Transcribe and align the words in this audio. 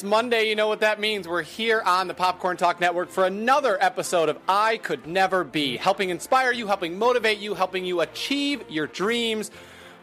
It's 0.00 0.08
Monday, 0.08 0.48
you 0.48 0.56
know 0.56 0.66
what 0.66 0.80
that 0.80 0.98
means. 0.98 1.28
We're 1.28 1.42
here 1.42 1.82
on 1.84 2.08
the 2.08 2.14
Popcorn 2.14 2.56
Talk 2.56 2.80
Network 2.80 3.10
for 3.10 3.26
another 3.26 3.76
episode 3.78 4.30
of 4.30 4.38
I 4.48 4.78
Could 4.78 5.06
Never 5.06 5.44
Be, 5.44 5.76
helping 5.76 6.08
inspire 6.08 6.52
you, 6.52 6.66
helping 6.66 6.98
motivate 6.98 7.36
you, 7.36 7.54
helping 7.54 7.84
you 7.84 8.00
achieve 8.00 8.64
your 8.70 8.86
dreams 8.86 9.50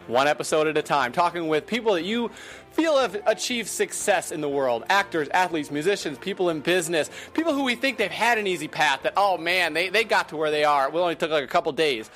one 0.05 0.27
episode 0.27 0.67
at 0.67 0.77
a 0.77 0.83
time, 0.83 1.13
talking 1.13 1.47
with 1.47 1.65
people 1.65 1.93
that 1.93 2.03
you 2.03 2.29
feel 2.73 2.99
have 2.99 3.19
achieved 3.25 3.69
success 3.69 4.31
in 4.31 4.39
the 4.39 4.47
world 4.47 4.83
actors, 4.87 5.29
athletes, 5.29 5.71
musicians, 5.71 6.19
people 6.19 6.51
in 6.51 6.59
business, 6.59 7.09
people 7.33 7.55
who 7.55 7.63
we 7.63 7.73
think 7.73 7.97
they've 7.97 8.11
had 8.11 8.37
an 8.37 8.45
easy 8.45 8.67
path, 8.67 9.01
that, 9.01 9.13
oh 9.17 9.39
man, 9.39 9.73
they, 9.73 9.89
they 9.89 10.03
got 10.03 10.29
to 10.29 10.37
where 10.37 10.51
they 10.51 10.63
are. 10.63 10.89
It 10.89 10.93
only 10.93 11.15
took 11.15 11.31
like 11.31 11.43
a 11.43 11.47
couple 11.47 11.71
days. 11.71 12.11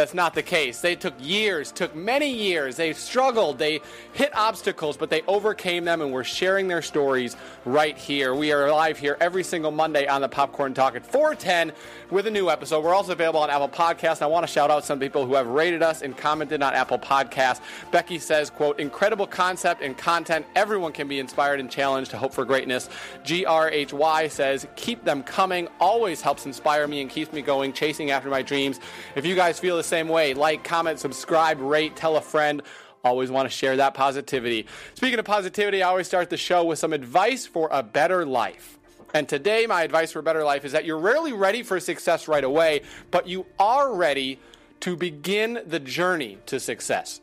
That's 0.00 0.14
not 0.14 0.32
the 0.32 0.42
case. 0.42 0.80
They 0.80 0.96
took 0.96 1.12
years, 1.20 1.70
took 1.70 1.94
many 1.94 2.32
years. 2.32 2.76
They 2.76 2.94
struggled, 2.94 3.58
they 3.58 3.82
hit 4.14 4.34
obstacles, 4.34 4.96
but 4.96 5.10
they 5.10 5.20
overcame 5.28 5.84
them, 5.84 6.00
and 6.00 6.10
we're 6.10 6.24
sharing 6.24 6.68
their 6.68 6.80
stories 6.80 7.36
right 7.66 7.98
here. 7.98 8.34
We 8.34 8.50
are 8.50 8.72
live 8.72 8.96
here 8.96 9.18
every 9.20 9.44
single 9.44 9.70
Monday 9.70 10.06
on 10.06 10.22
the 10.22 10.28
Popcorn 10.30 10.72
Talk 10.72 10.96
at 10.96 11.04
410 11.04 11.72
with 12.10 12.26
a 12.26 12.30
new 12.30 12.48
episode. 12.48 12.82
We're 12.82 12.94
also 12.94 13.12
available 13.12 13.40
on 13.40 13.50
Apple 13.50 13.68
Podcasts. 13.68 14.22
I 14.22 14.26
want 14.26 14.46
to 14.46 14.50
shout 14.50 14.70
out 14.70 14.86
some 14.86 14.98
people 14.98 15.26
who 15.26 15.34
have 15.34 15.46
rated 15.46 15.82
us 15.82 16.00
and 16.00 16.16
commented 16.16 16.62
on 16.62 16.72
Apple 16.72 16.98
Podcasts. 16.98 17.60
Becky 17.90 18.18
says, 18.18 18.48
quote, 18.48 18.80
incredible 18.80 19.26
concept 19.26 19.82
and 19.82 19.98
content. 19.98 20.46
Everyone 20.56 20.92
can 20.92 21.08
be 21.08 21.18
inspired 21.18 21.60
and 21.60 21.70
challenged 21.70 22.10
to 22.12 22.16
hope 22.16 22.32
for 22.32 22.46
greatness. 22.46 22.88
GRHY 23.24 24.30
says, 24.30 24.66
keep 24.76 25.04
them 25.04 25.22
coming. 25.22 25.68
Always 25.78 26.22
helps 26.22 26.46
inspire 26.46 26.88
me 26.88 27.02
and 27.02 27.10
keeps 27.10 27.34
me 27.34 27.42
going, 27.42 27.74
chasing 27.74 28.10
after 28.10 28.30
my 28.30 28.40
dreams. 28.40 28.80
If 29.14 29.26
you 29.26 29.36
guys 29.36 29.60
feel 29.60 29.76
the 29.76 29.89
same 29.90 30.08
way, 30.08 30.32
like, 30.32 30.64
comment, 30.64 30.98
subscribe, 30.98 31.60
rate, 31.60 31.96
tell 31.96 32.16
a 32.16 32.20
friend. 32.20 32.62
Always 33.04 33.30
want 33.30 33.50
to 33.50 33.54
share 33.54 33.76
that 33.76 33.94
positivity. 33.94 34.66
Speaking 34.94 35.18
of 35.18 35.24
positivity, 35.24 35.82
I 35.82 35.88
always 35.88 36.06
start 36.06 36.30
the 36.30 36.36
show 36.36 36.64
with 36.64 36.78
some 36.78 36.92
advice 36.92 37.44
for 37.46 37.68
a 37.72 37.82
better 37.82 38.24
life. 38.24 38.78
And 39.12 39.28
today, 39.28 39.66
my 39.66 39.82
advice 39.82 40.12
for 40.12 40.20
a 40.20 40.22
better 40.22 40.44
life 40.44 40.64
is 40.64 40.72
that 40.72 40.84
you're 40.84 40.98
rarely 40.98 41.32
ready 41.32 41.62
for 41.62 41.80
success 41.80 42.28
right 42.28 42.44
away, 42.44 42.82
but 43.10 43.26
you 43.26 43.46
are 43.58 43.92
ready 43.92 44.38
to 44.80 44.96
begin 44.96 45.60
the 45.66 45.80
journey 45.80 46.38
to 46.46 46.60
success. 46.60 47.20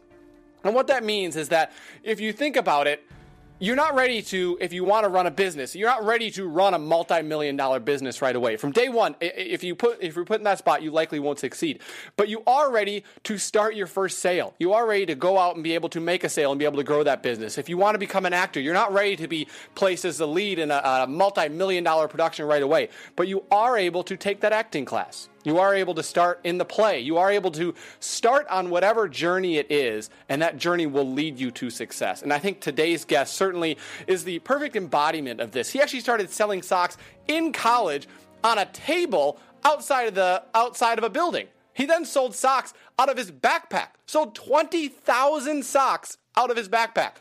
And 0.63 0.75
what 0.75 0.87
that 0.87 1.03
means 1.03 1.35
is 1.35 1.49
that 1.49 1.71
if 2.03 2.19
you 2.19 2.33
think 2.33 2.57
about 2.57 2.87
it, 2.87 3.03
you're 3.59 3.75
not 3.75 3.95
ready 3.95 4.21
to 4.21 4.57
if 4.61 4.71
you 4.71 4.83
want 4.83 5.03
to 5.03 5.09
run 5.09 5.25
a 5.25 5.31
business 5.31 5.75
you're 5.75 5.89
not 5.89 6.05
ready 6.05 6.29
to 6.29 6.47
run 6.47 6.73
a 6.73 6.79
multi-million 6.79 7.55
dollar 7.55 7.79
business 7.79 8.21
right 8.21 8.35
away. 8.35 8.55
From 8.55 8.71
day 8.71 8.89
one 8.89 9.15
if 9.19 9.63
you 9.63 9.75
put 9.75 10.01
if 10.01 10.15
you're 10.15 10.25
put 10.25 10.39
in 10.39 10.43
that 10.43 10.59
spot 10.59 10.83
you 10.83 10.91
likely 10.91 11.19
won't 11.19 11.39
succeed. 11.39 11.79
But 12.15 12.29
you 12.29 12.43
are 12.45 12.71
ready 12.71 13.03
to 13.23 13.37
start 13.37 13.75
your 13.75 13.87
first 13.87 14.19
sale. 14.19 14.53
You 14.59 14.73
are 14.73 14.85
ready 14.85 15.07
to 15.07 15.15
go 15.15 15.37
out 15.37 15.55
and 15.55 15.63
be 15.63 15.73
able 15.73 15.89
to 15.89 15.99
make 15.99 16.23
a 16.23 16.29
sale 16.29 16.51
and 16.51 16.59
be 16.59 16.65
able 16.65 16.77
to 16.77 16.83
grow 16.83 17.03
that 17.03 17.23
business. 17.23 17.57
If 17.57 17.69
you 17.69 17.77
want 17.77 17.95
to 17.95 17.99
become 17.99 18.25
an 18.25 18.33
actor 18.33 18.59
you're 18.59 18.73
not 18.73 18.93
ready 18.93 19.15
to 19.15 19.27
be 19.27 19.47
placed 19.75 20.05
as 20.05 20.17
the 20.17 20.27
lead 20.27 20.59
in 20.59 20.69
a, 20.69 20.81
a 20.83 21.07
multi-million 21.07 21.83
dollar 21.83 22.07
production 22.07 22.45
right 22.45 22.63
away. 22.63 22.89
But 23.15 23.27
you 23.27 23.43
are 23.51 23.77
able 23.77 24.03
to 24.03 24.17
take 24.17 24.41
that 24.41 24.53
acting 24.53 24.85
class 24.85 25.29
you 25.47 25.59
are 25.59 25.73
able 25.73 25.95
to 25.95 26.03
start 26.03 26.41
in 26.43 26.57
the 26.57 26.65
play. 26.65 26.99
You 26.99 27.17
are 27.17 27.31
able 27.31 27.51
to 27.51 27.73
start 28.01 28.45
on 28.49 28.69
whatever 28.69 29.07
journey 29.07 29.57
it 29.57 29.71
is, 29.71 30.09
and 30.27 30.41
that 30.41 30.57
journey 30.57 30.87
will 30.87 31.09
lead 31.09 31.39
you 31.39 31.51
to 31.51 31.69
success. 31.69 32.21
And 32.21 32.33
I 32.33 32.37
think 32.37 32.59
today's 32.59 33.05
guest 33.05 33.33
certainly 33.33 33.77
is 34.07 34.25
the 34.25 34.39
perfect 34.39 34.75
embodiment 34.75 35.39
of 35.39 35.51
this. 35.51 35.69
He 35.69 35.79
actually 35.79 36.01
started 36.01 36.29
selling 36.29 36.61
socks 36.61 36.97
in 37.29 37.53
college 37.53 38.09
on 38.43 38.57
a 38.57 38.65
table 38.65 39.39
outside 39.63 40.09
of 40.09 40.15
the 40.15 40.43
outside 40.53 40.97
of 40.97 41.05
a 41.05 41.09
building. 41.09 41.47
He 41.73 41.85
then 41.85 42.03
sold 42.03 42.35
socks 42.35 42.73
out 42.99 43.07
of 43.07 43.15
his 43.15 43.31
backpack. 43.31 43.89
Sold 44.05 44.35
20,000 44.35 45.63
socks 45.63 46.17
out 46.35 46.51
of 46.51 46.57
his 46.57 46.67
backpack. 46.67 47.11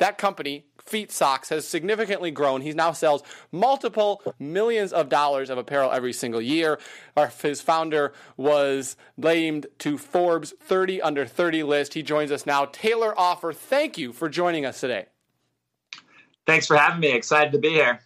That 0.00 0.16
company 0.16 0.64
Feat 0.82 1.12
Socks 1.12 1.50
has 1.50 1.68
significantly 1.68 2.30
grown. 2.30 2.62
He 2.62 2.72
now 2.72 2.92
sells 2.92 3.22
multiple 3.52 4.22
millions 4.38 4.94
of 4.94 5.10
dollars 5.10 5.50
of 5.50 5.58
apparel 5.58 5.92
every 5.92 6.14
single 6.14 6.40
year. 6.40 6.80
Our, 7.18 7.28
his 7.28 7.60
founder 7.60 8.14
was 8.38 8.96
named 9.18 9.66
to 9.80 9.98
Forbes 9.98 10.54
30 10.58 11.02
under 11.02 11.26
30 11.26 11.64
list. 11.64 11.92
He 11.92 12.02
joins 12.02 12.32
us 12.32 12.46
now. 12.46 12.64
Taylor 12.64 13.12
Offer, 13.18 13.52
thank 13.52 13.98
you 13.98 14.14
for 14.14 14.30
joining 14.30 14.64
us 14.64 14.80
today. 14.80 15.04
Thanks 16.46 16.66
for 16.66 16.78
having 16.78 17.00
me. 17.00 17.12
Excited 17.12 17.52
to 17.52 17.58
be 17.58 17.68
here. 17.68 18.00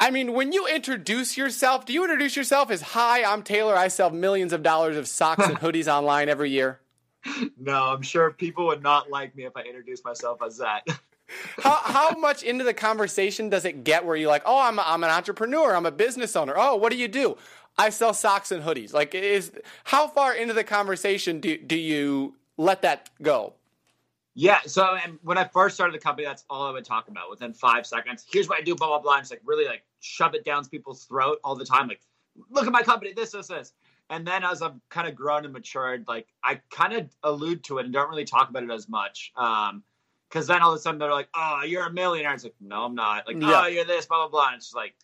I 0.00 0.10
mean, 0.10 0.32
when 0.32 0.50
you 0.50 0.66
introduce 0.66 1.36
yourself, 1.36 1.86
do 1.86 1.92
you 1.92 2.02
introduce 2.02 2.34
yourself 2.34 2.72
as 2.72 2.82
Hi, 2.82 3.22
I'm 3.22 3.44
Taylor. 3.44 3.76
I 3.76 3.86
sell 3.86 4.10
millions 4.10 4.52
of 4.52 4.64
dollars 4.64 4.96
of 4.96 5.06
socks 5.06 5.46
and 5.46 5.56
hoodies 5.60 5.86
online 5.86 6.28
every 6.28 6.50
year? 6.50 6.80
No, 7.56 7.84
I'm 7.84 8.02
sure 8.02 8.32
people 8.32 8.66
would 8.66 8.82
not 8.82 9.10
like 9.10 9.36
me 9.36 9.44
if 9.44 9.56
I 9.56 9.62
introduced 9.62 10.04
myself 10.04 10.40
as 10.44 10.58
that. 10.58 10.82
How, 11.58 11.76
how 11.76 12.10
much 12.12 12.42
into 12.42 12.64
the 12.64 12.74
conversation 12.74 13.48
does 13.48 13.64
it 13.64 13.84
get 13.84 14.04
where 14.04 14.16
you're 14.16 14.28
like, 14.28 14.42
oh, 14.46 14.60
I'm, 14.60 14.78
a, 14.78 14.84
I'm 14.86 15.04
an 15.04 15.10
entrepreneur, 15.10 15.74
I'm 15.74 15.86
a 15.86 15.90
business 15.90 16.36
owner. 16.36 16.54
Oh, 16.56 16.76
what 16.76 16.90
do 16.90 16.98
you 16.98 17.08
do? 17.08 17.36
I 17.78 17.90
sell 17.90 18.12
socks 18.12 18.52
and 18.52 18.62
hoodies. 18.62 18.92
Like, 18.92 19.14
is 19.14 19.52
how 19.84 20.08
far 20.08 20.34
into 20.34 20.54
the 20.54 20.64
conversation 20.64 21.40
do, 21.40 21.56
do 21.56 21.76
you 21.76 22.34
let 22.56 22.82
that 22.82 23.10
go? 23.22 23.54
Yeah. 24.34 24.60
So, 24.66 24.96
when 25.22 25.38
I 25.38 25.44
first 25.44 25.74
started 25.74 25.94
the 25.94 26.02
company, 26.02 26.26
that's 26.26 26.44
all 26.48 26.66
I 26.66 26.72
would 26.72 26.84
talk 26.84 27.08
about 27.08 27.30
within 27.30 27.52
five 27.52 27.86
seconds. 27.86 28.24
Here's 28.30 28.48
what 28.48 28.58
I 28.58 28.62
do, 28.62 28.74
blah, 28.74 28.88
blah, 28.88 29.00
blah. 29.00 29.14
And 29.14 29.22
just 29.22 29.32
like 29.32 29.40
really 29.44 29.66
like 29.66 29.82
shove 30.00 30.34
it 30.34 30.44
down 30.44 30.64
people's 30.66 31.04
throat 31.04 31.38
all 31.42 31.56
the 31.56 31.64
time. 31.64 31.88
Like, 31.88 32.00
look 32.50 32.66
at 32.66 32.72
my 32.72 32.82
company, 32.82 33.12
this, 33.12 33.32
this, 33.32 33.48
this. 33.48 33.72
And 34.10 34.26
then 34.26 34.42
as 34.44 34.60
I've 34.60 34.74
kind 34.88 35.08
of 35.08 35.14
grown 35.14 35.44
and 35.44 35.52
matured, 35.52 36.04
like 36.08 36.26
I 36.42 36.60
kind 36.70 36.92
of 36.92 37.08
allude 37.22 37.62
to 37.64 37.78
it 37.78 37.84
and 37.84 37.94
don't 37.94 38.10
really 38.10 38.24
talk 38.24 38.50
about 38.50 38.64
it 38.64 38.70
as 38.70 38.88
much. 38.88 39.32
Um, 39.36 39.84
because 40.30 40.46
then 40.46 40.62
all 40.62 40.72
of 40.72 40.78
a 40.78 40.80
sudden 40.80 40.98
they're 40.98 41.10
like, 41.10 41.28
"Oh, 41.34 41.62
you're 41.66 41.86
a 41.86 41.92
millionaire." 41.92 42.32
It's 42.34 42.44
like, 42.44 42.54
"No, 42.60 42.84
I'm 42.84 42.94
not." 42.94 43.26
Like, 43.26 43.40
yeah. 43.40 43.62
"Oh, 43.64 43.66
you're 43.66 43.84
this," 43.84 44.06
blah 44.06 44.18
blah 44.18 44.28
blah. 44.28 44.46
And 44.48 44.56
it's 44.56 44.66
just 44.66 44.76
like, 44.76 44.94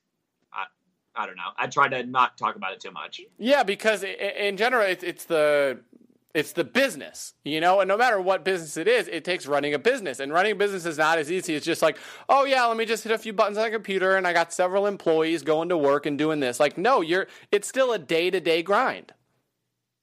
I, 0.52 0.66
I 1.14 1.26
don't 1.26 1.36
know. 1.36 1.50
I 1.56 1.66
try 1.66 1.88
to 1.88 2.04
not 2.04 2.38
talk 2.38 2.56
about 2.56 2.72
it 2.72 2.80
too 2.80 2.92
much. 2.92 3.20
Yeah, 3.38 3.62
because 3.62 4.04
in 4.04 4.56
general, 4.56 4.82
it's, 4.86 5.02
it's 5.02 5.24
the 5.24 5.80
it's 6.36 6.52
the 6.52 6.64
business, 6.64 7.32
you 7.44 7.62
know, 7.62 7.80
and 7.80 7.88
no 7.88 7.96
matter 7.96 8.20
what 8.20 8.44
business 8.44 8.76
it 8.76 8.86
is, 8.86 9.08
it 9.08 9.24
takes 9.24 9.46
running 9.46 9.72
a 9.72 9.78
business. 9.78 10.20
And 10.20 10.30
running 10.30 10.52
a 10.52 10.54
business 10.54 10.84
is 10.84 10.98
not 10.98 11.18
as 11.18 11.32
easy. 11.32 11.54
It's 11.54 11.64
just 11.64 11.80
like, 11.80 11.96
oh 12.28 12.44
yeah, 12.44 12.66
let 12.66 12.76
me 12.76 12.84
just 12.84 13.04
hit 13.04 13.12
a 13.12 13.16
few 13.16 13.32
buttons 13.32 13.56
on 13.56 13.64
the 13.64 13.70
computer 13.70 14.16
and 14.16 14.26
I 14.26 14.34
got 14.34 14.52
several 14.52 14.86
employees 14.86 15.42
going 15.42 15.70
to 15.70 15.78
work 15.78 16.04
and 16.04 16.18
doing 16.18 16.40
this. 16.40 16.60
Like, 16.60 16.76
no, 16.76 17.00
you're 17.00 17.26
it's 17.50 17.66
still 17.66 17.90
a 17.90 17.98
day 17.98 18.28
to 18.28 18.38
day 18.38 18.62
grind. 18.62 19.14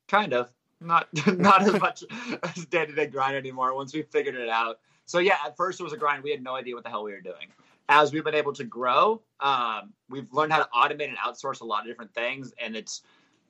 Kind 0.07 0.33
of. 0.33 0.50
Not 0.81 1.07
not 1.28 1.62
as 1.62 1.79
much 1.79 2.03
as 2.44 2.66
day 2.66 2.88
to 2.88 2.94
day 2.94 3.06
grind 3.06 3.35
anymore 3.35 3.75
once 3.75 3.94
we 3.94 4.01
figured 4.01 4.33
it 4.33 4.50
out. 4.50 4.79
So 5.05 5.19
yeah, 5.19 5.37
at 5.45 5.55
first 5.57 5.79
it 5.79 5.83
was 5.83 5.93
a 5.93 5.97
grind. 5.97 6.23
We 6.23 6.31
had 6.31 6.43
no 6.43 6.55
idea 6.55 6.75
what 6.75 6.83
the 6.83 6.89
hell 6.89 7.03
we 7.03 7.11
were 7.11 7.21
doing. 7.21 7.47
As 7.89 8.13
we've 8.13 8.23
been 8.23 8.35
able 8.35 8.53
to 8.53 8.63
grow, 8.63 9.21
um, 9.39 9.93
we've 10.09 10.31
learned 10.31 10.53
how 10.53 10.59
to 10.59 10.69
automate 10.73 11.09
and 11.09 11.17
outsource 11.17 11.61
a 11.61 11.65
lot 11.65 11.81
of 11.81 11.87
different 11.87 12.13
things, 12.13 12.53
and 12.57 12.75
it's 12.75 13.01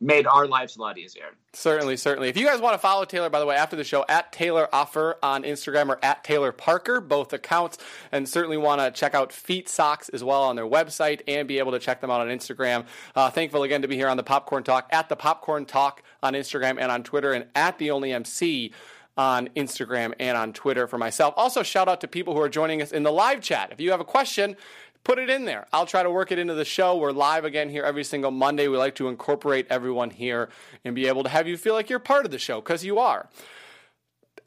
made 0.03 0.27
our 0.27 0.45
lives 0.47 0.75
a 0.75 0.81
lot 0.81 0.97
easier. 0.97 1.35
Certainly, 1.53 1.97
certainly. 1.97 2.27
If 2.27 2.35
you 2.35 2.45
guys 2.45 2.59
want 2.59 2.73
to 2.73 2.77
follow 2.77 3.05
Taylor, 3.05 3.29
by 3.29 3.39
the 3.39 3.45
way, 3.45 3.55
after 3.55 3.75
the 3.75 3.83
show, 3.83 4.05
at 4.09 4.31
Taylor 4.31 4.67
Offer 4.73 5.17
on 5.23 5.43
Instagram 5.43 5.89
or 5.89 5.99
at 6.03 6.23
Taylor 6.23 6.51
Parker, 6.51 6.99
both 6.99 7.31
accounts, 7.31 7.77
and 8.11 8.27
certainly 8.27 8.57
want 8.57 8.81
to 8.81 8.91
check 8.91 9.15
out 9.15 9.31
Feat 9.31 9.69
Socks 9.69 10.09
as 10.09 10.23
well 10.23 10.43
on 10.43 10.55
their 10.55 10.67
website 10.67 11.21
and 11.27 11.47
be 11.47 11.59
able 11.59 11.71
to 11.71 11.79
check 11.79 12.01
them 12.01 12.11
out 12.11 12.21
on 12.21 12.27
Instagram. 12.27 12.85
Uh, 13.15 13.29
thankful 13.29 13.63
again 13.63 13.81
to 13.81 13.87
be 13.87 13.95
here 13.95 14.09
on 14.09 14.17
the 14.17 14.23
Popcorn 14.23 14.63
Talk, 14.63 14.87
at 14.91 15.09
the 15.09 15.15
Popcorn 15.15 15.65
Talk 15.65 16.03
on 16.21 16.33
Instagram 16.33 16.79
and 16.79 16.91
on 16.91 17.03
Twitter, 17.03 17.31
and 17.31 17.45
at 17.56 17.77
the 17.77 17.91
Only 17.91 18.11
MC 18.11 18.73
on 19.18 19.50
Instagram 19.56 20.13
and 20.19 20.38
on 20.38 20.54
Twitter 20.54 20.88
for 20.88 20.98
myself. 20.98 21.33
Also, 21.38 21.63
shout 21.63 21.88
out 21.88 22.01
to 22.01 22.07
people 22.07 22.33
who 22.33 22.42
are 22.42 22.50
joining 22.50 22.81
us 22.81 22.92
in 22.92 23.04
the 23.04 23.12
live 23.12 23.42
chat. 23.42 23.71
If 23.71 23.80
you 23.80 23.92
have 23.92 24.00
a 24.00 24.06
question, 24.06 24.56
put 25.04 25.19
it 25.19 25.30
in 25.30 25.45
there. 25.45 25.68
I'll 25.71 25.86
try 25.86 26.04
to 26.04 26.12
work 26.12 26.31
it 26.31 26.39
into 26.39 26.54
the 26.54 26.65
show. 26.65 26.98
We're 26.98 27.12
live 27.12 27.45
again 27.45 27.69
here 27.69 27.83
every 27.83 28.04
single 28.04 28.31
Monday. 28.31 28.68
We 28.68 28.77
like 28.77 28.95
to 28.95 29.07
incorporate 29.07 29.68
everyone 29.69 30.10
here 30.10 30.50
and 30.83 30.95
be 30.95 31.07
able 31.07 31.24
to 31.24 31.30
have 31.30 31.48
you 31.48 31.57
feel 31.57 31.74
like 31.74 31.89
you're 31.89 32.00
part 32.00 32.25
of 32.25 32.31
the 32.31 32.39
show 32.39 32.60
because 32.62 32.83
you 32.83 33.00
are. 33.00 33.30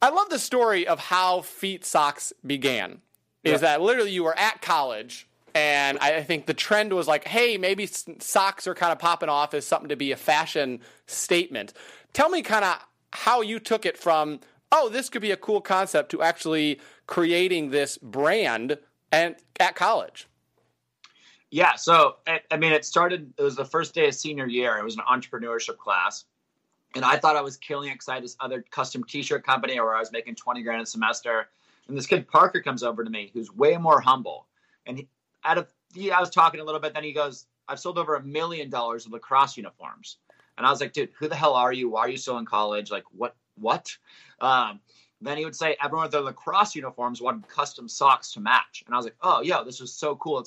I 0.03 0.11
love 0.11 0.29
the 0.29 0.39
story 0.39 0.87
of 0.87 0.99
how 0.99 1.41
Feat 1.43 1.85
Socks 1.85 2.33
began. 2.45 3.01
Is 3.45 3.53
yeah. 3.53 3.59
that 3.59 3.81
literally 3.81 4.11
you 4.11 4.25
were 4.25 4.37
at 4.37 4.61
college 4.61 5.29
and 5.57 5.97
I 6.01 6.23
think 6.23 6.45
the 6.45 6.53
trend 6.53 6.93
was 6.93 7.09
like, 7.09 7.27
hey, 7.27 7.57
maybe 7.57 7.87
socks 7.87 8.67
are 8.67 8.75
kind 8.75 8.93
of 8.93 8.99
popping 8.99 9.31
off 9.31 9.55
as 9.55 9.67
something 9.67 9.89
to 9.89 9.97
be 9.97 10.13
a 10.13 10.17
fashion 10.17 10.81
statement. 11.07 11.73
Tell 12.13 12.29
me 12.29 12.43
kind 12.43 12.63
of 12.63 12.79
how 13.15 13.41
you 13.41 13.59
took 13.59 13.87
it 13.87 13.97
from 13.97 14.41
oh, 14.73 14.89
this 14.89 15.09
could 15.09 15.23
be 15.23 15.31
a 15.31 15.37
cool 15.37 15.61
concept 15.61 16.11
to 16.11 16.23
actually 16.23 16.81
creating 17.07 17.71
this 17.71 17.99
brand 17.99 18.79
and 19.13 19.37
at 19.61 19.75
college? 19.77 20.27
Yeah, 21.51 21.77
so 21.77 22.17
I 22.51 22.57
mean, 22.57 22.73
it 22.73 22.85
started. 22.85 23.33
It 23.39 23.43
was 23.43 23.57
the 23.57 23.65
first 23.65 23.95
day 23.95 24.09
of 24.09 24.15
senior 24.15 24.47
year. 24.47 24.79
It 24.79 24.85
was 24.85 24.97
an 24.97 25.03
entrepreneurship 25.09 25.79
class, 25.79 26.25
And 26.95 27.05
I 27.05 27.17
thought 27.17 27.37
I 27.37 27.41
was 27.41 27.57
killing 27.57 27.89
it 27.91 27.95
because 27.95 28.09
I 28.09 28.15
had 28.15 28.25
this 28.25 28.37
other 28.41 28.65
custom 28.71 29.05
T-shirt 29.05 29.45
company 29.45 29.79
where 29.81 29.95
I 29.95 30.01
was 30.01 30.11
making 30.13 30.35
twenty 30.35 30.63
grand 30.63 30.83
a 30.83 30.87
semester. 30.87 31.49
And 31.89 31.97
this 31.97 32.07
kid 32.07 32.27
Parker 32.27 32.61
comes 32.61 32.83
over 32.83 33.05
to 33.05 33.11
me, 33.11 33.31
who's 33.33 33.53
way 33.53 33.77
more 33.77 34.01
humble. 34.01 34.49
And 34.87 34.99
he, 34.99 35.09
out 35.45 35.57
of 35.59 35.73
yeah, 35.95 36.17
I 36.17 36.21
was 36.21 36.31
talking 36.31 36.61
a 36.61 36.65
little 36.65 36.81
bit. 36.81 36.95
Then 36.95 37.05
he 37.05 37.13
goes, 37.13 37.47
"I've 37.69 37.79
sold 37.79 37.97
over 37.97 38.17
a 38.17 38.23
million 38.23 38.69
dollars 38.69 39.07
of 39.07 39.13
lacrosse 39.13 39.57
uniforms." 39.57 40.19
And 40.59 40.67
I 40.67 40.71
was 40.71 40.81
like, 40.81 40.93
"Dude, 40.93 41.11
who 41.19 41.29
the 41.29 41.37
hell 41.37 41.55
are 41.55 41.73
you? 41.73 41.89
Why 41.89 42.01
are 42.01 42.09
you 42.09 42.17
still 42.17 42.39
in 42.39 42.45
college? 42.45 42.91
Like, 42.91 43.05
what? 43.13 43.37
What?" 43.59 43.97
Um, 44.41 44.81
then 45.21 45.39
he 45.39 45.45
would 45.45 45.57
say, 45.57 45.77
"Everyone 45.83 46.05
with 46.05 46.13
their 46.13 46.21
lacrosse 46.21 46.75
uniforms 46.75 47.21
wanted 47.21 47.49
custom 47.49 47.89
socks 47.89 48.33
to 48.33 48.41
match." 48.41 48.83
And 48.87 48.95
I 48.95 48.99
was 48.99 49.07
like, 49.07 49.17
"Oh, 49.23 49.41
yo, 49.43 49.65
this 49.65 49.81
is 49.81 49.93
so 49.93 50.17
cool." 50.17 50.47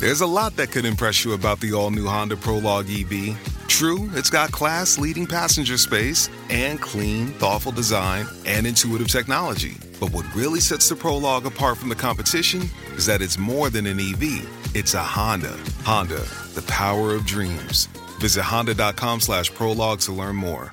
There's 0.00 0.22
a 0.22 0.26
lot 0.26 0.56
that 0.56 0.70
could 0.70 0.86
impress 0.86 1.26
you 1.26 1.34
about 1.34 1.60
the 1.60 1.74
all 1.74 1.90
new 1.90 2.06
Honda 2.06 2.36
Prologue 2.36 2.86
EV. 2.88 3.36
True, 3.68 4.10
it's 4.14 4.30
got 4.30 4.50
class 4.50 4.98
leading 4.98 5.26
passenger 5.26 5.76
space 5.76 6.30
and 6.48 6.80
clean, 6.80 7.28
thoughtful 7.34 7.70
design 7.70 8.26
and 8.46 8.66
intuitive 8.66 9.08
technology. 9.08 9.76
But 10.00 10.10
what 10.12 10.24
really 10.34 10.60
sets 10.60 10.88
the 10.88 10.96
Prologue 10.96 11.44
apart 11.44 11.76
from 11.76 11.90
the 11.90 11.94
competition 11.94 12.62
is 12.96 13.04
that 13.04 13.20
it's 13.20 13.36
more 13.36 13.68
than 13.68 13.86
an 13.86 14.00
EV, 14.00 14.48
it's 14.74 14.94
a 14.94 15.02
Honda. 15.02 15.54
Honda, 15.84 16.24
the 16.54 16.64
power 16.66 17.14
of 17.14 17.26
dreams. 17.26 17.86
Visit 18.18 18.42
honda.com 18.42 19.20
slash 19.20 19.52
prologue 19.54 20.00
to 20.00 20.12
learn 20.12 20.36
more. 20.36 20.72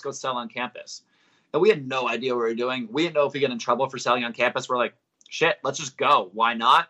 Go 0.00 0.10
sell 0.10 0.36
on 0.36 0.48
campus. 0.48 1.02
And 1.52 1.60
we 1.60 1.68
had 1.68 1.86
no 1.86 2.08
idea 2.08 2.34
what 2.34 2.42
we 2.42 2.50
were 2.50 2.54
doing. 2.54 2.88
We 2.90 3.02
didn't 3.02 3.14
know 3.14 3.26
if 3.26 3.32
we 3.32 3.40
get 3.40 3.50
in 3.50 3.58
trouble 3.58 3.88
for 3.88 3.98
selling 3.98 4.24
on 4.24 4.32
campus. 4.32 4.68
We're 4.68 4.76
like, 4.76 4.94
shit, 5.28 5.58
let's 5.64 5.78
just 5.78 5.96
go. 5.96 6.30
Why 6.32 6.54
not? 6.54 6.88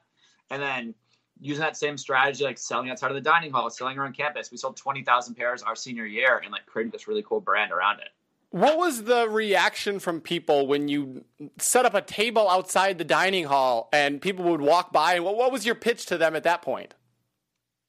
And 0.51 0.61
then 0.61 0.95
using 1.41 1.63
that 1.63 1.77
same 1.77 1.97
strategy, 1.97 2.45
like 2.45 2.59
selling 2.59 2.91
outside 2.91 3.11
of 3.11 3.15
the 3.15 3.21
dining 3.21 3.51
hall, 3.51 3.71
selling 3.71 3.99
around 3.99 4.17
campus. 4.17 4.51
We 4.51 4.59
sold 4.59 4.77
20,000 4.77 5.35
pairs 5.35 5.63
our 5.63 5.75
senior 5.75 6.05
year 6.05 6.41
and 6.43 6.53
like 6.53 6.67
created 6.67 6.93
this 6.93 7.09
really 7.09 7.25
cool 7.27 7.41
brand 7.41 7.73
around 7.73 8.01
it. 8.01 8.09
What 8.51 8.79
was 8.79 9.05
the 9.05 9.29
reaction 9.29 10.01
from 10.01 10.21
people 10.21 10.67
when 10.67 10.89
you 10.89 11.25
set 11.59 11.87
up 11.87 11.95
a 11.95 12.03
table 12.03 12.51
outside 12.51 12.99
the 12.99 13.05
dining 13.05 13.45
hall 13.45 13.89
and 13.93 14.21
people 14.21 14.45
would 14.47 14.61
walk 14.61 14.93
by? 14.93 15.15
And 15.15 15.25
what, 15.25 15.37
what 15.37 15.53
was 15.53 15.65
your 15.65 15.77
pitch 15.77 16.07
to 16.07 16.19
them 16.19 16.35
at 16.35 16.43
that 16.43 16.61
point? 16.61 16.95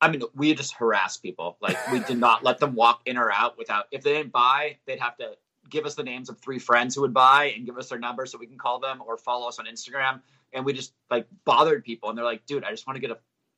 I 0.01 0.09
mean, 0.09 0.23
we 0.35 0.53
just 0.55 0.73
harassed 0.73 1.21
people. 1.21 1.57
Like 1.61 1.77
we 1.91 1.99
did 1.99 2.17
not 2.17 2.43
let 2.43 2.57
them 2.57 2.73
walk 2.73 3.01
in 3.05 3.17
or 3.17 3.31
out 3.31 3.57
without. 3.57 3.85
If 3.91 4.01
they 4.01 4.13
didn't 4.13 4.31
buy, 4.31 4.77
they'd 4.87 4.99
have 4.99 5.15
to 5.17 5.35
give 5.69 5.85
us 5.85 5.95
the 5.95 6.03
names 6.03 6.27
of 6.29 6.39
three 6.39 6.59
friends 6.59 6.95
who 6.95 7.01
would 7.01 7.13
buy 7.13 7.53
and 7.55 7.65
give 7.65 7.77
us 7.77 7.89
their 7.89 7.99
number 7.99 8.25
so 8.25 8.37
we 8.37 8.47
can 8.47 8.57
call 8.57 8.79
them 8.79 9.01
or 9.05 9.17
follow 9.17 9.47
us 9.47 9.59
on 9.59 9.65
Instagram. 9.65 10.21
And 10.53 10.65
we 10.65 10.73
just 10.73 10.93
like 11.09 11.27
bothered 11.45 11.83
people, 11.83 12.09
and 12.09 12.17
they're 12.17 12.25
like, 12.25 12.45
"Dude, 12.45 12.63
I 12.63 12.71
just 12.71 12.87
want 12.87 12.97
to 12.97 12.99
get 12.99 13.11
a 13.11 13.17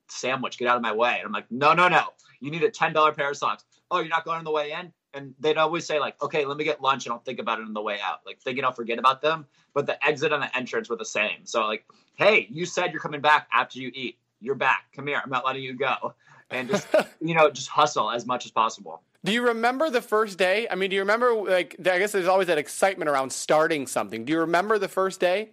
sandwich. 0.10 0.58
Get 0.58 0.68
out 0.68 0.76
of 0.76 0.82
my 0.82 0.94
way." 0.94 1.16
And 1.18 1.26
I'm 1.26 1.32
like, 1.32 1.50
"No, 1.50 1.74
no, 1.74 1.88
no. 1.88 2.08
You 2.40 2.52
need 2.52 2.64
a 2.64 2.70
ten 2.70 2.94
dollar 2.94 3.14
pair 3.14 3.32
of 3.32 3.38
socks. 3.38 3.64
Oh, 3.90 4.00
you're 4.00 4.10
not 4.10 4.26
going 4.26 4.38
on 4.38 4.44
the 4.44 4.52
way 4.52 4.74
in." 4.74 4.94
And 5.16 5.34
they'd 5.40 5.58
always 5.58 5.86
say 5.86 6.00
like, 6.00 6.22
"Okay, 6.22 6.46
let 6.46 6.58
me 6.58 6.66
get 6.66 6.82
lunch, 6.82 7.06
and 7.06 7.14
I'll 7.14 7.20
think 7.20 7.40
about 7.40 7.60
it 7.60 7.66
on 7.66 7.74
the 7.74 7.82
way 7.82 8.00
out." 8.04 8.20
Like 8.26 8.42
thinking 8.42 8.64
I'll 8.66 8.74
forget 8.74 9.00
about 9.00 9.22
them, 9.22 9.48
but 9.74 9.88
the 9.88 10.06
exit 10.06 10.34
and 10.34 10.44
the 10.44 10.56
entrance 10.56 10.90
were 10.90 10.98
the 10.98 11.06
same. 11.06 11.46
So 11.46 11.66
like, 11.66 11.86
"Hey, 12.16 12.48
you 12.52 12.66
said 12.66 12.92
you're 12.92 13.02
coming 13.02 13.22
back 13.22 13.48
after 13.52 13.80
you 13.80 13.92
eat. 13.96 14.20
You're 14.40 14.56
back. 14.56 14.86
Come 14.94 15.08
here. 15.08 15.22
I'm 15.24 15.32
not 15.32 15.46
letting 15.46 15.64
you 15.64 15.74
go." 15.74 16.14
And 16.54 16.70
just 16.70 16.88
you 17.22 17.36
know, 17.36 17.50
just 17.50 17.70
hustle 17.70 18.12
as 18.12 18.26
much 18.26 18.46
as 18.46 18.52
possible. 18.52 19.02
Do 19.26 19.32
you 19.32 19.48
remember 19.48 19.90
the 19.90 20.02
first 20.02 20.38
day? 20.38 20.68
I 20.70 20.76
mean, 20.76 20.90
do 20.90 20.96
you 20.96 21.02
remember 21.02 21.34
like 21.34 21.76
I 21.80 22.00
guess 22.00 22.12
there's 22.12 22.28
always 22.28 22.48
that 22.48 22.58
excitement 22.58 23.10
around 23.10 23.32
starting 23.32 23.88
something. 23.88 24.26
Do 24.26 24.34
you 24.34 24.40
remember 24.40 24.78
the 24.78 24.88
first 24.88 25.20
day? 25.20 25.52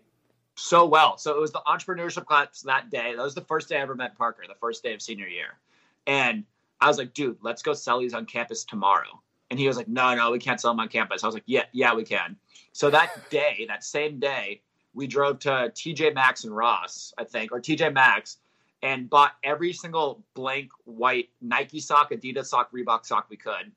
So 0.57 0.85
well. 0.87 1.17
So 1.17 1.35
it 1.35 1.41
was 1.41 1.53
the 1.53 1.63
entrepreneurship 1.67 2.27
class 2.27 2.63
that 2.63 2.91
day. 2.91 3.15
That 3.17 3.23
was 3.23 3.35
the 3.35 3.41
first 3.43 3.69
day 3.69 3.79
I 3.79 3.81
ever 3.81 3.95
met 3.95 4.17
Parker, 4.17 4.43
the 4.47 4.55
first 4.61 4.83
day 4.83 4.93
of 4.93 5.01
senior 5.01 5.27
year. 5.27 5.59
And 6.07 6.45
I 6.81 6.89
was 6.89 6.99
like, 6.99 7.15
dude, 7.15 7.39
let's 7.41 7.63
go 7.63 7.73
sell 7.73 8.01
these 8.01 8.15
on 8.15 8.27
campus 8.27 8.65
tomorrow. 8.65 9.23
And 9.51 9.59
he 9.59 9.67
was 9.67 9.77
like, 9.77 9.89
no, 9.89 10.15
no, 10.15 10.31
we 10.31 10.39
can't 10.39 10.61
sell 10.61 10.71
them 10.71 10.81
on 10.81 10.89
campus. 10.89 11.25
I 11.25 11.27
was 11.27 11.35
like, 11.35 11.45
yeah, 11.47 11.65
yeah, 11.73 11.95
we 11.95 12.05
can. 12.05 12.37
So 12.73 12.91
that 12.91 13.11
day, 13.31 13.65
that 13.69 13.85
same 13.85 14.19
day, 14.19 14.63
we 14.93 15.07
drove 15.07 15.39
to 15.41 15.73
TJ 15.75 16.15
Maxx 16.15 16.45
and 16.45 16.55
Ross, 16.55 17.13
I 17.17 17.25
think, 17.25 17.53
or 17.53 17.61
TJ 17.61 17.93
Maxx, 17.93 18.39
and 18.83 19.11
bought 19.11 19.33
every 19.45 19.73
single 19.73 20.23
blank 20.35 20.71
white 20.85 21.29
Nike 21.41 21.81
sock, 21.81 22.11
Adidas 22.11 22.47
sock, 22.47 22.73
Reebok 22.73 23.05
sock 23.05 23.29
we 23.29 23.37
could. 23.37 23.73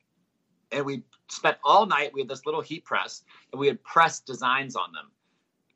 And 0.72 0.86
we 0.86 1.04
spent 1.28 1.58
all 1.64 1.86
night. 1.86 2.14
We 2.14 2.22
had 2.22 2.30
this 2.30 2.46
little 2.46 2.62
heat 2.62 2.86
press, 2.86 3.24
and 3.52 3.60
we 3.60 3.68
had 3.68 3.84
pressed 3.84 4.26
designs 4.26 4.76
on 4.76 4.92
them. 4.94 5.12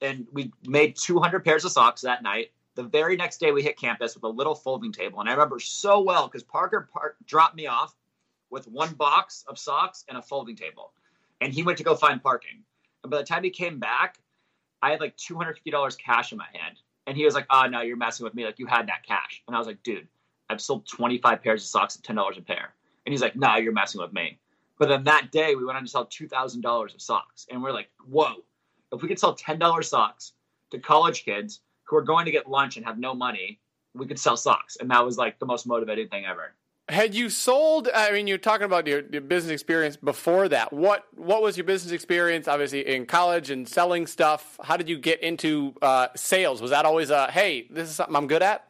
And 0.02 0.28
we 0.32 0.52
made 0.66 0.96
200 0.96 1.44
pairs 1.44 1.66
of 1.66 1.72
socks 1.72 2.02
that 2.02 2.24
night. 2.24 2.52
The 2.76 2.84
very 2.84 3.16
next 3.16 3.40
day, 3.40 3.52
we 3.52 3.64
hit 3.64 3.78
campus 3.78 4.16
with 4.16 4.24
a 4.24 4.30
little 4.30 4.56
folding 4.56 4.92
table, 4.92 5.20
and 5.20 5.28
I 5.28 5.32
remember 5.34 5.60
so 5.60 6.00
well 6.00 6.28
because 6.28 6.44
Parker 6.44 6.88
par- 6.94 7.16
dropped 7.26 7.56
me 7.56 7.66
off 7.66 7.96
with 8.50 8.68
one 8.68 8.94
box 8.94 9.44
of 9.48 9.58
socks 9.58 10.06
and 10.08 10.18
a 10.18 10.22
folding 10.22 10.56
table, 10.56 10.94
and 11.42 11.52
he 11.52 11.64
went 11.64 11.78
to 11.80 11.84
go 11.84 11.96
find 11.96 12.22
parking. 12.22 12.64
And 13.04 13.12
by 13.12 13.18
the 13.18 13.24
time 13.24 13.44
he 13.44 13.50
came 13.50 13.80
back, 13.80 14.20
I 14.82 14.92
had 14.92 15.00
like 15.00 15.18
$250 15.18 15.98
cash 15.98 16.32
in 16.32 16.38
my 16.38 16.48
hand. 16.54 16.78
And 17.08 17.18
he 17.18 17.26
was 17.26 17.34
like, 17.34 17.48
oh, 17.50 17.66
no, 17.68 17.82
you're 17.82 17.98
messing 17.98 18.26
with 18.26 18.36
me. 18.36 18.46
Like, 18.46 18.60
you 18.60 18.68
had 18.68 18.88
that 18.90 19.04
cash. 19.08 19.42
And 19.48 19.56
I 19.56 19.60
was 19.60 19.68
like, 19.68 19.82
dude, 19.82 20.08
I've 20.50 20.62
sold 20.62 20.88
25 20.88 21.42
pairs 21.42 21.64
of 21.64 21.68
socks 21.68 21.98
at 21.98 22.04
$10 22.04 22.38
a 22.38 22.42
pair. 22.42 22.74
And 23.06 23.14
he's 23.14 23.22
like, 23.22 23.36
no, 23.36 23.56
you're 23.56 23.72
messing 23.72 24.02
with 24.02 24.12
me. 24.12 24.40
But 24.78 24.90
then 24.90 25.06
that 25.06 25.32
day, 25.32 25.56
we 25.56 25.66
went 25.66 25.78
on 25.78 25.84
to 25.84 25.90
sell 25.90 26.06
$2,000 26.06 26.94
of 26.94 27.02
socks. 27.02 27.48
And 27.50 27.64
we're 27.64 27.72
like, 27.72 27.90
whoa, 28.08 28.36
if 28.92 29.02
we 29.02 29.08
could 29.08 29.20
sell 29.20 29.36
$10 29.36 29.84
socks 29.86 30.34
to 30.72 30.80
college 30.80 31.24
kids 31.24 31.62
who 31.86 31.96
are 31.96 32.04
going 32.04 32.26
to 32.26 32.32
get 32.32 32.50
lunch 32.50 32.76
and 32.76 32.86
have 32.86 33.00
no 33.00 33.14
money, 33.14 33.60
we 33.94 34.06
could 34.06 34.20
sell 34.20 34.38
socks. 34.38 34.78
And 34.80 34.92
that 34.92 35.06
was 35.06 35.18
like 35.18 35.40
the 35.40 35.46
most 35.46 35.66
motivating 35.66 36.10
thing 36.10 36.26
ever. 36.26 36.54
Had 36.90 37.14
you 37.14 37.30
sold? 37.30 37.90
I 37.94 38.12
mean, 38.14 38.28
you're 38.28 38.38
talking 38.38 38.64
about 38.64 38.88
your, 38.88 39.02
your, 39.12 39.22
business 39.22 39.52
experience 39.52 39.98
before 39.98 40.48
that. 40.48 40.72
What 40.72 41.04
what 41.16 41.42
was 41.42 41.58
your 41.58 41.66
business 41.66 41.92
experience? 41.92 42.48
Obviously, 42.48 42.88
in 42.88 43.06
college 43.06 43.50
and 43.50 43.68
selling 43.68 44.08
stuff. 44.08 44.58
How 44.64 44.78
did 44.78 44.88
you 44.88 44.98
get 44.98 45.22
into 45.22 45.76
uh, 45.82 46.08
sales? 46.16 46.62
Was 46.62 46.72
that 46.72 46.86
always 46.86 47.10
a 47.10 47.30
hey, 47.30 47.68
this 47.70 47.90
is 47.90 47.96
something 47.96 48.16
I'm 48.16 48.28
good 48.28 48.42
at? 48.42 48.68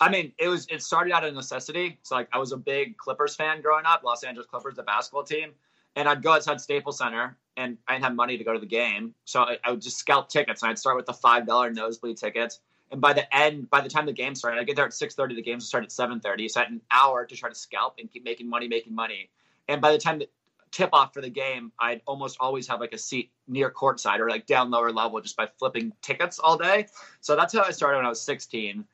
I 0.00 0.08
mean, 0.08 0.32
it 0.38 0.48
was. 0.48 0.66
It 0.70 0.82
started 0.82 1.12
out 1.12 1.22
of 1.22 1.34
necessity. 1.34 1.98
So 2.02 2.14
like, 2.14 2.28
I 2.32 2.38
was 2.38 2.52
a 2.52 2.56
big 2.56 2.96
Clippers 2.96 3.36
fan 3.36 3.60
growing 3.60 3.84
up, 3.84 4.02
Los 4.02 4.24
Angeles 4.24 4.46
Clippers, 4.46 4.76
the 4.76 4.82
basketball 4.82 5.24
team, 5.24 5.50
and 5.96 6.08
I'd 6.08 6.22
go 6.22 6.32
outside 6.32 6.58
Staples 6.58 6.96
Center, 6.96 7.36
and 7.58 7.76
I 7.86 7.92
didn't 7.92 8.04
have 8.04 8.14
money 8.14 8.38
to 8.38 8.44
go 8.44 8.54
to 8.54 8.58
the 8.58 8.64
game, 8.64 9.14
so 9.26 9.42
I, 9.42 9.58
I 9.62 9.72
would 9.72 9.82
just 9.82 9.98
scalp 9.98 10.30
tickets, 10.30 10.62
and 10.62 10.70
I'd 10.70 10.78
start 10.78 10.96
with 10.96 11.04
the 11.04 11.12
five 11.12 11.46
dollar 11.46 11.70
nosebleed 11.70 12.16
tickets 12.16 12.60
and 12.90 13.00
by 13.00 13.12
the 13.12 13.34
end, 13.34 13.70
by 13.70 13.80
the 13.80 13.88
time 13.88 14.06
the 14.06 14.12
game 14.12 14.34
started, 14.34 14.60
I 14.60 14.64
get 14.64 14.76
there 14.76 14.84
at 14.84 14.94
six 14.94 15.14
thirty. 15.14 15.34
The 15.34 15.42
games 15.42 15.66
start 15.66 15.84
at 15.84 15.92
seven 15.92 16.20
thirty. 16.20 16.48
So 16.48 16.60
I 16.60 16.64
had 16.64 16.72
an 16.72 16.80
hour 16.90 17.24
to 17.24 17.36
try 17.36 17.48
to 17.48 17.54
scalp 17.54 17.94
and 17.98 18.10
keep 18.12 18.24
making 18.24 18.48
money, 18.48 18.68
making 18.68 18.94
money. 18.94 19.30
And 19.68 19.80
by 19.80 19.92
the 19.92 19.98
time 19.98 20.18
the 20.18 20.28
tip 20.72 20.90
off 20.92 21.12
for 21.14 21.20
the 21.20 21.30
game, 21.30 21.72
I'd 21.78 22.00
almost 22.06 22.36
always 22.40 22.68
have 22.68 22.80
like 22.80 22.92
a 22.92 22.98
seat 22.98 23.30
near 23.48 23.70
courtside 23.70 24.18
or 24.18 24.28
like 24.28 24.46
down 24.46 24.70
lower 24.70 24.92
level 24.92 25.20
just 25.20 25.36
by 25.36 25.46
flipping 25.58 25.92
tickets 26.02 26.38
all 26.38 26.56
day. 26.56 26.86
So 27.20 27.36
that's 27.36 27.52
how 27.52 27.62
I 27.62 27.70
started 27.72 27.98
when 27.98 28.06
I 28.06 28.08
was 28.08 28.20
sixteen. 28.20 28.84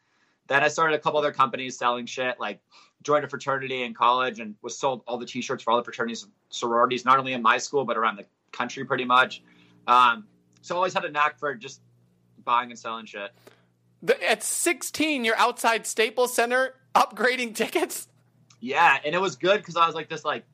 Then 0.48 0.62
I 0.62 0.68
started 0.68 0.94
a 0.94 0.98
couple 0.98 1.18
other 1.18 1.32
companies 1.32 1.76
selling 1.76 2.06
shit, 2.06 2.38
like 2.38 2.60
joined 3.02 3.24
a 3.24 3.28
fraternity 3.28 3.82
in 3.82 3.94
college 3.94 4.40
and 4.40 4.54
was 4.62 4.78
sold 4.78 5.02
all 5.06 5.18
the 5.18 5.26
T-shirts 5.26 5.62
for 5.64 5.72
all 5.72 5.76
the 5.76 5.84
fraternities 5.84 6.22
and 6.22 6.32
sororities, 6.50 7.04
not 7.04 7.18
only 7.18 7.32
in 7.32 7.42
my 7.42 7.58
school 7.58 7.84
but 7.84 7.96
around 7.96 8.16
the 8.16 8.26
country, 8.52 8.84
pretty 8.84 9.04
much. 9.04 9.42
Um, 9.86 10.26
so 10.62 10.74
I 10.74 10.76
always 10.76 10.94
had 10.94 11.04
a 11.04 11.10
knack 11.10 11.38
for 11.38 11.54
just 11.54 11.80
buying 12.44 12.70
and 12.70 12.78
selling 12.78 13.06
shit. 13.06 13.32
The, 14.02 14.22
at 14.28 14.42
16, 14.42 15.24
you're 15.24 15.36
outside 15.36 15.86
Staples 15.86 16.34
Center 16.34 16.74
upgrading 16.94 17.54
tickets. 17.54 18.08
Yeah, 18.60 18.98
and 19.04 19.14
it 19.14 19.20
was 19.20 19.36
good 19.36 19.58
because 19.58 19.76
I 19.76 19.86
was 19.86 19.94
like 19.94 20.08
this 20.08 20.24
like 20.24 20.44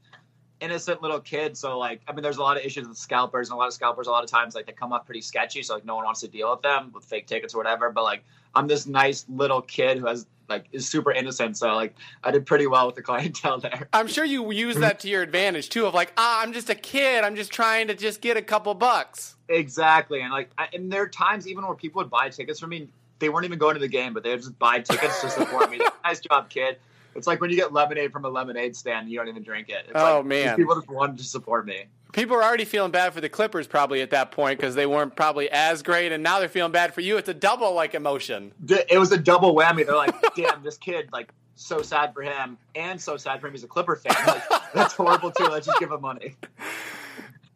innocent 0.61 1.03
little 1.03 1.21
kid. 1.21 1.57
So 1.57 1.79
like, 1.79 2.01
I 2.07 2.13
mean, 2.13 2.23
there's 2.23 2.37
a 2.37 2.43
lot 2.43 2.57
of 2.57 2.65
issues 2.65 2.89
with 2.89 2.97
scalpers, 2.97 3.49
and 3.49 3.55
a 3.55 3.59
lot 3.59 3.69
of 3.69 3.75
scalpers 3.75 4.07
a 4.07 4.11
lot 4.11 4.25
of 4.25 4.31
times 4.31 4.55
like 4.55 4.67
they 4.67 4.73
come 4.73 4.93
off 4.93 5.05
pretty 5.05 5.21
sketchy. 5.21 5.63
So 5.63 5.75
like, 5.75 5.85
no 5.85 5.97
one 5.97 6.05
wants 6.05 6.21
to 6.21 6.29
deal 6.29 6.51
with 6.51 6.63
them 6.63 6.93
with 6.95 7.05
fake 7.05 7.27
tickets 7.27 7.55
or 7.55 7.59
whatever. 7.59 7.91
But 7.91 8.05
like, 8.05 8.25
I'm 8.55 8.69
this 8.69 8.87
nice 8.87 9.25
little 9.29 9.63
kid 9.63 9.99
who 9.99 10.07
has 10.07 10.27
like 10.49 10.67
is 10.73 10.89
super 10.89 11.13
innocent. 11.13 11.57
So 11.57 11.75
like, 11.75 11.95
I 12.23 12.31
did 12.31 12.47
pretty 12.47 12.67
well 12.67 12.87
with 12.87 12.97
the 12.97 13.03
clientele 13.03 13.59
there. 13.59 13.89
I'm 13.93 14.07
sure 14.07 14.25
you 14.25 14.51
use 14.53 14.77
that 14.77 15.01
to 15.01 15.09
your 15.09 15.23
advantage 15.23 15.69
too. 15.69 15.87
Of 15.87 15.95
like, 15.95 16.13
ah, 16.17 16.43
I'm 16.43 16.53
just 16.53 16.71
a 16.71 16.75
kid. 16.75 17.25
I'm 17.25 17.37
just 17.37 17.53
trying 17.53 17.89
to 17.89 17.95
just 17.95 18.21
get 18.21 18.37
a 18.37 18.43
couple 18.43 18.75
bucks. 18.75 19.37
Exactly, 19.49 20.23
and 20.23 20.33
like, 20.33 20.51
I, 20.57 20.69
and 20.73 20.91
there 20.91 21.03
are 21.03 21.09
times 21.09 21.47
even 21.47 21.67
where 21.67 21.77
people 21.77 22.01
would 22.01 22.11
buy 22.11 22.31
tickets 22.31 22.61
for 22.61 22.67
me 22.67 22.89
they 23.23 23.29
weren't 23.29 23.45
even 23.45 23.59
going 23.59 23.75
to 23.75 23.81
the 23.81 23.88
game, 23.88 24.12
but 24.12 24.25
they 24.25 24.31
would 24.31 24.41
just 24.41 24.59
buy 24.59 24.81
tickets 24.81 25.21
to 25.21 25.31
support 25.31 25.71
me. 25.71 25.81
nice 26.05 26.19
job, 26.19 26.50
kid. 26.50 26.76
It's 27.14 27.26
like 27.26 27.41
when 27.41 27.50
you 27.50 27.57
get 27.57 27.73
lemonade 27.73 28.11
from 28.11 28.25
a 28.25 28.29
lemonade 28.29 28.75
stand, 28.75 29.09
you 29.09 29.17
don't 29.17 29.29
even 29.29 29.45
drink 29.45 29.69
it. 29.69 29.85
It's 29.85 29.93
oh 29.95 30.19
like, 30.19 30.26
man, 30.26 30.57
people 30.57 30.75
just 30.75 30.88
wanted 30.88 31.19
to 31.19 31.25
support 31.25 31.64
me. 31.64 31.85
People 32.12 32.37
are 32.37 32.43
already 32.43 32.64
feeling 32.64 32.91
bad 32.91 33.14
for 33.14 33.21
the 33.21 33.29
Clippers 33.29 33.67
probably 33.67 34.02
at 34.02 34.11
that 34.11 34.33
point 34.33 34.59
because 34.59 34.75
they 34.75 34.87
weren't 34.87 35.14
probably 35.14 35.49
as 35.50 35.83
great, 35.83 36.11
and 36.11 36.23
now 36.23 36.41
they're 36.41 36.49
feeling 36.49 36.73
bad 36.73 36.93
for 36.95 37.00
you. 37.00 37.17
It's 37.17 37.29
a 37.29 37.35
double 37.35 37.75
like 37.75 37.95
emotion. 37.95 38.52
It 38.69 38.99
was 38.99 39.12
a 39.12 39.19
double 39.19 39.55
whammy. 39.55 39.87
They're 39.87 39.95
like, 39.95 40.14
"Damn, 40.37 40.64
this 40.64 40.79
kid 40.79 41.11
like 41.12 41.33
so 41.55 41.81
sad 41.81 42.12
for 42.12 42.23
him, 42.23 42.59
and 42.75 43.00
so 43.00 43.17
sad 43.17 43.41
for 43.41 43.47
him. 43.47 43.52
He's 43.52 43.62
a 43.62 43.69
Clipper 43.69 43.97
fan. 43.97 44.17
Like, 44.26 44.43
that's 44.75 44.95
horrible 44.95 45.31
too. 45.31 45.45
Let's 45.45 45.67
just 45.67 45.79
give 45.79 45.93
him 45.93 46.00
money." 46.00 46.35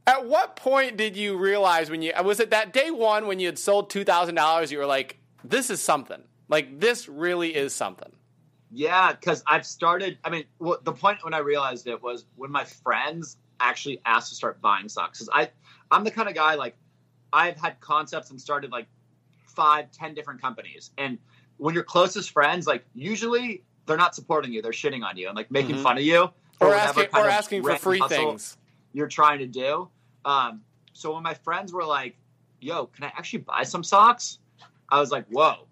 At 0.06 0.24
what 0.26 0.54
point 0.54 0.96
did 0.96 1.16
you 1.16 1.36
realize 1.36 1.90
when 1.90 2.00
you 2.00 2.12
was 2.22 2.38
it 2.38 2.50
that 2.50 2.72
day 2.72 2.92
one 2.92 3.26
when 3.26 3.40
you 3.40 3.46
had 3.46 3.58
sold 3.58 3.90
two 3.90 4.04
thousand 4.04 4.36
dollars? 4.36 4.70
You 4.70 4.78
were 4.78 4.86
like, 4.86 5.18
"This 5.48 5.70
is 5.70 5.82
something." 5.82 6.22
Like 6.48 6.78
this 6.80 7.08
really 7.08 7.54
is 7.54 7.74
something. 7.74 8.12
Yeah, 8.70 9.12
because 9.12 9.42
I've 9.46 9.66
started. 9.66 10.18
I 10.24 10.30
mean, 10.30 10.44
well, 10.58 10.78
the 10.82 10.92
point 10.92 11.24
when 11.24 11.34
I 11.34 11.38
realized 11.38 11.86
it 11.86 12.02
was 12.02 12.26
when 12.36 12.50
my 12.50 12.64
friends 12.64 13.38
actually 13.60 14.00
asked 14.04 14.28
to 14.30 14.34
start 14.34 14.60
buying 14.60 14.88
socks. 14.88 15.18
Because 15.18 15.30
I, 15.32 15.50
I'm 15.90 16.04
the 16.04 16.10
kind 16.10 16.28
of 16.28 16.34
guy 16.34 16.54
like 16.54 16.76
I've 17.32 17.56
had 17.56 17.80
concepts 17.80 18.30
and 18.30 18.40
started 18.40 18.70
like 18.70 18.86
five, 19.46 19.90
ten 19.92 20.14
different 20.14 20.40
companies, 20.40 20.90
and 20.98 21.18
when 21.58 21.74
your 21.74 21.84
closest 21.84 22.30
friends, 22.30 22.66
like 22.66 22.84
usually 22.94 23.62
they're 23.86 23.96
not 23.96 24.14
supporting 24.14 24.52
you, 24.52 24.60
they're 24.60 24.72
shitting 24.72 25.04
on 25.04 25.16
you 25.16 25.28
and 25.28 25.36
like 25.36 25.50
making 25.50 25.76
Mhm. 25.76 25.82
fun 25.82 25.96
of 25.96 26.04
you 26.04 26.22
Or 26.60 26.68
whatever 26.68 27.00
asking, 27.00 27.08
or 27.14 27.28
asking 27.28 27.62
for 27.62 27.76
free 27.76 28.02
things. 28.08 28.58
You're 28.92 29.08
trying 29.08 29.38
to 29.38 29.46
do. 29.46 29.88
Um, 30.24 30.62
so 30.92 31.14
when 31.14 31.22
my 31.22 31.34
friends 31.34 31.72
were 31.72 31.84
like, 31.84 32.16
"Yo, 32.60 32.86
can 32.86 33.04
I 33.04 33.08
actually 33.16 33.40
buy 33.40 33.62
some 33.62 33.84
socks?" 33.84 34.38
I 34.88 35.00
was 35.00 35.10
like, 35.10 35.26
"Whoa, 35.28 35.66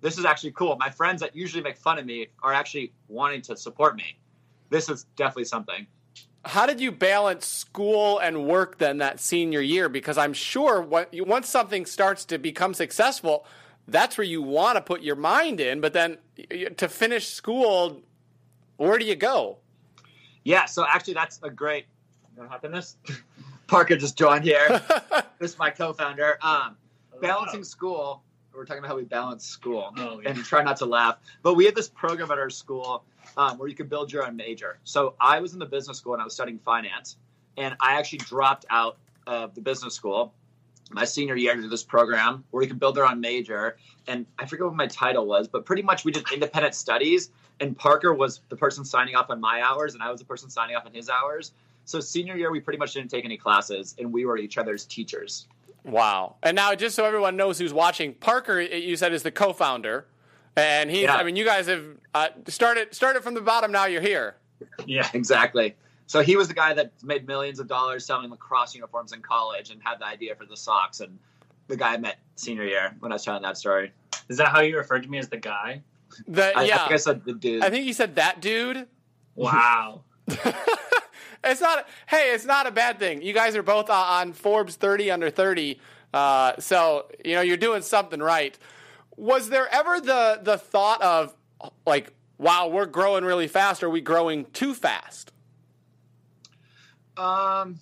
this 0.00 0.18
is 0.18 0.24
actually 0.24 0.52
cool." 0.52 0.76
My 0.76 0.90
friends 0.90 1.20
that 1.20 1.34
usually 1.34 1.62
make 1.62 1.76
fun 1.76 1.98
of 1.98 2.06
me 2.06 2.28
are 2.42 2.52
actually 2.52 2.92
wanting 3.08 3.42
to 3.42 3.56
support 3.56 3.96
me. 3.96 4.18
This 4.70 4.88
is 4.88 5.04
definitely 5.16 5.44
something. 5.44 5.86
How 6.44 6.66
did 6.66 6.80
you 6.80 6.92
balance 6.92 7.46
school 7.46 8.18
and 8.18 8.46
work 8.46 8.78
then 8.78 8.98
that 8.98 9.20
senior 9.20 9.60
year? 9.60 9.88
Because 9.88 10.16
I'm 10.16 10.32
sure 10.32 10.80
what, 10.80 11.10
once 11.14 11.48
something 11.48 11.84
starts 11.84 12.24
to 12.26 12.38
become 12.38 12.74
successful, 12.74 13.44
that's 13.88 14.16
where 14.16 14.24
you 14.24 14.40
want 14.40 14.76
to 14.76 14.80
put 14.80 15.02
your 15.02 15.16
mind 15.16 15.60
in. 15.60 15.80
But 15.80 15.94
then 15.94 16.18
to 16.76 16.88
finish 16.88 17.28
school, 17.28 18.02
where 18.76 18.98
do 18.98 19.04
you 19.04 19.16
go? 19.16 19.58
Yeah, 20.44 20.66
so 20.66 20.86
actually, 20.88 21.14
that's 21.14 21.40
a 21.42 21.50
great. 21.50 21.86
You 22.36 22.44
want 22.48 22.62
to 22.62 22.68
this? 22.68 22.96
Parker 23.66 23.96
just 23.96 24.16
joined 24.16 24.44
here. 24.44 24.66
this 25.38 25.52
is 25.52 25.58
my 25.58 25.70
co-founder. 25.70 26.38
Um, 26.40 26.76
balancing 27.20 27.64
school. 27.64 28.22
We're 28.54 28.64
talking 28.64 28.80
about 28.80 28.88
how 28.90 28.96
we 28.96 29.04
balance 29.04 29.44
school 29.46 29.92
Oh, 29.96 30.20
yeah. 30.20 30.30
and 30.30 30.44
try 30.44 30.62
not 30.64 30.78
to 30.78 30.86
laugh. 30.86 31.18
But 31.42 31.54
we 31.54 31.64
had 31.64 31.74
this 31.74 31.88
program 31.88 32.30
at 32.30 32.38
our 32.38 32.50
school 32.50 33.04
um, 33.36 33.56
where 33.58 33.68
you 33.68 33.74
could 33.74 33.88
build 33.88 34.12
your 34.12 34.26
own 34.26 34.36
major. 34.36 34.78
So 34.84 35.14
I 35.20 35.40
was 35.40 35.52
in 35.52 35.58
the 35.60 35.66
business 35.66 35.98
school 35.98 36.14
and 36.14 36.20
I 36.20 36.24
was 36.24 36.34
studying 36.34 36.58
finance, 36.58 37.16
and 37.56 37.76
I 37.80 37.98
actually 37.98 38.18
dropped 38.18 38.66
out 38.70 38.96
of 39.26 39.54
the 39.54 39.60
business 39.60 39.94
school 39.94 40.34
my 40.90 41.04
senior 41.04 41.36
year 41.36 41.54
to 41.54 41.60
do 41.60 41.68
this 41.68 41.82
program 41.84 42.42
where 42.50 42.62
you 42.62 42.68
could 42.68 42.80
build 42.80 42.94
their 42.94 43.06
own 43.06 43.20
major. 43.20 43.76
And 44.06 44.24
I 44.38 44.46
forget 44.46 44.64
what 44.64 44.74
my 44.74 44.86
title 44.86 45.26
was, 45.26 45.46
but 45.46 45.66
pretty 45.66 45.82
much 45.82 46.04
we 46.04 46.12
did 46.12 46.24
independent 46.32 46.74
studies. 46.74 47.30
And 47.60 47.76
Parker 47.76 48.14
was 48.14 48.40
the 48.48 48.56
person 48.56 48.84
signing 48.84 49.14
off 49.14 49.28
on 49.30 49.38
my 49.40 49.60
hours, 49.62 49.92
and 49.94 50.02
I 50.02 50.10
was 50.10 50.18
the 50.20 50.26
person 50.26 50.48
signing 50.48 50.76
off 50.76 50.86
on 50.86 50.94
his 50.94 51.10
hours. 51.10 51.52
So 51.84 52.00
senior 52.00 52.36
year, 52.36 52.50
we 52.50 52.60
pretty 52.60 52.78
much 52.78 52.94
didn't 52.94 53.10
take 53.10 53.24
any 53.26 53.36
classes, 53.36 53.94
and 53.98 54.12
we 54.12 54.24
were 54.24 54.38
each 54.38 54.56
other's 54.58 54.84
teachers. 54.86 55.46
Wow. 55.84 56.36
And 56.42 56.54
now, 56.56 56.74
just 56.74 56.96
so 56.96 57.04
everyone 57.04 57.36
knows 57.36 57.58
who's 57.58 57.72
watching, 57.72 58.14
Parker, 58.14 58.60
you 58.60 58.96
said, 58.96 59.12
is 59.12 59.22
the 59.22 59.30
co 59.30 59.52
founder. 59.52 60.06
And 60.56 60.90
he, 60.90 61.02
yeah. 61.02 61.16
I 61.16 61.22
mean, 61.22 61.36
you 61.36 61.44
guys 61.44 61.66
have 61.66 61.84
uh, 62.14 62.28
started, 62.48 62.94
started 62.94 63.22
from 63.22 63.34
the 63.34 63.40
bottom, 63.40 63.70
now 63.70 63.86
you're 63.86 64.02
here. 64.02 64.36
Yeah. 64.86 65.08
Exactly. 65.14 65.76
So 66.06 66.20
he 66.22 66.36
was 66.36 66.48
the 66.48 66.54
guy 66.54 66.72
that 66.72 66.92
made 67.02 67.26
millions 67.26 67.60
of 67.60 67.68
dollars 67.68 68.06
selling 68.06 68.30
lacrosse 68.30 68.74
uniforms 68.74 69.12
in 69.12 69.20
college 69.20 69.70
and 69.70 69.80
had 69.84 69.98
the 69.98 70.06
idea 70.06 70.34
for 70.34 70.46
the 70.46 70.56
socks. 70.56 71.00
And 71.00 71.18
the 71.68 71.76
guy 71.76 71.94
I 71.94 71.96
met 71.98 72.18
senior 72.34 72.64
year 72.64 72.96
when 73.00 73.12
I 73.12 73.16
was 73.16 73.24
telling 73.24 73.42
that 73.42 73.56
story. 73.56 73.92
Is 74.28 74.38
that 74.38 74.48
how 74.48 74.60
you 74.60 74.76
referred 74.76 75.02
to 75.04 75.08
me 75.08 75.18
as 75.18 75.28
the 75.28 75.36
guy? 75.36 75.82
The, 76.26 76.56
I, 76.56 76.62
I 76.62 76.64
yeah. 76.64 76.78
think 76.78 76.92
I 76.92 76.96
said 76.96 77.24
the 77.24 77.34
dude. 77.34 77.62
I 77.62 77.70
think 77.70 77.86
you 77.86 77.92
said 77.92 78.16
that 78.16 78.40
dude. 78.40 78.86
Wow. 79.34 80.02
it's 81.44 81.60
not. 81.60 81.86
Hey, 82.06 82.32
it's 82.34 82.44
not 82.44 82.66
a 82.66 82.70
bad 82.70 82.98
thing. 82.98 83.22
You 83.22 83.32
guys 83.32 83.56
are 83.56 83.62
both 83.62 83.90
on 83.90 84.32
Forbes 84.32 84.76
30 84.76 85.10
under 85.10 85.30
30, 85.30 85.80
uh, 86.14 86.52
so 86.58 87.06
you 87.24 87.34
know 87.34 87.40
you're 87.40 87.56
doing 87.56 87.82
something 87.82 88.20
right. 88.20 88.58
Was 89.16 89.48
there 89.48 89.68
ever 89.72 90.00
the 90.00 90.40
the 90.42 90.58
thought 90.58 91.02
of 91.02 91.34
like, 91.86 92.12
wow, 92.38 92.68
we're 92.68 92.86
growing 92.86 93.24
really 93.24 93.48
fast? 93.48 93.82
Are 93.82 93.90
we 93.90 94.00
growing 94.00 94.46
too 94.52 94.74
fast? 94.74 95.32
Um, 97.16 97.80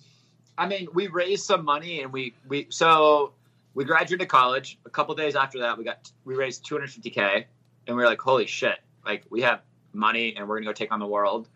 I 0.57 0.67
mean, 0.67 0.87
we 0.93 1.07
raised 1.07 1.45
some 1.45 1.63
money 1.63 2.01
and 2.01 2.11
we 2.11 2.33
we 2.47 2.67
so 2.69 3.33
we 3.73 3.85
graduated 3.85 4.27
college. 4.27 4.79
A 4.85 4.89
couple 4.89 5.13
days 5.13 5.35
after 5.35 5.59
that, 5.59 5.77
we 5.77 5.83
got 5.83 6.11
we 6.25 6.35
raised 6.35 6.65
250k, 6.65 7.45
and 7.85 7.95
we 7.95 8.01
were 8.01 8.09
like, 8.09 8.19
holy 8.19 8.47
shit! 8.47 8.79
Like 9.05 9.23
we 9.29 9.41
have 9.41 9.61
money 9.93 10.35
and 10.35 10.47
we're 10.47 10.57
gonna 10.57 10.65
go 10.65 10.73
take 10.73 10.91
on 10.91 10.99
the 10.99 11.07
world. 11.07 11.47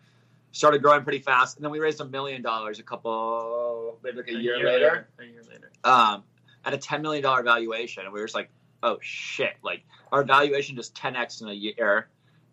Started 0.52 0.82
growing 0.82 1.02
pretty 1.02 1.18
fast, 1.20 1.56
and 1.56 1.64
then 1.64 1.72
we 1.72 1.80
raised 1.80 2.00
a 2.00 2.04
million 2.04 2.42
dollars 2.42 2.78
a 2.78 2.82
couple 2.82 3.98
maybe 4.04 4.18
like 4.18 4.28
a, 4.28 4.32
year, 4.34 4.56
later, 4.58 5.08
A 5.18 5.24
year 5.24 5.42
later. 5.50 5.70
um, 5.84 6.22
at 6.64 6.74
a 6.74 6.78
10 6.78 7.00
million 7.02 7.22
dollar 7.22 7.42
valuation, 7.42 8.04
and 8.04 8.12
we 8.12 8.20
were 8.20 8.26
just 8.26 8.34
like, 8.34 8.50
oh 8.82 8.98
shit! 9.00 9.54
Like 9.62 9.82
our 10.12 10.24
valuation 10.24 10.76
just 10.76 10.94
10x 10.94 11.40
in 11.42 11.48
a 11.48 11.52
year, 11.52 12.08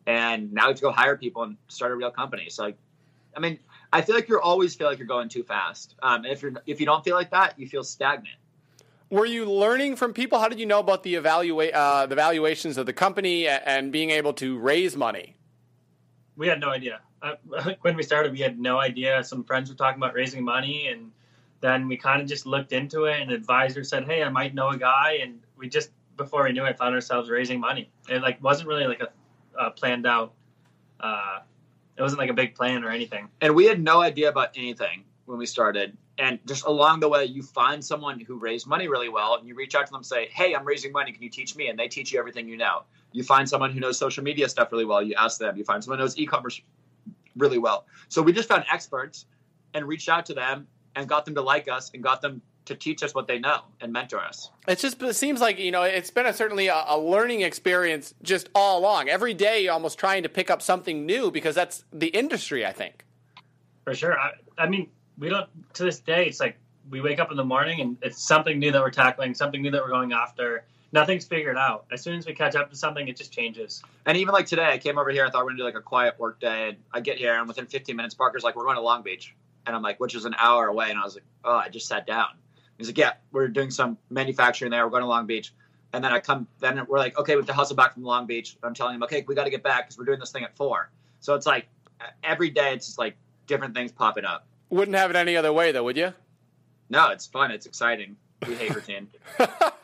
and 0.08 0.54
now 0.54 0.64
we 0.66 0.70
have 0.70 0.78
to 0.78 0.82
go 0.82 0.92
hire 0.92 1.18
people 1.18 1.44
and 1.44 1.58
start 1.68 1.92
a 1.92 1.96
real 1.96 2.10
company. 2.12 2.50
So 2.50 2.64
like, 2.64 2.78
I 3.36 3.42
mean, 3.42 3.60
I 3.92 4.02
feel 4.02 4.16
like 4.16 4.30
you're 4.30 4.42
always 4.42 4.76
feel 4.76 4.88
like 4.88 4.98
you're 4.98 5.08
going 5.08 5.28
too 5.30 5.44
fast. 5.44 5.96
Um, 6.02 6.24
and 6.24 6.28
if 6.28 6.42
you're 6.42 6.54
if 6.66 6.80
you 6.80 6.86
don't 6.86 7.04
feel 7.04 7.16
like 7.16 7.32
that, 7.32 7.60
you 7.60 7.68
feel 7.68 7.84
stagnant. 7.84 8.38
Were 9.10 9.26
you 9.26 9.44
learning 9.46 9.96
from 9.98 10.14
people? 10.14 10.40
How 10.40 10.48
did 10.48 10.60
you 10.60 10.68
know 10.68 10.80
about 10.80 11.04
the 11.04 11.16
evaluate 11.16 11.74
uh, 11.74 12.06
the 12.06 12.16
valuations 12.16 12.78
of 12.78 12.86
the 12.86 12.94
company 12.94 13.48
and 13.48 13.92
being 13.92 14.12
able 14.12 14.34
to 14.34 14.58
raise 14.58 14.96
money? 14.96 15.36
We 16.38 16.48
had 16.48 16.60
no 16.62 16.70
idea. 16.70 17.02
When 17.82 17.96
we 17.96 18.04
started, 18.04 18.32
we 18.32 18.40
had 18.40 18.60
no 18.60 18.80
idea. 18.80 19.24
Some 19.24 19.44
friends 19.44 19.70
were 19.70 19.76
talking 19.76 20.02
about 20.02 20.14
raising 20.14 20.44
money, 20.44 20.88
and 20.88 21.12
then 21.62 21.88
we 21.88 21.98
kind 21.98 22.22
of 22.22 22.28
just 22.28 22.46
looked 22.46 22.72
into 22.72 23.06
it. 23.06 23.22
And 23.22 23.30
an 23.32 23.36
advisor 23.36 23.84
said, 23.84 24.06
"Hey, 24.06 24.24
I 24.24 24.30
might 24.30 24.54
know 24.54 24.70
a 24.70 24.78
guy," 24.78 25.20
and 25.22 25.40
we 25.58 25.70
just 25.70 25.92
before 26.18 26.44
we 26.44 26.52
knew 26.52 26.66
it, 26.66 26.78
found 26.78 26.94
ourselves 26.96 27.30
raising 27.30 27.60
money. 27.60 27.90
It 28.08 28.22
like 28.22 28.42
wasn't 28.44 28.68
really 28.68 28.88
like 28.88 29.02
a, 29.02 29.10
a 29.58 29.72
planned 29.72 30.06
out. 30.06 30.34
Uh, 31.00 31.40
it 31.98 32.02
wasn't 32.02 32.20
like 32.20 32.30
a 32.30 32.34
big 32.34 32.56
plan 32.56 32.84
or 32.84 32.90
anything. 32.90 33.30
And 33.42 33.56
we 33.56 33.66
had 33.66 33.82
no 33.82 34.02
idea 34.02 34.30
about 34.30 34.50
anything 34.56 35.04
when 35.26 35.38
we 35.38 35.46
started. 35.46 35.98
And 36.18 36.40
just 36.46 36.66
along 36.66 37.00
the 37.00 37.08
way, 37.08 37.24
you 37.26 37.42
find 37.42 37.84
someone 37.84 38.20
who 38.20 38.38
raised 38.38 38.68
money 38.68 38.90
really 38.90 39.08
well, 39.08 39.36
and 39.36 39.48
you 39.48 39.56
reach 39.56 39.76
out 39.76 39.86
to 39.86 39.92
them, 39.92 40.00
and 40.00 40.06
say, 40.06 40.28
"Hey, 40.28 40.54
I'm 40.54 40.66
raising 40.66 40.92
money. 40.92 41.12
Can 41.12 41.24
you 41.24 41.30
teach 41.30 41.56
me?" 41.56 41.70
And 41.70 41.80
they 41.80 41.88
teach 41.88 42.12
you 42.12 42.20
everything 42.20 42.48
you 42.48 42.58
know. 42.58 42.84
You 43.12 43.24
find 43.24 43.48
someone 43.50 43.72
who 43.72 43.80
knows 43.80 43.98
social 43.98 44.24
media 44.24 44.48
stuff 44.50 44.72
really 44.72 44.86
well. 44.86 45.02
You 45.02 45.16
ask 45.16 45.40
them. 45.40 45.58
You 45.58 45.64
find 45.64 45.84
someone 45.84 46.00
who 46.00 46.04
knows 46.04 46.18
e-commerce 46.18 46.62
really 47.40 47.58
well. 47.58 47.86
So 48.08 48.22
we 48.22 48.34
just 48.34 48.48
found 48.48 48.66
experts 48.72 49.26
and 49.74 49.88
reached 49.88 50.10
out 50.10 50.26
to 50.28 50.34
them 50.34 50.68
and 50.96 51.08
got 51.08 51.26
them 51.26 51.36
to 51.36 51.42
like 51.42 51.68
us 51.68 51.92
and 51.94 52.04
got 52.04 52.22
them 52.22 52.42
to 52.66 52.76
teach 52.76 53.02
us 53.02 53.16
what 53.16 53.28
they 53.28 53.40
know 53.40 53.62
and 53.82 53.92
mentor 53.92 54.20
us. 54.20 54.52
It's 54.68 54.82
just 54.82 55.02
it 55.02 55.16
seems 55.16 55.42
like 55.42 55.58
you 55.58 55.72
know 55.72 55.84
it's 55.84 56.12
been 56.12 56.28
a, 56.28 56.34
certainly 56.34 56.68
a, 56.68 56.84
a 56.88 57.00
learning 57.00 57.42
experience 57.42 58.14
just 58.22 58.50
all 58.54 58.80
along. 58.80 59.10
Every 59.10 59.34
day, 59.34 59.64
you're 59.64 59.74
almost 59.74 59.98
trying 59.98 60.24
to 60.24 60.30
pick 60.30 60.50
up 60.52 60.62
something 60.62 61.06
new 61.06 61.32
because 61.32 61.56
that's 61.56 61.84
the 61.92 62.08
industry. 62.08 62.66
I 62.66 62.72
think. 62.72 63.06
For 63.86 63.96
sure. 63.96 64.20
I, 64.20 64.32
I 64.58 64.70
mean, 64.70 64.90
we 65.18 65.30
don't 65.30 65.50
to 65.74 65.84
this 65.84 66.00
day. 66.00 66.28
It's 66.28 66.40
like 66.40 66.58
we 66.90 67.02
wake 67.02 67.20
up 67.20 67.32
in 67.32 67.38
the 67.38 67.44
morning 67.44 67.82
and 67.82 67.98
it's 68.02 68.22
something 68.22 68.60
new 68.60 68.72
that 68.72 68.82
we're 68.82 68.92
tackling, 68.92 69.34
something 69.34 69.62
new 69.62 69.72
that 69.72 69.82
we're 69.82 69.90
going 69.90 70.14
after. 70.14 70.66
Nothing's 70.92 71.26
figured 71.26 71.58
out. 71.58 71.86
As 71.92 72.02
soon 72.02 72.18
as 72.18 72.26
we 72.26 72.34
catch 72.34 72.56
up 72.56 72.70
to 72.72 72.76
something, 72.76 73.08
it 73.08 73.16
just 73.16 73.32
changes. 73.32 73.84
And 74.06 74.18
even 74.18 74.34
like 74.34 74.48
today, 74.48 74.72
I 74.72 74.78
came 74.78 74.98
over 74.98 75.12
here. 75.12 75.26
I 75.26 75.30
thought 75.30 75.46
we 75.46 75.50
are 75.50 75.52
gonna 75.52 75.58
do 75.60 75.64
like 75.64 75.76
a 75.76 75.82
quiet 75.82 76.18
work 76.20 76.40
day, 76.40 76.70
and 76.70 76.78
I 76.92 77.00
get 77.00 77.18
here, 77.18 77.34
and 77.36 77.48
within 77.48 77.68
15 77.68 77.96
minutes, 77.96 78.16
Parker's 78.16 78.44
like, 78.44 78.56
"We're 78.56 78.64
going 78.64 78.76
to 78.76 78.82
Long 78.82 79.04
Beach," 79.04 79.36
and 79.68 79.76
I'm 79.76 79.84
like, 79.84 80.00
"Which 80.00 80.16
is 80.16 80.26
an 80.26 80.36
hour 80.38 80.68
away," 80.68 80.90
and 80.90 80.98
I 80.98 81.04
was 81.04 81.16
like, 81.16 81.26
"Oh, 81.44 81.56
I 81.56 81.70
just 81.70 81.88
sat 81.88 82.08
down." 82.08 82.30
He's 82.78 82.88
like, 82.88 82.98
"Yeah, 82.98 83.14
we're 83.32 83.48
doing 83.50 83.70
some 83.70 83.98
manufacturing 84.10 84.72
there. 84.72 84.84
We're 84.86 84.92
going 84.92 85.04
to 85.04 85.08
Long 85.08 85.28
Beach," 85.28 85.54
and 85.94 86.04
then 86.04 86.12
I 86.12 86.20
come, 86.20 86.48
then 86.60 86.84
we're 86.88 86.98
like, 86.98 87.18
"Okay, 87.20 87.36
we 87.36 87.40
have 87.40 87.48
to 87.48 87.54
hustle 87.54 87.76
back 87.76 87.94
from 87.94 88.04
Long 88.04 88.26
Beach." 88.26 88.58
I'm 88.64 88.74
telling 88.74 88.96
him, 88.96 89.04
"Okay, 89.04 89.24
we 89.28 89.36
got 89.36 89.44
to 89.44 89.52
get 89.52 89.62
back 89.64 89.88
because 89.88 89.98
we're 89.98 90.06
doing 90.06 90.20
this 90.20 90.32
thing 90.32 90.44
at 90.44 90.56
four. 90.56 90.90
So 91.20 91.36
it's 91.36 91.46
like 91.46 91.68
every 92.24 92.50
day, 92.50 92.74
it's 92.74 92.88
just 92.88 92.98
like 92.98 93.16
different 93.48 93.76
things 93.76 93.92
popping 93.92 94.26
up. 94.26 94.48
Wouldn't 94.70 94.96
have 94.98 95.10
it 95.10 95.16
any 95.16 95.36
other 95.36 95.52
way, 95.52 95.72
though, 95.72 95.84
would 95.84 95.98
you? 95.98 96.14
No, 96.90 97.10
it's 97.10 97.28
fun. 97.28 97.52
It's 97.52 97.66
exciting. 97.66 98.16
We 98.48 98.56
hate 98.56 98.74
routine. 98.74 99.10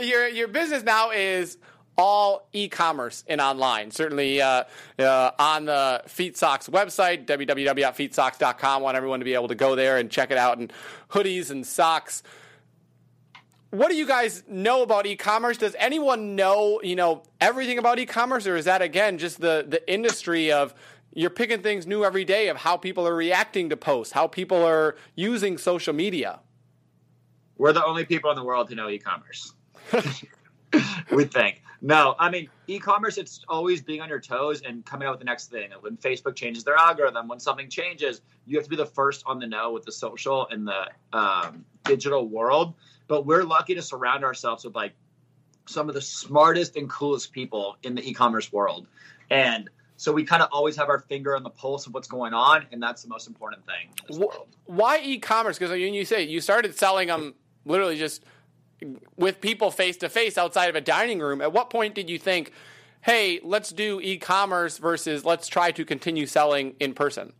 your 0.00 0.28
your 0.28 0.48
business 0.48 0.82
now 0.82 1.10
is 1.10 1.58
all 1.96 2.48
e-commerce 2.52 3.24
and 3.28 3.40
online. 3.40 3.90
Certainly 3.90 4.40
uh, 4.40 4.64
uh, 4.98 5.30
on 5.38 5.66
the 5.66 6.02
Feat 6.06 6.36
Socks 6.36 6.68
website, 6.68 7.26
www.featsocks.com. 7.26 8.82
Want 8.82 8.96
everyone 8.96 9.20
to 9.20 9.24
be 9.24 9.34
able 9.34 9.48
to 9.48 9.54
go 9.54 9.74
there 9.76 9.98
and 9.98 10.10
check 10.10 10.30
it 10.30 10.38
out, 10.38 10.58
and 10.58 10.72
hoodies 11.10 11.50
and 11.50 11.66
socks. 11.66 12.22
What 13.70 13.90
do 13.90 13.96
you 13.96 14.06
guys 14.06 14.44
know 14.48 14.82
about 14.82 15.04
e-commerce? 15.06 15.58
Does 15.58 15.74
anyone 15.78 16.36
know, 16.36 16.80
you 16.82 16.94
know, 16.94 17.24
everything 17.40 17.78
about 17.78 17.98
e-commerce, 17.98 18.46
or 18.46 18.56
is 18.56 18.66
that 18.66 18.82
again 18.82 19.18
just 19.18 19.40
the 19.40 19.64
the 19.66 19.92
industry 19.92 20.52
of 20.52 20.74
you're 21.12 21.30
picking 21.30 21.62
things 21.62 21.86
new 21.86 22.04
every 22.04 22.24
day 22.24 22.48
of 22.48 22.56
how 22.56 22.76
people 22.76 23.06
are 23.06 23.14
reacting 23.14 23.70
to 23.70 23.76
posts, 23.76 24.12
how 24.12 24.26
people 24.26 24.64
are 24.64 24.96
using 25.14 25.58
social 25.58 25.94
media? 25.94 26.40
We're 27.56 27.72
the 27.72 27.84
only 27.84 28.04
people 28.04 28.30
in 28.30 28.36
the 28.36 28.42
world 28.42 28.68
who 28.68 28.74
know 28.74 28.88
e-commerce. 28.88 29.54
we 31.12 31.24
think. 31.24 31.62
No, 31.80 32.14
I 32.18 32.30
mean 32.30 32.48
e-commerce. 32.66 33.18
It's 33.18 33.44
always 33.48 33.82
being 33.82 34.00
on 34.00 34.08
your 34.08 34.20
toes 34.20 34.62
and 34.62 34.84
coming 34.86 35.06
out 35.06 35.12
with 35.12 35.18
the 35.18 35.26
next 35.26 35.50
thing. 35.50 35.70
When 35.80 35.96
Facebook 35.98 36.34
changes 36.34 36.64
their 36.64 36.76
algorithm, 36.76 37.28
when 37.28 37.38
something 37.40 37.68
changes, 37.68 38.22
you 38.46 38.56
have 38.56 38.64
to 38.64 38.70
be 38.70 38.76
the 38.76 38.86
first 38.86 39.22
on 39.26 39.38
the 39.38 39.46
know 39.46 39.72
with 39.72 39.84
the 39.84 39.92
social 39.92 40.48
and 40.48 40.66
the 40.66 40.88
um, 41.12 41.64
digital 41.84 42.26
world. 42.26 42.74
But 43.06 43.26
we're 43.26 43.44
lucky 43.44 43.74
to 43.74 43.82
surround 43.82 44.24
ourselves 44.24 44.64
with 44.64 44.74
like 44.74 44.94
some 45.66 45.88
of 45.88 45.94
the 45.94 46.00
smartest 46.00 46.76
and 46.76 46.88
coolest 46.88 47.32
people 47.32 47.76
in 47.82 47.94
the 47.94 48.08
e-commerce 48.08 48.50
world, 48.52 48.86
and 49.30 49.68
So 49.96 50.12
we 50.12 50.24
kind 50.24 50.42
of 50.42 50.48
always 50.52 50.76
have 50.76 50.88
our 50.88 50.98
finger 50.98 51.36
on 51.36 51.42
the 51.42 51.50
pulse 51.50 51.86
of 51.86 51.94
what's 51.94 52.08
going 52.08 52.34
on, 52.34 52.66
and 52.72 52.82
that's 52.82 53.02
the 53.02 53.08
most 53.08 53.28
important 53.28 53.64
thing. 53.66 53.88
in 53.90 54.06
this 54.08 54.16
Wh- 54.16 54.20
world. 54.20 54.48
Why 54.64 55.00
e-commerce? 55.02 55.58
Because 55.58 55.70
when 55.70 55.94
you 55.94 56.04
say 56.04 56.22
you 56.22 56.40
started 56.40 56.76
selling 56.76 57.08
them 57.08 57.34
literally 57.64 57.96
just 57.96 58.24
with 59.16 59.40
people 59.40 59.70
face 59.70 59.96
to 59.98 60.08
face 60.08 60.38
outside 60.38 60.68
of 60.68 60.76
a 60.76 60.80
dining 60.80 61.20
room. 61.20 61.40
At 61.40 61.52
what 61.52 61.70
point 61.70 61.94
did 61.94 62.08
you 62.10 62.18
think, 62.18 62.52
"Hey, 63.02 63.40
let's 63.42 63.70
do 63.70 64.00
e-commerce 64.02 64.78
versus 64.78 65.24
let's 65.24 65.48
try 65.48 65.70
to 65.72 65.84
continue 65.84 66.26
selling 66.26 66.76
in 66.80 66.94
person"? 66.94 67.32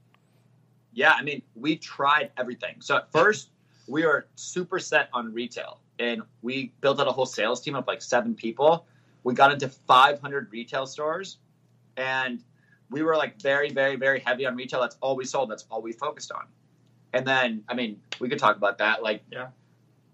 Yeah, 0.92 1.14
I 1.18 1.22
mean, 1.22 1.42
we 1.54 1.76
tried 1.76 2.30
everything. 2.36 2.80
So 2.80 2.96
at 2.96 3.10
first, 3.10 3.50
we 3.88 4.04
were 4.04 4.26
super 4.36 4.78
set 4.78 5.08
on 5.12 5.32
retail, 5.32 5.80
and 5.98 6.22
we 6.42 6.72
built 6.80 7.00
out 7.00 7.08
a 7.08 7.12
whole 7.12 7.26
sales 7.26 7.60
team 7.60 7.74
of 7.74 7.86
like 7.86 8.00
seven 8.00 8.34
people. 8.34 8.86
We 9.24 9.34
got 9.34 9.52
into 9.52 9.68
500 9.68 10.52
retail 10.52 10.86
stores, 10.86 11.38
and 11.96 12.42
we 12.90 13.02
were 13.02 13.16
like 13.16 13.40
very, 13.40 13.70
very, 13.70 13.96
very 13.96 14.20
heavy 14.20 14.46
on 14.46 14.54
retail. 14.54 14.80
That's 14.80 14.96
all 15.00 15.16
we 15.16 15.24
sold. 15.24 15.50
That's 15.50 15.64
all 15.70 15.82
we 15.82 15.92
focused 15.92 16.30
on. 16.30 16.46
And 17.12 17.26
then, 17.26 17.64
I 17.68 17.74
mean, 17.74 18.00
we 18.20 18.28
could 18.28 18.38
talk 18.38 18.56
about 18.56 18.78
that. 18.78 19.02
Like, 19.02 19.22
Yeah. 19.30 19.48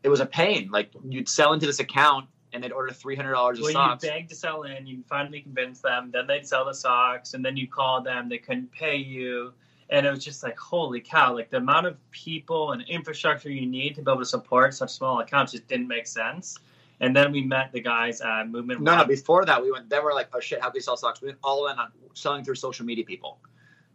It 0.03 0.09
was 0.09 0.21
a 0.21 0.27
pain. 0.27 0.71
Like, 0.73 0.91
you'd 1.09 1.29
sell 1.29 1.53
into 1.53 1.67
this 1.67 1.81
account, 1.81 2.27
and 2.53 2.63
they'd 2.65 2.73
order 2.73 2.93
$300 2.93 3.53
of 3.59 3.61
Well, 3.61 3.73
socks. 3.73 4.05
you 4.05 4.11
beg 4.11 4.29
to 4.29 4.35
sell 4.35 4.63
in, 4.63 4.87
you 4.87 5.03
finally 5.09 5.41
convince 5.41 5.81
them, 5.81 6.11
then 6.13 6.27
they'd 6.27 6.47
sell 6.47 6.65
the 6.65 6.75
socks, 6.75 7.35
and 7.35 7.45
then 7.45 7.57
you 7.57 7.69
call 7.69 8.03
them, 8.03 8.29
they 8.29 8.39
couldn't 8.39 8.73
pay 8.73 8.97
you. 8.97 9.53
And 9.91 10.07
it 10.07 10.11
was 10.11 10.25
just 10.25 10.43
like, 10.43 10.57
holy 10.57 11.01
cow, 11.01 11.35
like 11.35 11.51
the 11.51 11.57
amount 11.57 11.87
of 11.87 11.97
people 12.13 12.73
and 12.73 12.83
infrastructure 12.83 13.51
you 13.51 13.67
need 13.67 13.97
to 13.97 14.03
be 14.03 14.11
able 14.11 14.21
to 14.21 14.25
support 14.27 14.73
such 14.75 14.91
small 14.91 15.19
accounts 15.21 15.53
just 15.53 15.67
didn't 15.67 15.89
make 15.89 16.07
sense. 16.07 16.57
And 17.01 17.17
then 17.17 17.33
we 17.33 17.43
met 17.43 17.73
the 17.73 17.81
guys 17.81 18.21
at 18.21 18.49
Movement 18.49 18.83
No, 18.83 18.97
no. 18.97 19.05
Before 19.05 19.45
that, 19.47 19.61
we 19.63 19.73
went. 19.73 19.89
Then 19.89 20.05
we're 20.05 20.13
like, 20.15 20.29
oh 20.35 20.39
shit, 20.39 20.61
how 20.61 20.67
can 20.67 20.75
we 20.75 20.81
sell 20.81 20.97
socks? 20.97 21.21
We 21.21 21.29
went 21.29 21.39
all 21.43 21.67
in 21.69 21.79
on 21.79 21.91
selling 22.15 22.45
through 22.45 22.57
social 22.57 22.85
media 22.87 23.05
people. 23.05 23.39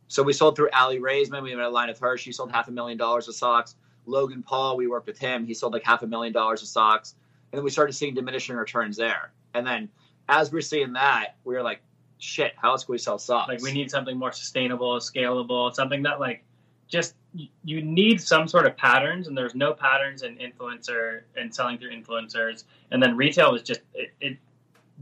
So 0.08 0.22
we 0.24 0.34
sold 0.34 0.56
through 0.56 0.70
Aly 0.74 1.00
Raisman. 1.00 1.42
We 1.44 1.56
made 1.56 1.64
a 1.64 1.70
line 1.70 1.88
with 1.88 2.00
her. 2.00 2.18
She 2.18 2.32
sold 2.32 2.52
half 2.52 2.68
a 2.68 2.72
million 2.72 2.98
dollars 2.98 3.28
of 3.28 3.36
socks. 3.36 3.76
Logan 4.06 4.44
Paul, 4.44 4.78
we 4.78 4.88
worked 4.88 5.08
with 5.08 5.20
him. 5.20 5.46
He 5.46 5.54
sold 5.54 5.74
like 5.74 5.84
half 5.84 6.04
a 6.04 6.08
million 6.08 6.34
dollars 6.34 6.62
of 6.62 6.68
socks. 6.68 7.16
And 7.52 7.60
then 7.60 7.64
we 7.64 7.70
started 7.70 7.94
seeing 7.94 8.14
diminishing 8.14 8.56
returns 8.56 8.98
there. 8.98 9.32
And 9.54 9.66
then 9.66 9.90
as 10.28 10.52
we're 10.52 10.62
seeing 10.62 10.94
that, 10.94 11.36
we 11.44 11.56
were 11.56 11.64
like, 11.64 11.82
shit, 12.18 12.54
how 12.58 12.72
else 12.72 12.84
can 12.84 12.94
we 12.94 12.98
sell 12.98 13.20
socks? 13.20 13.50
Like 13.50 13.62
we 13.62 13.72
need 13.72 13.92
something 13.92 14.18
more 14.18 14.32
sustainable, 14.32 14.98
scalable, 15.00 15.74
something 15.74 16.04
that 16.04 16.20
like 16.20 16.44
just 16.88 17.16
you 17.64 17.82
need 17.82 18.22
some 18.22 18.48
sort 18.48 18.66
of 18.66 18.78
patterns, 18.78 19.28
and 19.28 19.38
there's 19.38 19.56
no 19.56 19.74
patterns 19.74 20.24
in 20.24 20.38
influencer 20.38 21.22
and 21.36 21.54
selling 21.54 21.78
through 21.78 21.92
influencers. 21.92 22.64
And 22.92 23.02
then 23.02 23.18
retail 23.18 23.52
was 23.52 23.64
just 23.64 23.82
it, 23.94 24.12
it 24.22 24.38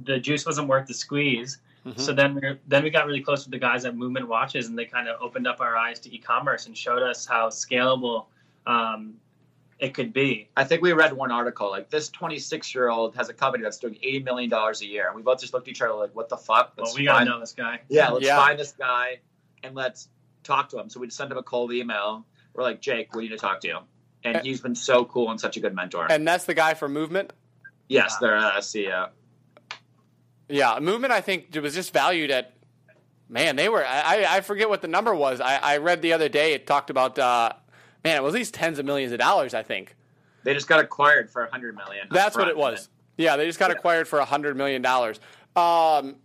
the 0.04 0.20
juice 0.20 0.46
wasn't 0.46 0.68
worth 0.68 0.88
the 0.88 0.94
squeeze. 0.94 1.60
Mm-hmm. 1.86 2.00
So 2.00 2.14
then 2.14 2.36
we 2.36 2.42
then 2.68 2.84
we 2.84 2.90
got 2.90 3.06
really 3.06 3.22
close 3.22 3.46
with 3.46 3.52
the 3.52 3.60
guys 3.60 3.86
at 3.86 3.96
Movement 3.96 4.28
Watches, 4.28 4.68
and 4.68 4.78
they 4.78 4.86
kind 4.86 5.08
of 5.08 5.22
opened 5.22 5.48
up 5.48 5.60
our 5.60 5.76
eyes 5.76 6.00
to 6.02 6.16
e-commerce 6.16 6.66
and 6.66 6.78
showed 6.78 7.04
us 7.04 7.26
how 7.26 7.50
scalable 7.50 8.28
um, 8.68 9.16
it 9.80 9.94
could 9.94 10.14
be. 10.14 10.48
I 10.56 10.64
think 10.64 10.82
we 10.82 10.94
read 10.94 11.12
one 11.14 11.32
article 11.32 11.70
like 11.70 11.90
this 11.90 12.08
26 12.10 12.74
year 12.74 12.90
old 12.90 13.16
has 13.16 13.28
a 13.30 13.34
company 13.34 13.64
that's 13.64 13.78
doing 13.80 13.98
80 14.02 14.24
million 14.24 14.50
dollars 14.50 14.82
a 14.82 14.86
year, 14.86 15.08
and 15.08 15.16
we 15.16 15.22
both 15.22 15.42
just 15.42 15.54
looked 15.54 15.68
at 15.68 15.72
each 15.72 15.82
other 15.82 15.94
like, 15.94 16.16
what 16.16 16.30
the 16.30 16.38
fuck? 16.38 16.74
Let's 16.78 16.96
we 16.96 17.06
gotta 17.06 17.26
know 17.26 17.40
this 17.40 17.54
guy. 17.54 17.82
Yeah, 17.90 18.10
let's 18.10 18.26
Yeah. 18.26 18.38
find 18.38 18.58
this 18.58 18.72
guy 18.72 19.20
and 19.64 19.76
let's 19.76 20.10
talk 20.44 20.70
to 20.70 20.80
him. 20.80 20.90
So 20.90 21.00
we'd 21.00 21.12
send 21.12 21.32
him 21.32 21.38
a 21.38 21.44
cold 21.44 21.74
email. 21.74 22.26
We're 22.54 22.64
like, 22.64 22.82
Jake, 22.82 23.14
we 23.16 23.24
need 23.24 23.30
to 23.30 23.38
talk 23.38 23.60
to 23.62 23.68
you. 23.68 23.78
And 24.24 24.38
he's 24.46 24.62
been 24.62 24.76
so 24.76 25.04
cool 25.06 25.32
and 25.32 25.40
such 25.40 25.58
a 25.58 25.60
good 25.60 25.76
mentor. 25.76 26.08
And 26.10 26.26
that's 26.26 26.46
the 26.46 26.54
guy 26.54 26.76
from 26.76 26.94
Movement. 26.94 27.34
yes, 27.90 28.16
they're 28.18 28.38
uh, 28.38 28.54
CEO. 28.60 29.10
Yeah, 30.50 30.80
Movement. 30.82 31.12
I 31.12 31.20
think 31.22 31.56
it 31.56 31.62
was 31.62 31.74
just 31.74 31.92
valued 31.94 32.32
at. 32.32 32.54
Man, 33.30 33.56
they 33.56 33.68
were. 33.70 33.84
I, 33.86 34.26
I 34.30 34.42
forget 34.42 34.70
what 34.70 34.82
the 34.82 34.88
number 34.88 35.16
was. 35.16 35.42
I, 35.42 35.56
I 35.58 35.78
read 35.78 36.02
the 36.02 36.14
other 36.14 36.30
day. 36.30 36.54
It 36.54 36.68
talked 36.68 36.90
about. 36.90 37.18
Uh, 37.18 37.54
man, 38.04 38.18
it 38.18 38.24
was 38.24 38.34
at 38.34 38.38
least 38.38 38.54
tens 38.54 38.80
of 38.80 38.86
millions 38.86 39.12
of 39.12 39.20
dollars. 39.20 39.54
I 39.54 39.64
think. 39.64 39.96
They 40.44 40.54
just 40.54 40.68
got 40.68 40.82
acquired 40.82 41.30
for 41.30 41.44
a 41.44 41.46
100 41.46 41.76
million. 41.76 42.08
That's 42.12 42.36
what 42.36 42.50
it 42.50 42.58
was. 42.58 42.90
Yeah, 43.18 43.38
they 43.38 43.46
just 43.46 43.60
got 43.60 43.72
acquired 43.72 44.08
for 44.08 44.20
a 44.20 44.26
hundred 44.26 44.58
million 44.58 44.82
dollars. 44.82 45.20
Um, 45.56 46.16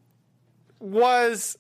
was 0.81 1.57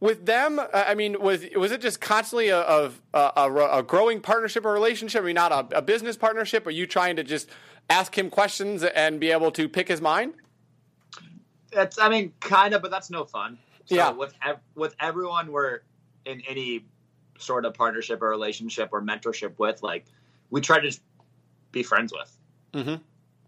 with 0.00 0.26
them? 0.26 0.60
I 0.74 0.94
mean, 0.94 1.20
was 1.20 1.46
was 1.54 1.72
it 1.72 1.80
just 1.80 2.00
constantly 2.00 2.48
a, 2.48 2.60
a, 2.60 2.92
a, 3.14 3.78
a 3.78 3.82
growing 3.82 4.20
partnership 4.20 4.64
or 4.64 4.72
relationship? 4.72 5.22
I 5.22 5.26
mean, 5.26 5.34
not 5.34 5.52
a, 5.52 5.78
a 5.78 5.82
business 5.82 6.16
partnership. 6.16 6.66
Are 6.66 6.72
you 6.72 6.86
trying 6.86 7.16
to 7.16 7.24
just 7.24 7.48
ask 7.88 8.16
him 8.16 8.30
questions 8.30 8.82
and 8.82 9.20
be 9.20 9.30
able 9.30 9.52
to 9.52 9.68
pick 9.68 9.88
his 9.88 10.00
mind? 10.00 10.34
It's, 11.72 11.98
I 11.98 12.08
mean, 12.08 12.32
kind 12.40 12.74
of, 12.74 12.82
but 12.82 12.90
that's 12.90 13.10
no 13.10 13.24
fun. 13.24 13.58
So 13.86 13.94
Yeah. 13.94 14.10
With 14.10 14.34
ev- 14.44 14.60
with 14.74 14.96
everyone 14.98 15.52
we're 15.52 15.80
in 16.24 16.42
any 16.48 16.84
sort 17.38 17.64
of 17.64 17.74
partnership 17.74 18.22
or 18.22 18.28
relationship 18.28 18.90
or 18.92 19.02
mentorship 19.02 19.58
with, 19.58 19.82
like 19.82 20.04
we 20.50 20.60
try 20.60 20.80
to 20.80 20.96
be 21.72 21.82
friends 21.82 22.12
with. 22.12 22.36
Mhm. 22.72 23.00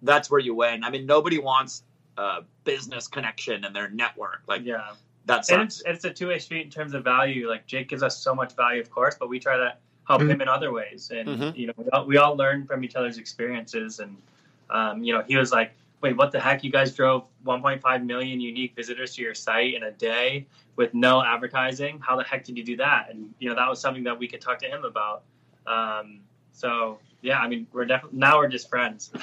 That's 0.02 0.30
where 0.30 0.40
you 0.40 0.54
win. 0.54 0.84
I 0.84 0.90
mean, 0.90 1.06
nobody 1.06 1.38
wants 1.38 1.82
a 2.16 2.42
business 2.64 3.06
connection 3.08 3.64
in 3.64 3.72
their 3.72 3.88
network. 3.90 4.42
Like 4.46 4.62
Yeah. 4.64 4.92
that 5.26 5.50
and 5.50 5.62
it's, 5.62 5.82
it's 5.86 6.04
a 6.04 6.10
two-way 6.10 6.38
street 6.38 6.64
in 6.64 6.70
terms 6.70 6.94
of 6.94 7.04
value 7.04 7.48
like 7.50 7.66
jake 7.66 7.88
gives 7.90 8.02
us 8.02 8.16
so 8.18 8.34
much 8.34 8.54
value 8.56 8.80
of 8.80 8.90
course 8.90 9.14
but 9.20 9.28
we 9.28 9.38
try 9.38 9.58
to 9.58 9.74
help 10.06 10.22
him 10.22 10.40
in 10.40 10.48
other 10.48 10.72
ways 10.72 11.10
and 11.14 11.28
Mhm. 11.28 11.56
you 11.56 11.66
know 11.66 11.74
we 11.76 11.90
all, 11.90 12.06
we 12.06 12.16
all 12.16 12.34
learn 12.34 12.66
from 12.66 12.82
each 12.82 12.96
other's 12.96 13.18
experiences 13.18 14.00
and 14.00 14.16
um, 14.70 15.02
you 15.02 15.12
know 15.12 15.22
he 15.28 15.36
was 15.36 15.52
like 15.52 15.72
wait 16.00 16.16
what 16.16 16.32
the 16.32 16.40
heck? 16.40 16.64
You 16.64 16.70
guys 16.70 16.94
drove 16.94 17.24
1.5 17.44 18.04
million 18.04 18.40
unique 18.40 18.74
visitors 18.76 19.14
to 19.16 19.22
your 19.22 19.34
site 19.34 19.74
in 19.74 19.82
a 19.82 19.90
day 19.90 20.46
with 20.76 20.94
no 20.94 21.22
advertising? 21.22 22.00
How 22.00 22.16
the 22.16 22.24
heck 22.24 22.44
did 22.44 22.56
you 22.56 22.64
do 22.64 22.76
that? 22.76 23.08
And 23.10 23.34
you 23.38 23.48
know 23.48 23.54
that 23.54 23.68
was 23.68 23.80
something 23.80 24.04
that 24.04 24.18
we 24.18 24.28
could 24.28 24.40
talk 24.40 24.58
to 24.60 24.66
him 24.66 24.84
about. 24.84 25.22
Um, 25.66 26.20
so 26.52 26.98
yeah 27.20 27.38
i 27.38 27.48
mean 27.48 27.66
we're 27.72 27.84
definitely 27.84 28.18
now 28.18 28.38
we're 28.38 28.48
just 28.48 28.68
friends. 28.68 29.10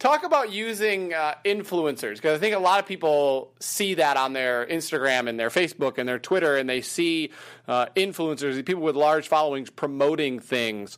Talk 0.00 0.24
about 0.24 0.50
using 0.50 1.12
uh, 1.12 1.34
influencers 1.44 2.14
because 2.14 2.34
I 2.34 2.38
think 2.38 2.56
a 2.56 2.58
lot 2.58 2.80
of 2.80 2.86
people 2.86 3.52
see 3.60 3.92
that 3.94 4.16
on 4.16 4.32
their 4.32 4.64
Instagram 4.64 5.28
and 5.28 5.38
their 5.38 5.50
Facebook 5.50 5.98
and 5.98 6.08
their 6.08 6.18
Twitter, 6.18 6.56
and 6.56 6.66
they 6.66 6.80
see 6.80 7.32
uh, 7.68 7.84
influencers, 7.94 8.64
people 8.64 8.82
with 8.82 8.96
large 8.96 9.28
followings 9.28 9.68
promoting 9.68 10.38
things. 10.38 10.96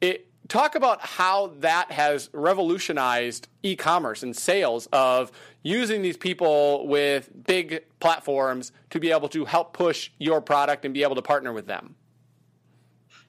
It, 0.00 0.28
talk 0.48 0.74
about 0.74 1.00
how 1.00 1.52
that 1.58 1.90
has 1.90 2.30
revolutionized 2.32 3.48
e-commerce 3.62 4.22
and 4.22 4.36
sales 4.36 4.88
of 4.92 5.32
using 5.62 6.02
these 6.02 6.16
people 6.16 6.86
with 6.86 7.30
big 7.46 7.84
platforms 8.00 8.72
to 8.90 9.00
be 9.00 9.10
able 9.10 9.28
to 9.28 9.44
help 9.44 9.72
push 9.72 10.10
your 10.18 10.40
product 10.40 10.84
and 10.84 10.94
be 10.94 11.02
able 11.02 11.14
to 11.14 11.22
partner 11.22 11.52
with 11.52 11.66
them. 11.66 11.94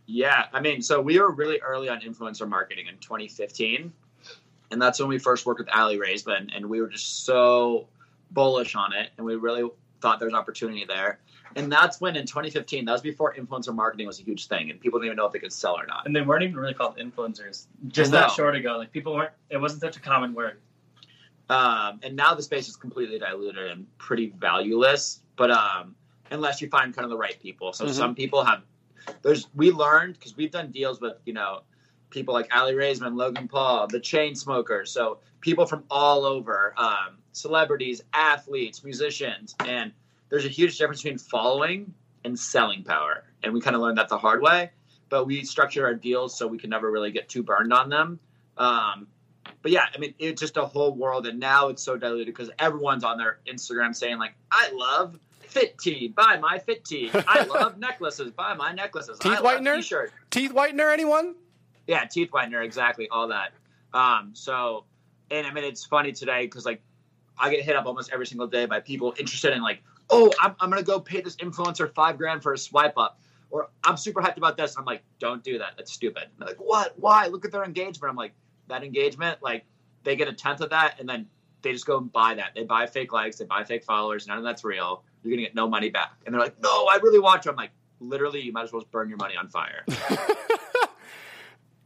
Yeah, 0.05 0.45
I 0.53 0.61
mean, 0.61 0.81
so 0.81 1.01
we 1.01 1.19
were 1.19 1.31
really 1.31 1.59
early 1.59 1.89
on 1.89 1.99
influencer 1.99 2.47
marketing 2.47 2.87
in 2.87 2.97
2015, 2.99 3.91
and 4.71 4.81
that's 4.81 4.99
when 4.99 5.09
we 5.09 5.17
first 5.17 5.45
worked 5.45 5.59
with 5.59 5.69
Aly 5.75 5.97
Raisman, 5.97 6.55
and 6.55 6.65
we 6.65 6.79
were 6.79 6.87
just 6.87 7.25
so 7.25 7.87
bullish 8.31 8.75
on 8.75 8.93
it, 8.93 9.09
and 9.17 9.25
we 9.25 9.35
really 9.35 9.69
thought 9.99 10.19
there 10.19 10.27
was 10.27 10.33
opportunity 10.33 10.85
there. 10.85 11.19
And 11.55 11.71
that's 11.71 11.99
when 12.01 12.15
in 12.15 12.25
2015, 12.25 12.85
that 12.85 12.91
was 12.91 13.01
before 13.01 13.33
influencer 13.33 13.73
marketing 13.73 14.05
was 14.07 14.19
a 14.19 14.23
huge 14.23 14.47
thing, 14.47 14.69
and 14.69 14.79
people 14.79 14.99
didn't 14.99 15.07
even 15.07 15.17
know 15.17 15.25
if 15.25 15.31
they 15.33 15.39
could 15.39 15.53
sell 15.53 15.75
or 15.79 15.85
not. 15.87 16.05
and 16.05 16.15
they 16.15 16.21
weren't 16.21 16.43
even 16.43 16.55
really 16.57 16.73
called 16.73 16.97
influencers 16.97 17.65
just 17.87 18.11
No. 18.11 18.19
that 18.19 18.31
short 18.31 18.55
ago 18.55 18.77
like 18.77 18.91
people 18.91 19.13
weren't 19.15 19.31
it 19.49 19.57
wasn't 19.57 19.81
such 19.81 19.97
a 19.97 19.99
common 19.99 20.33
word 20.33 20.59
Um, 21.49 21.99
and 22.03 22.15
now 22.15 22.33
the 22.33 22.43
space 22.43 22.67
is 22.67 22.75
completely 22.75 23.17
diluted 23.19 23.71
and 23.71 23.87
pretty 23.97 24.33
valueless. 24.37 25.21
But 25.37 25.49
um, 25.51 25.95
unless 26.29 26.61
you 26.61 26.67
find 26.67 26.93
kind 26.93 27.05
of 27.05 27.09
the 27.09 27.17
right 27.17 27.39
people, 27.41 27.71
so 27.73 27.85
Mhm. 27.85 27.93
some 27.93 28.15
people 28.15 28.43
have. 28.43 28.63
There's 29.21 29.47
we 29.55 29.71
learned 29.71 30.15
because 30.15 30.35
we've 30.35 30.51
done 30.51 30.71
deals 30.71 30.99
with 30.99 31.13
you 31.25 31.31
know 31.33 31.61
people 32.09 32.33
like 32.33 32.49
Aly 32.53 32.73
Raisman, 32.73 33.15
Logan 33.15 33.47
Paul, 33.47 33.87
the 33.87 33.99
Chainsmokers, 33.99 34.89
so 34.89 35.19
people 35.41 35.65
from 35.65 35.83
all 35.89 36.25
over, 36.25 36.73
um, 36.77 37.17
celebrities, 37.31 38.01
athletes, 38.13 38.83
musicians, 38.83 39.55
and 39.65 39.93
there's 40.29 40.45
a 40.45 40.49
huge 40.49 40.77
difference 40.77 41.01
between 41.01 41.17
following 41.17 41.93
and 42.23 42.37
selling 42.37 42.83
power, 42.83 43.23
and 43.43 43.53
we 43.53 43.61
kind 43.61 43.75
of 43.75 43.81
learned 43.81 43.97
that 43.97 44.09
the 44.09 44.17
hard 44.17 44.41
way. 44.41 44.71
But 45.09 45.25
we 45.25 45.43
structured 45.45 45.85
our 45.85 45.93
deals 45.93 46.37
so 46.37 46.47
we 46.47 46.57
can 46.57 46.69
never 46.69 46.91
really 46.91 47.11
get 47.11 47.29
too 47.29 47.41
burned 47.41 47.71
on 47.71 47.89
them. 47.89 48.19
Um, 48.57 49.07
but 49.61 49.71
yeah, 49.71 49.85
I 49.93 49.97
mean, 49.97 50.13
it's 50.19 50.41
just 50.41 50.57
a 50.57 50.65
whole 50.65 50.93
world, 50.93 51.27
and 51.27 51.39
now 51.39 51.69
it's 51.69 51.83
so 51.83 51.97
diluted 51.97 52.27
because 52.27 52.49
everyone's 52.59 53.03
on 53.03 53.17
their 53.17 53.39
Instagram 53.47 53.95
saying 53.95 54.17
like, 54.17 54.33
"I 54.51 54.69
love 54.73 55.17
Fit 55.47 55.77
Tea, 55.77 56.09
buy 56.09 56.37
my 56.37 56.59
Fit 56.59 56.85
Tea. 56.85 57.09
I 57.13 57.43
love 57.49 57.77
necklaces, 57.77 58.31
buy 58.31 58.53
my 58.53 58.73
necklaces. 58.73 59.17
Teeth 59.19 59.31
I 59.31 59.39
love 59.39 59.61
whitener? 59.61 59.77
T-shirt. 59.77 60.11
Teeth 60.29 60.53
whitener, 60.53 60.91
anyone? 60.91 61.35
Yeah, 61.87 62.05
teeth 62.05 62.31
whitener, 62.31 62.63
exactly, 62.63 63.07
all 63.09 63.29
that. 63.29 63.53
Um, 63.93 64.31
so, 64.33 64.83
and 65.31 65.47
I 65.47 65.53
mean, 65.53 65.63
it's 65.63 65.85
funny 65.85 66.11
today 66.11 66.45
because 66.45 66.65
like 66.65 66.81
I 67.39 67.49
get 67.49 67.63
hit 67.63 67.75
up 67.75 67.85
almost 67.85 68.11
every 68.11 68.25
single 68.25 68.47
day 68.47 68.65
by 68.65 68.79
people 68.79 69.13
interested 69.17 69.53
in 69.53 69.61
like, 69.61 69.81
oh, 70.09 70.31
I'm, 70.41 70.55
I'm 70.59 70.69
gonna 70.69 70.83
go 70.83 70.99
pay 70.99 71.21
this 71.21 71.35
influencer 71.37 71.93
five 71.93 72.17
grand 72.17 72.43
for 72.43 72.53
a 72.53 72.57
swipe 72.57 72.97
up, 72.97 73.19
or 73.49 73.69
I'm 73.83 73.97
super 73.97 74.21
hyped 74.21 74.37
about 74.37 74.57
this. 74.57 74.77
I'm 74.77 74.85
like, 74.85 75.03
don't 75.19 75.43
do 75.43 75.57
that. 75.59 75.73
That's 75.77 75.91
stupid. 75.91 76.23
And 76.23 76.31
they're 76.39 76.49
like, 76.49 76.57
what? 76.57 76.93
Why? 76.97 77.27
Look 77.27 77.45
at 77.45 77.51
their 77.51 77.63
engagement. 77.63 78.09
I'm 78.09 78.15
like, 78.15 78.33
that 78.67 78.83
engagement, 78.83 79.41
like 79.41 79.65
they 80.03 80.15
get 80.15 80.27
a 80.27 80.33
tenth 80.33 80.61
of 80.61 80.69
that, 80.71 80.99
and 80.99 81.07
then 81.07 81.27
they 81.61 81.73
just 81.73 81.85
go 81.85 81.97
and 81.97 82.11
buy 82.11 82.33
that. 82.35 82.51
They 82.55 82.63
buy 82.63 82.87
fake 82.87 83.11
likes, 83.11 83.37
they 83.37 83.45
buy 83.45 83.63
fake 83.63 83.83
followers. 83.83 84.27
None 84.27 84.37
of 84.37 84.43
that's 84.43 84.63
real. 84.63 85.03
You're 85.23 85.31
gonna 85.31 85.43
get 85.43 85.55
no 85.55 85.67
money 85.67 85.89
back. 85.89 86.13
And 86.25 86.33
they're 86.33 86.41
like, 86.41 86.59
no, 86.61 86.87
I 86.87 86.97
really 87.01 87.19
want 87.19 87.45
you. 87.45 87.51
I'm 87.51 87.57
like, 87.57 87.71
literally, 87.99 88.41
you 88.41 88.51
might 88.51 88.63
as 88.63 88.73
well 88.73 88.83
burn 88.91 89.09
your 89.09 89.17
money 89.17 89.35
on 89.35 89.49
fire. 89.49 89.83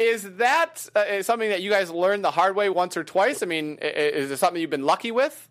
Is 0.01 0.23
that 0.37 0.89
uh, 0.95 1.21
something 1.21 1.49
that 1.49 1.61
you 1.61 1.69
guys 1.69 1.91
learned 1.91 2.23
the 2.25 2.31
hard 2.31 2.55
way 2.55 2.69
once 2.69 2.97
or 2.97 3.03
twice? 3.03 3.43
I 3.43 3.45
mean, 3.45 3.77
i- 3.81 3.85
i- 3.85 3.89
is 3.89 4.31
it 4.31 4.37
something 4.37 4.59
you've 4.59 4.69
been 4.71 4.85
lucky 4.85 5.11
with? 5.11 5.47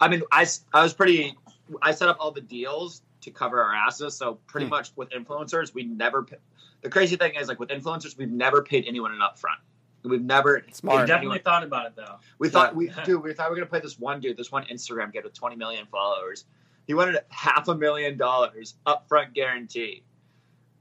I 0.00 0.08
mean, 0.08 0.22
I, 0.32 0.46
I 0.72 0.82
was 0.82 0.92
pretty. 0.94 1.36
I 1.80 1.92
set 1.92 2.08
up 2.08 2.16
all 2.18 2.32
the 2.32 2.40
deals 2.40 3.02
to 3.20 3.30
cover 3.30 3.62
our 3.62 3.72
asses. 3.72 4.16
So 4.16 4.40
pretty 4.48 4.66
Hmm. 4.66 4.70
much 4.70 4.90
with 4.96 5.10
influencers, 5.10 5.72
we 5.72 5.84
never. 5.84 6.24
pa- 6.24 6.36
The 6.80 6.90
crazy 6.90 7.14
thing 7.16 7.36
is, 7.36 7.46
like 7.46 7.60
with 7.60 7.68
influencers, 7.68 8.16
we've 8.18 8.30
never 8.30 8.62
paid 8.62 8.84
anyone 8.88 9.12
an 9.12 9.20
upfront. 9.20 9.60
We've 10.02 10.20
never. 10.20 10.64
Smart. 10.72 11.02
We 11.02 11.06
definitely 11.06 11.36
anyone- 11.36 11.42
thought 11.44 11.62
about 11.62 11.86
it 11.86 11.92
though. 11.94 12.16
We 12.40 12.48
thought 12.48 12.74
we 12.74 12.88
dude, 13.04 13.22
we 13.22 13.32
thought 13.32 13.48
we 13.48 13.54
were 13.54 13.60
gonna 13.60 13.70
play 13.70 13.78
this 13.80 13.96
one 13.98 14.18
dude, 14.18 14.36
this 14.36 14.50
one 14.50 14.64
Instagram 14.64 15.12
kid 15.12 15.22
with 15.22 15.34
20 15.34 15.54
million 15.54 15.86
followers. 15.86 16.46
He 16.88 16.94
wanted 16.94 17.20
half 17.28 17.68
a 17.68 17.76
million 17.76 18.18
dollars 18.18 18.74
upfront 18.86 19.34
guarantee. 19.34 20.02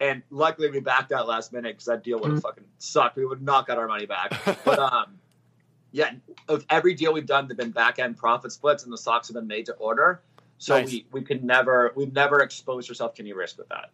And 0.01 0.21
luckily 0.31 0.69
we 0.69 0.81
backed 0.81 1.13
out 1.13 1.27
last 1.27 1.53
minute 1.53 1.75
because 1.75 1.85
that 1.85 2.03
deal 2.03 2.19
would 2.19 2.31
have 2.31 2.41
fucking 2.41 2.65
sucked. 2.79 3.15
We 3.15 3.25
would 3.25 3.41
not 3.41 3.67
got 3.67 3.77
our 3.77 3.87
money 3.87 4.05
back. 4.05 4.33
But 4.65 4.79
um 4.93 5.19
yeah, 5.93 6.11
of 6.49 6.65
every 6.69 6.93
deal 6.93 7.13
we've 7.13 7.25
done, 7.25 7.47
they've 7.47 7.55
been 7.55 7.71
back 7.71 7.99
end 7.99 8.17
profit 8.17 8.51
splits 8.51 8.83
and 8.83 8.91
the 8.91 8.97
socks 8.97 9.27
have 9.27 9.35
been 9.35 9.47
made 9.47 9.67
to 9.67 9.73
order. 9.73 10.21
So 10.57 10.79
Nice. 10.79 10.91
we, 10.91 11.05
we 11.11 11.21
could 11.21 11.43
never 11.43 11.93
we've 11.95 12.13
never 12.13 12.41
exposed 12.41 12.89
ourselves 12.89 13.15
to 13.17 13.23
any 13.23 13.31
risk 13.31 13.57
with 13.57 13.69
that. 13.69 13.91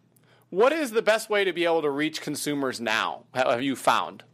What 0.50 0.72
is 0.72 0.92
the 0.92 1.02
best 1.02 1.28
way 1.28 1.44
to 1.44 1.52
be 1.52 1.64
able 1.64 1.82
to 1.82 1.90
reach 1.90 2.22
consumers 2.22 2.80
now? 2.80 3.24
Have 3.34 3.62
you 3.62 3.76
found? 3.76 4.24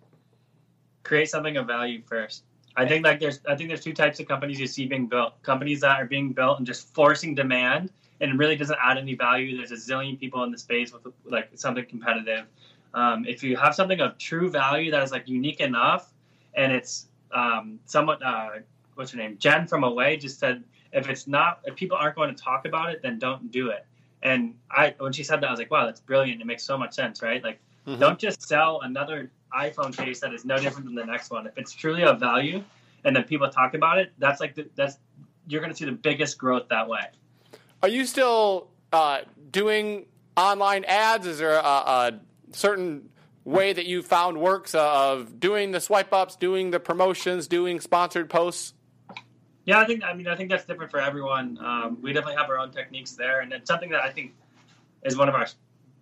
create 1.04 1.28
something 1.28 1.58
of 1.58 1.66
value 1.66 2.02
first. 2.06 2.44
I 2.76 2.86
think 2.88 3.04
like 3.04 3.20
there's 3.20 3.40
I 3.48 3.54
think 3.54 3.68
there's 3.68 3.84
two 3.84 3.92
types 3.92 4.18
of 4.18 4.26
companies 4.26 4.58
you 4.58 4.66
see 4.66 4.86
being 4.86 5.06
built. 5.06 5.40
Companies 5.42 5.80
that 5.82 6.00
are 6.00 6.06
being 6.06 6.32
built 6.32 6.58
and 6.58 6.66
just 6.66 6.92
forcing 6.94 7.34
demand 7.34 7.90
and 8.24 8.32
it 8.32 8.38
really 8.38 8.56
doesn't 8.56 8.78
add 8.82 8.96
any 8.96 9.14
value. 9.14 9.54
There's 9.54 9.70
a 9.70 9.74
zillion 9.74 10.18
people 10.18 10.42
in 10.44 10.50
the 10.50 10.56
space 10.56 10.94
with 10.94 11.02
like 11.26 11.50
something 11.56 11.84
competitive. 11.84 12.46
Um, 12.94 13.26
if 13.26 13.42
you 13.42 13.54
have 13.56 13.74
something 13.74 14.00
of 14.00 14.16
true 14.16 14.48
value 14.50 14.90
that 14.92 15.02
is 15.02 15.12
like 15.12 15.28
unique 15.28 15.60
enough 15.60 16.14
and 16.54 16.72
it's 16.72 17.08
um, 17.32 17.78
somewhat 17.84 18.22
uh, 18.24 18.60
what's 18.94 19.10
her 19.10 19.18
name 19.18 19.36
Jen 19.38 19.66
from 19.66 19.84
Away 19.84 20.16
just 20.16 20.38
said 20.38 20.64
if 20.92 21.08
it's 21.10 21.26
not 21.26 21.60
if 21.64 21.76
people 21.76 21.98
aren't 21.98 22.16
going 22.16 22.34
to 22.34 22.42
talk 22.42 22.64
about 22.64 22.90
it 22.92 23.02
then 23.02 23.18
don't 23.18 23.50
do 23.50 23.68
it. 23.68 23.84
And 24.22 24.54
I 24.70 24.94
when 24.98 25.12
she 25.12 25.22
said 25.22 25.42
that 25.42 25.48
I 25.48 25.50
was 25.50 25.58
like 25.60 25.70
wow 25.70 25.84
that's 25.84 26.00
brilliant. 26.00 26.40
It 26.40 26.46
makes 26.46 26.62
so 26.62 26.78
much 26.78 26.94
sense 26.94 27.20
right 27.22 27.42
like 27.44 27.60
Mhm. 27.86 28.00
don't 28.00 28.18
just 28.18 28.40
sell 28.40 28.80
another 28.80 29.30
iPhone 29.54 29.94
case 29.94 30.18
that 30.20 30.32
is 30.32 30.46
no 30.46 30.56
different 30.56 30.86
than 30.86 30.94
the 30.94 31.04
next 31.04 31.30
one. 31.30 31.46
If 31.46 31.58
it's 31.58 31.72
truly 31.72 32.02
of 32.04 32.18
value, 32.18 32.64
and 33.04 33.14
then 33.14 33.24
people 33.24 33.46
talk 33.50 33.74
about 33.74 33.98
it, 33.98 34.14
that's 34.18 34.40
like 34.40 34.54
the, 34.54 34.66
that's 34.74 34.96
you're 35.46 35.60
going 35.60 35.70
to 35.70 35.76
see 35.76 35.84
the 35.84 35.92
biggest 35.92 36.38
growth 36.38 36.66
that 36.70 36.88
way. 36.88 37.02
Are 37.84 37.88
you 37.88 38.06
still 38.06 38.70
uh, 38.94 39.18
doing 39.50 40.06
online 40.38 40.86
ads? 40.86 41.26
Is 41.26 41.36
there 41.36 41.56
a, 41.56 41.62
a 41.62 42.20
certain 42.52 43.10
way 43.44 43.74
that 43.74 43.84
you 43.84 44.02
found 44.02 44.40
works 44.40 44.74
of 44.74 45.38
doing 45.38 45.70
the 45.70 45.80
swipe 45.80 46.10
ups, 46.10 46.34
doing 46.34 46.70
the 46.70 46.80
promotions, 46.80 47.46
doing 47.46 47.80
sponsored 47.80 48.30
posts? 48.30 48.72
Yeah, 49.66 49.80
I 49.80 49.84
think 49.84 50.02
I 50.02 50.14
mean 50.14 50.28
I 50.28 50.34
think 50.34 50.48
that's 50.48 50.64
different 50.64 50.90
for 50.90 50.98
everyone. 50.98 51.58
Um, 51.60 51.98
we 52.00 52.14
definitely 52.14 52.40
have 52.40 52.48
our 52.48 52.56
own 52.56 52.70
techniques 52.70 53.12
there, 53.12 53.40
and 53.40 53.52
it's 53.52 53.68
something 53.68 53.90
that 53.90 54.02
I 54.02 54.10
think 54.10 54.32
is 55.02 55.18
one 55.18 55.28
of 55.28 55.34
our 55.34 55.46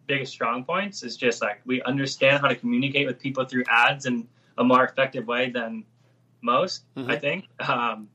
biggest 0.06 0.30
strong 0.30 0.62
points. 0.62 1.02
Is 1.02 1.16
just 1.16 1.42
like 1.42 1.62
we 1.66 1.82
understand 1.82 2.42
how 2.42 2.46
to 2.46 2.54
communicate 2.54 3.08
with 3.08 3.18
people 3.18 3.44
through 3.44 3.64
ads 3.68 4.06
in 4.06 4.28
a 4.56 4.62
more 4.62 4.84
effective 4.84 5.26
way 5.26 5.50
than 5.50 5.82
most. 6.42 6.84
Mhm. 6.94 7.10
I 7.10 7.18
think, 7.18 7.48
um, 7.58 8.08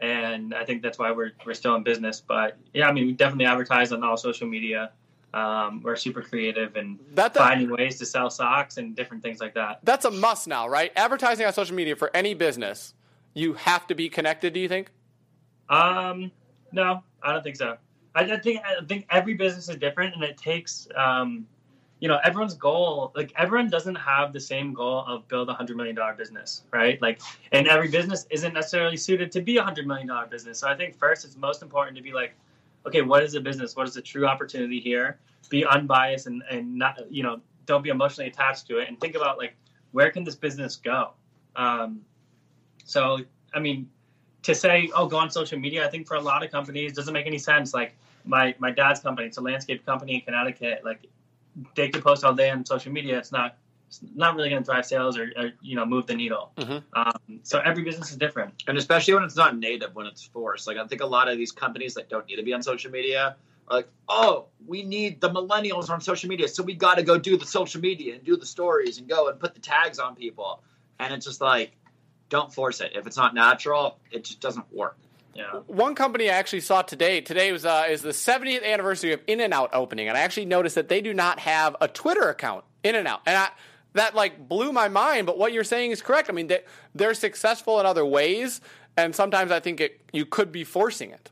and 0.00 0.54
I 0.54 0.64
think 0.64 0.82
that's 0.82 0.98
why 0.98 1.10
we're 1.12 1.32
we're 1.44 1.54
still 1.54 1.74
in 1.74 1.82
business. 1.82 2.20
But 2.20 2.56
yeah, 2.74 2.88
I 2.88 2.92
mean 2.92 3.06
we 3.06 3.12
definitely 3.12 3.46
advertise 3.46 3.92
on 3.92 4.02
all 4.02 4.16
social 4.16 4.46
media. 4.48 4.92
Um, 5.32 5.80
we're 5.84 5.94
super 5.94 6.22
creative 6.22 6.74
and 6.74 6.98
That, 7.14 7.34
that 7.34 7.38
finding 7.38 7.70
ways 7.70 7.98
to 7.98 8.06
sell 8.06 8.30
socks 8.30 8.78
and 8.78 8.96
different 8.96 9.22
things 9.22 9.38
like 9.40 9.54
that. 9.54 9.78
that's 9.84 10.04
a 10.04 10.10
must 10.10 10.48
now, 10.48 10.66
right? 10.68 10.90
Advertising 10.96 11.46
on 11.46 11.52
social 11.52 11.76
media 11.76 11.94
for 11.94 12.10
any 12.16 12.34
business, 12.34 12.94
you 13.34 13.54
have 13.54 13.86
to 13.86 13.94
be 13.94 14.08
connected. 14.08 14.52
Do 14.52 14.58
you 14.58 14.68
think? 14.68 14.90
Um, 15.68 16.32
no, 16.72 17.04
I 17.22 17.32
don't 17.32 17.44
think 17.44 17.56
so. 17.56 17.76
I, 18.14 18.22
I 18.22 18.40
think 18.40 18.60
I 18.64 18.84
think 18.84 19.06
every 19.10 19.34
business 19.34 19.68
is 19.68 19.76
different, 19.76 20.14
and 20.16 20.24
it 20.24 20.36
takes, 20.36 20.88
um, 20.96 21.46
you 22.00 22.08
know, 22.08 22.18
everyone's 22.24 22.54
goal. 22.54 23.12
Like 23.14 23.32
everyone 23.36 23.68
doesn't 23.68 23.94
have 23.94 24.32
the 24.32 24.40
same 24.40 24.72
goal 24.72 25.04
of 25.06 25.28
build 25.28 25.48
a 25.50 25.54
hundred 25.54 25.76
million 25.76 25.94
dollar 25.94 26.14
business, 26.14 26.62
right? 26.72 27.00
Like, 27.00 27.20
and 27.52 27.68
every 27.68 27.88
business 27.88 28.26
isn't 28.30 28.54
necessarily 28.54 28.96
suited 28.96 29.30
to 29.32 29.42
be 29.42 29.58
a 29.58 29.62
hundred 29.62 29.86
million 29.86 30.08
dollar 30.08 30.26
business. 30.26 30.58
So 30.58 30.68
I 30.68 30.74
think 30.74 30.98
first, 30.98 31.24
it's 31.24 31.36
most 31.36 31.62
important 31.62 31.96
to 31.98 32.02
be 32.02 32.12
like, 32.12 32.34
okay, 32.86 33.02
what 33.02 33.22
is 33.22 33.32
the 33.32 33.40
business? 33.40 33.76
What 33.76 33.86
is 33.86 33.94
the 33.94 34.02
true 34.02 34.26
opportunity 34.26 34.80
here? 34.80 35.18
Be 35.50 35.64
unbiased 35.66 36.26
and 36.26 36.42
and 36.50 36.74
not, 36.74 37.00
you 37.10 37.22
know, 37.22 37.40
don't 37.66 37.82
be 37.82 37.90
emotionally 37.90 38.30
attached 38.30 38.66
to 38.68 38.78
it, 38.78 38.88
and 38.88 38.98
think 38.98 39.14
about 39.14 39.36
like 39.36 39.54
where 39.92 40.10
can 40.10 40.24
this 40.24 40.36
business 40.36 40.76
go. 40.76 41.12
Um, 41.56 42.00
so 42.84 43.18
I 43.52 43.58
mean, 43.58 43.90
to 44.42 44.54
say, 44.54 44.90
oh, 44.94 45.06
go 45.06 45.18
on 45.18 45.30
social 45.30 45.58
media, 45.58 45.86
I 45.86 45.90
think 45.90 46.06
for 46.06 46.14
a 46.14 46.20
lot 46.20 46.42
of 46.42 46.50
companies 46.50 46.94
doesn't 46.94 47.12
make 47.12 47.26
any 47.26 47.38
sense. 47.38 47.74
Like 47.74 47.94
my 48.24 48.54
my 48.58 48.70
dad's 48.70 49.00
company, 49.00 49.28
it's 49.28 49.36
a 49.36 49.42
landscape 49.42 49.84
company 49.84 50.14
in 50.14 50.20
Connecticut. 50.22 50.82
Like 50.82 51.06
they 51.74 51.88
could 51.88 52.02
post 52.02 52.24
all 52.24 52.34
day 52.34 52.50
on 52.50 52.64
social 52.64 52.92
media. 52.92 53.18
It's 53.18 53.32
not 53.32 53.56
it's 53.88 54.00
not 54.14 54.36
really 54.36 54.50
going 54.50 54.62
to 54.62 54.66
drive 54.66 54.86
sales 54.86 55.18
or, 55.18 55.32
or 55.36 55.50
you 55.60 55.74
know 55.76 55.84
move 55.84 56.06
the 56.06 56.14
needle. 56.14 56.52
Mhm. 56.56 56.82
Um, 56.94 57.40
so 57.42 57.58
every 57.58 57.82
business 57.82 58.10
is 58.10 58.16
different. 58.16 58.62
and 58.68 58.78
especially 58.78 59.14
when 59.14 59.24
it's 59.24 59.36
not 59.36 59.56
native, 59.58 59.94
when 59.94 60.06
it's 60.06 60.22
forced. 60.22 60.66
Like 60.66 60.76
I 60.76 60.86
think 60.86 61.00
a 61.02 61.06
lot 61.06 61.28
of 61.28 61.36
these 61.36 61.50
companies 61.52 61.94
that 61.94 62.08
don't 62.08 62.26
need 62.26 62.36
to 62.36 62.42
be 62.42 62.52
on 62.52 62.62
social 62.62 62.90
media 62.90 63.36
are 63.68 63.76
like, 63.76 63.88
oh, 64.08 64.46
we 64.66 64.84
need 64.84 65.20
the 65.20 65.30
millennials 65.30 65.90
on 65.90 66.00
social 66.00 66.28
media, 66.28 66.46
so 66.48 66.62
we 66.62 66.74
got 66.74 66.96
to 66.96 67.02
go 67.02 67.18
do 67.18 67.36
the 67.36 67.46
social 67.46 67.80
media 67.80 68.14
and 68.14 68.24
do 68.24 68.36
the 68.36 68.46
stories 68.46 68.98
and 68.98 69.08
go 69.08 69.28
and 69.28 69.40
put 69.40 69.54
the 69.54 69.60
tags 69.60 69.98
on 69.98 70.14
people. 70.14 70.62
And 71.00 71.12
it's 71.12 71.26
just 71.26 71.40
like, 71.40 71.72
don't 72.28 72.52
force 72.54 72.80
it. 72.80 72.92
If 72.94 73.06
it's 73.06 73.16
not 73.16 73.34
natural, 73.34 73.98
it 74.12 74.24
just 74.24 74.40
doesn't 74.40 74.72
work. 74.72 74.96
Yeah. 75.34 75.52
One 75.66 75.94
company 75.94 76.28
I 76.28 76.34
actually 76.34 76.60
saw 76.60 76.82
today. 76.82 77.20
Today 77.20 77.52
was 77.52 77.64
uh, 77.64 77.86
is 77.88 78.02
the 78.02 78.10
70th 78.10 78.64
anniversary 78.64 79.12
of 79.12 79.20
In 79.26 79.40
and 79.40 79.54
Out 79.54 79.70
opening, 79.72 80.08
and 80.08 80.16
I 80.16 80.20
actually 80.20 80.46
noticed 80.46 80.74
that 80.74 80.88
they 80.88 81.00
do 81.00 81.14
not 81.14 81.38
have 81.40 81.76
a 81.80 81.88
Twitter 81.88 82.28
account. 82.28 82.64
In 82.82 82.94
and 82.94 83.06
Out, 83.06 83.20
and 83.26 83.36
I, 83.36 83.48
that 83.92 84.14
like 84.14 84.48
blew 84.48 84.72
my 84.72 84.88
mind. 84.88 85.26
But 85.26 85.36
what 85.38 85.52
you're 85.52 85.64
saying 85.64 85.90
is 85.92 86.00
correct. 86.02 86.30
I 86.30 86.32
mean, 86.32 86.46
they, 86.48 86.60
they're 86.94 87.14
successful 87.14 87.78
in 87.78 87.86
other 87.86 88.04
ways, 88.06 88.60
and 88.96 89.14
sometimes 89.14 89.50
I 89.52 89.60
think 89.60 89.80
it 89.80 90.00
you 90.12 90.24
could 90.26 90.50
be 90.50 90.64
forcing 90.64 91.10
it. 91.10 91.30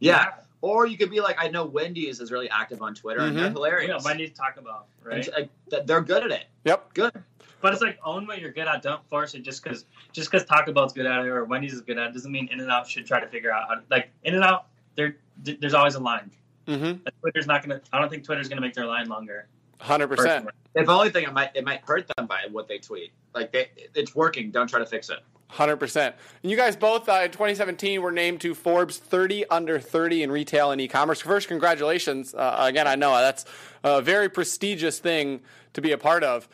Yeah. 0.00 0.32
Or 0.62 0.86
you 0.86 0.98
could 0.98 1.10
be 1.10 1.20
like, 1.20 1.36
I 1.38 1.48
know 1.48 1.64
Wendy's 1.64 2.20
is 2.20 2.30
really 2.30 2.50
active 2.50 2.82
on 2.82 2.94
Twitter 2.94 3.20
and 3.20 3.34
they're 3.34 3.48
Mhm. 3.48 3.52
hilarious. 3.54 4.02
Yeah, 4.04 4.10
I 4.10 4.14
need 4.14 4.26
to 4.26 4.34
talk 4.34 4.58
about 4.58 4.88
right. 5.02 5.26
And, 5.26 5.48
like, 5.70 5.86
they're 5.86 6.02
good 6.02 6.24
at 6.24 6.30
it. 6.32 6.44
Yep. 6.64 6.92
Good. 6.92 7.24
But 7.60 7.72
it's 7.72 7.82
like 7.82 7.98
own 8.04 8.26
what 8.26 8.40
you're 8.40 8.52
good 8.52 8.66
at. 8.66 8.82
Don't 8.82 9.06
force 9.08 9.34
it 9.34 9.42
just 9.42 9.62
because 9.62 9.84
just 10.12 10.30
because 10.30 10.46
Taco 10.46 10.72
Bell's 10.72 10.92
good 10.92 11.06
at 11.06 11.20
it 11.20 11.28
or 11.28 11.44
Wendy's 11.44 11.74
is 11.74 11.80
good 11.80 11.98
at 11.98 12.08
it 12.08 12.12
doesn't 12.12 12.32
mean 12.32 12.48
In 12.50 12.60
and 12.60 12.70
Out 12.70 12.88
should 12.88 13.06
try 13.06 13.20
to 13.20 13.26
figure 13.26 13.52
out 13.52 13.68
how 13.68 13.74
to 13.74 13.82
like 13.90 14.10
In 14.24 14.34
and 14.34 14.44
Out. 14.44 14.66
There, 14.96 15.16
there's 15.38 15.74
always 15.74 15.94
a 15.94 16.00
line. 16.00 16.30
Mm-hmm. 16.66 17.06
Twitter's 17.20 17.46
not 17.46 17.62
gonna. 17.62 17.80
I 17.92 18.00
don't 18.00 18.08
think 18.10 18.24
Twitter's 18.24 18.48
gonna 18.48 18.60
make 18.60 18.74
their 18.74 18.86
line 18.86 19.08
longer. 19.08 19.48
Hundred 19.78 20.08
percent. 20.08 20.44
personally. 20.44 20.52
If 20.74 20.88
only 20.88 21.10
thing, 21.10 21.24
it 21.24 21.32
might 21.32 21.50
it 21.54 21.64
might 21.64 21.80
hurt 21.84 22.06
them 22.16 22.26
by 22.26 22.46
what 22.50 22.68
they 22.68 22.78
tweet. 22.78 23.12
Like 23.34 23.52
they, 23.52 23.70
it's 23.94 24.14
working. 24.14 24.50
Don't 24.50 24.68
try 24.68 24.78
to 24.78 24.86
fix 24.86 25.08
it. 25.10 25.18
Hundred 25.48 25.78
percent. 25.78 26.14
And 26.42 26.50
you 26.50 26.56
guys 26.56 26.76
both 26.76 27.08
uh, 27.08 27.22
in 27.24 27.30
2017 27.30 28.00
were 28.02 28.12
named 28.12 28.40
to 28.42 28.54
Forbes 28.54 28.98
30 28.98 29.46
under 29.50 29.80
30 29.80 30.22
in 30.22 30.30
retail 30.30 30.70
and 30.70 30.80
e-commerce. 30.80 31.20
First, 31.20 31.48
congratulations. 31.48 32.34
Uh, 32.34 32.56
again, 32.60 32.86
I 32.86 32.94
know 32.94 33.16
that's 33.18 33.44
a 33.82 34.00
very 34.00 34.28
prestigious 34.28 35.00
thing 35.00 35.40
to 35.72 35.80
be 35.80 35.90
a 35.90 35.98
part 35.98 36.22
of. 36.22 36.48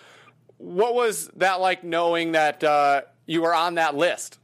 What 0.59 0.95
was 0.95 1.29
that 1.37 1.61
like, 1.61 1.85
knowing 1.85 2.33
that 2.33 2.65
uh, 2.65 3.03
you 3.27 3.43
were 3.43 3.55
on 3.55 3.75
that 3.75 3.95
list? 3.95 4.39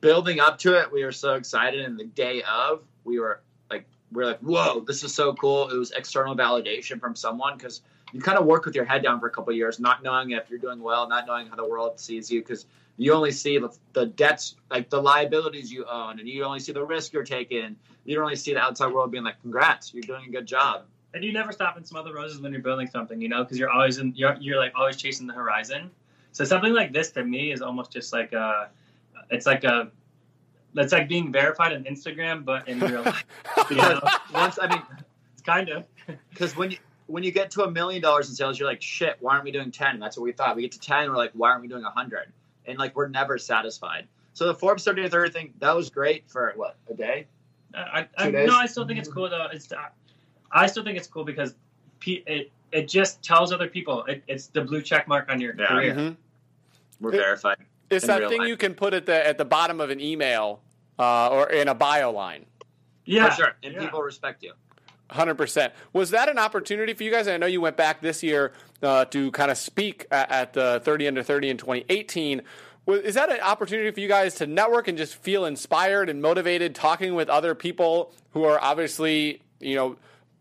Building 0.00 0.40
up 0.40 0.58
to 0.60 0.80
it, 0.80 0.92
we 0.92 1.04
were 1.04 1.12
so 1.12 1.34
excited. 1.34 1.84
And 1.84 1.98
the 1.98 2.04
day 2.04 2.42
of, 2.42 2.82
we 3.04 3.20
were 3.20 3.42
like, 3.70 3.86
we 4.10 4.22
are 4.22 4.26
like, 4.26 4.40
whoa, 4.40 4.80
this 4.80 5.04
is 5.04 5.14
so 5.14 5.34
cool. 5.34 5.68
It 5.68 5.76
was 5.76 5.90
external 5.92 6.34
validation 6.34 7.00
from 7.00 7.14
someone 7.14 7.56
because 7.56 7.82
you 8.12 8.20
kind 8.20 8.38
of 8.38 8.46
work 8.46 8.64
with 8.64 8.74
your 8.74 8.84
head 8.84 9.02
down 9.02 9.20
for 9.20 9.26
a 9.26 9.30
couple 9.30 9.52
years, 9.52 9.78
not 9.78 10.02
knowing 10.02 10.30
if 10.30 10.48
you're 10.48 10.58
doing 10.58 10.80
well, 10.80 11.08
not 11.08 11.26
knowing 11.26 11.48
how 11.48 11.56
the 11.56 11.68
world 11.68 12.00
sees 12.00 12.30
you 12.30 12.40
because 12.40 12.66
you 12.96 13.12
only 13.12 13.32
see 13.32 13.58
the, 13.58 13.68
the 13.92 14.06
debts, 14.06 14.56
like 14.70 14.88
the 14.88 15.00
liabilities 15.00 15.70
you 15.70 15.84
own, 15.84 16.18
and 16.18 16.28
you 16.28 16.44
only 16.44 16.60
see 16.60 16.72
the 16.72 16.84
risk 16.84 17.12
you're 17.12 17.24
taking. 17.24 17.76
You 18.04 18.14
don't 18.14 18.24
really 18.24 18.36
see 18.36 18.54
the 18.54 18.60
outside 18.60 18.92
world 18.92 19.10
being 19.10 19.24
like, 19.24 19.40
congrats, 19.42 19.92
you're 19.92 20.02
doing 20.02 20.24
a 20.28 20.30
good 20.30 20.46
job. 20.46 20.84
And 21.16 21.24
you 21.24 21.32
never 21.32 21.50
stop 21.50 21.78
and 21.78 21.86
smell 21.86 22.04
the 22.04 22.12
roses 22.12 22.42
when 22.42 22.52
you're 22.52 22.60
building 22.60 22.86
something, 22.86 23.22
you 23.22 23.30
know, 23.30 23.42
because 23.42 23.58
you're 23.58 23.70
always 23.70 23.96
in. 23.96 24.12
You're 24.14 24.36
you're 24.38 24.58
like 24.58 24.72
always 24.76 24.96
chasing 24.96 25.26
the 25.26 25.32
horizon. 25.32 25.90
So 26.32 26.44
something 26.44 26.74
like 26.74 26.92
this 26.92 27.10
to 27.12 27.24
me 27.24 27.52
is 27.52 27.62
almost 27.62 27.90
just 27.90 28.12
like 28.12 28.34
a. 28.34 28.68
It's 29.30 29.46
like 29.46 29.64
a. 29.64 29.90
It's 30.74 30.92
like 30.92 31.08
being 31.08 31.32
verified 31.32 31.72
on 31.72 31.84
Instagram, 31.84 32.44
but 32.44 32.68
in 32.68 32.80
real 32.80 33.02
life. 33.02 33.24
You 33.70 33.76
know, 33.76 33.98
Once, 34.34 34.58
I 34.60 34.68
mean, 34.68 34.82
it's 35.32 35.42
kind 35.42 35.70
of. 35.70 35.86
because 36.28 36.54
when 36.54 36.72
you 36.72 36.76
when 37.06 37.22
you 37.22 37.32
get 37.32 37.50
to 37.52 37.62
a 37.62 37.70
million 37.70 38.02
dollars 38.02 38.28
in 38.28 38.34
sales, 38.34 38.58
you're 38.58 38.68
like, 38.68 38.82
shit, 38.82 39.16
why 39.20 39.32
aren't 39.32 39.44
we 39.44 39.52
doing 39.52 39.70
ten? 39.70 39.98
That's 39.98 40.18
what 40.18 40.24
we 40.24 40.32
thought. 40.32 40.54
We 40.54 40.62
get 40.62 40.72
to 40.72 40.80
ten, 40.80 41.08
we're 41.08 41.16
like, 41.16 41.32
why 41.32 41.48
aren't 41.48 41.62
we 41.62 41.68
doing 41.68 41.84
a 41.84 41.90
hundred? 41.90 42.30
And 42.66 42.78
like, 42.78 42.94
we're 42.94 43.08
never 43.08 43.38
satisfied. 43.38 44.06
So 44.34 44.46
the 44.46 44.54
Forbes 44.54 44.84
30 44.84 45.04
to 45.04 45.08
30 45.08 45.30
thing, 45.32 45.54
that 45.60 45.74
was 45.74 45.88
great 45.88 46.28
for 46.28 46.52
what, 46.56 46.76
a 46.90 46.94
day? 46.94 47.26
Uh, 47.74 47.78
I, 47.78 48.08
I, 48.18 48.30
Two 48.30 48.46
no, 48.46 48.54
I 48.54 48.66
still 48.66 48.86
think 48.86 48.98
it's 48.98 49.08
cool 49.08 49.30
though. 49.30 49.46
It's 49.50 49.72
uh, 49.72 49.76
I 50.52 50.66
still 50.66 50.84
think 50.84 50.96
it's 50.98 51.08
cool 51.08 51.24
because 51.24 51.54
it 52.04 52.50
it 52.72 52.88
just 52.88 53.22
tells 53.22 53.52
other 53.52 53.68
people 53.68 54.04
it, 54.04 54.22
it's 54.26 54.48
the 54.48 54.60
blue 54.62 54.82
check 54.82 55.06
mark 55.08 55.28
on 55.30 55.40
your 55.40 55.54
Yeah. 55.58 55.66
career. 55.66 55.94
Mhm. 55.94 56.16
We're 57.00 57.14
It- 57.14 57.18
verified. 57.18 57.58
It's 57.88 58.06
that 58.06 58.28
thing 58.28 58.40
life. 58.40 58.48
you 58.48 58.56
can 58.56 58.74
put 58.74 58.94
at 58.94 59.06
the 59.06 59.26
at 59.26 59.38
the 59.38 59.44
bottom 59.44 59.80
of 59.80 59.90
an 59.90 60.00
email 60.00 60.60
uh, 60.98 61.28
or 61.28 61.50
in 61.50 61.68
a 61.68 61.74
bio 61.74 62.10
line. 62.10 62.46
Yeah, 63.04 63.28
for 63.30 63.36
sure. 63.36 63.56
And 63.62 63.74
yeah. 63.74 63.80
people 63.80 64.02
respect 64.02 64.42
you. 64.42 64.52
Hundred 65.10 65.36
percent. 65.36 65.72
Was 65.92 66.10
that 66.10 66.28
an 66.28 66.36
opportunity 66.38 66.92
for 66.94 67.04
you 67.04 67.12
guys? 67.12 67.28
I 67.28 67.36
know 67.36 67.46
you 67.46 67.60
went 67.60 67.76
back 67.76 68.00
this 68.00 68.24
year 68.24 68.52
uh, 68.82 69.04
to 69.06 69.30
kind 69.30 69.52
of 69.52 69.56
speak 69.58 70.06
at, 70.10 70.30
at 70.32 70.52
the 70.52 70.80
thirty 70.84 71.06
under 71.06 71.22
thirty 71.22 71.48
in 71.48 71.56
2018. 71.58 72.42
Was, 72.86 73.00
is 73.02 73.14
that 73.14 73.30
an 73.30 73.38
opportunity 73.40 73.90
for 73.92 74.00
you 74.00 74.08
guys 74.08 74.34
to 74.36 74.46
network 74.48 74.88
and 74.88 74.98
just 74.98 75.14
feel 75.14 75.44
inspired 75.44 76.08
and 76.08 76.20
motivated, 76.20 76.74
talking 76.74 77.14
with 77.14 77.28
other 77.28 77.54
people 77.54 78.12
who 78.32 78.42
are 78.42 78.58
obviously 78.60 79.42
you 79.60 79.76
know 79.76 79.96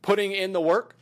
putting 0.05 0.33
in 0.33 0.53
the 0.53 0.61
work? 0.61 0.95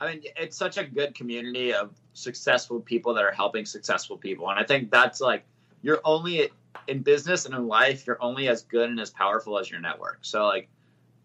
I 0.00 0.12
mean, 0.12 0.22
it's 0.36 0.56
such 0.56 0.78
a 0.78 0.84
good 0.84 1.14
community 1.14 1.74
of 1.74 1.90
successful 2.14 2.80
people 2.80 3.12
that 3.14 3.24
are 3.24 3.32
helping 3.32 3.66
successful 3.66 4.16
people. 4.16 4.48
And 4.48 4.58
I 4.58 4.62
think 4.62 4.92
that's 4.92 5.20
like, 5.20 5.44
you're 5.82 6.00
only 6.04 6.50
in 6.86 7.02
business 7.02 7.46
and 7.46 7.54
in 7.54 7.66
life, 7.66 8.06
you're 8.06 8.22
only 8.22 8.48
as 8.48 8.62
good 8.62 8.88
and 8.90 9.00
as 9.00 9.10
powerful 9.10 9.58
as 9.58 9.70
your 9.70 9.80
network. 9.80 10.18
So, 10.22 10.46
like, 10.46 10.68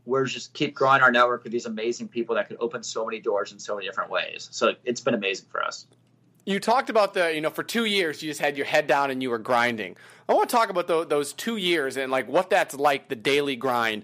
we're 0.06 0.26
just 0.26 0.54
keep 0.54 0.74
growing 0.74 1.02
our 1.02 1.12
network 1.12 1.43
with 1.43 1.52
these 1.52 1.67
amazing 1.67 2.08
people 2.08 2.36
that 2.36 2.48
could 2.48 2.58
open 2.60 2.82
so 2.84 3.06
many 3.06 3.19
doors 3.19 3.52
in 3.52 3.60
so 3.60 3.76
many 3.76 3.88
different 3.88 4.10
ways. 4.10 4.50
So, 4.52 4.74
it's 4.86 5.02
been 5.02 5.13
amazing 5.13 5.48
for 5.52 5.63
us. 5.63 5.86
You 6.46 6.60
talked 6.60 6.89
about 6.89 7.13
the, 7.13 7.34
you 7.34 7.41
know, 7.41 7.52
for 7.52 7.63
two 7.63 7.86
years 7.86 8.22
you 8.22 8.30
just 8.30 8.41
had 8.41 8.58
your 8.58 8.65
head 8.65 8.88
down 8.88 9.12
and 9.12 9.22
you 9.22 9.30
were 9.30 9.38
grinding. 9.38 9.96
I 10.28 10.34
want 10.34 10.50
to 10.50 10.56
talk 10.56 10.69
about 10.69 10.88
tho- 10.88 11.06
those 11.06 11.32
two 11.32 11.58
years 11.58 11.96
and 11.96 12.12
like 12.12 12.28
what 12.28 12.50
that's 12.50 12.74
like, 12.74 13.08
the 13.08 13.15
daily 13.15 13.56
grind. 13.56 14.04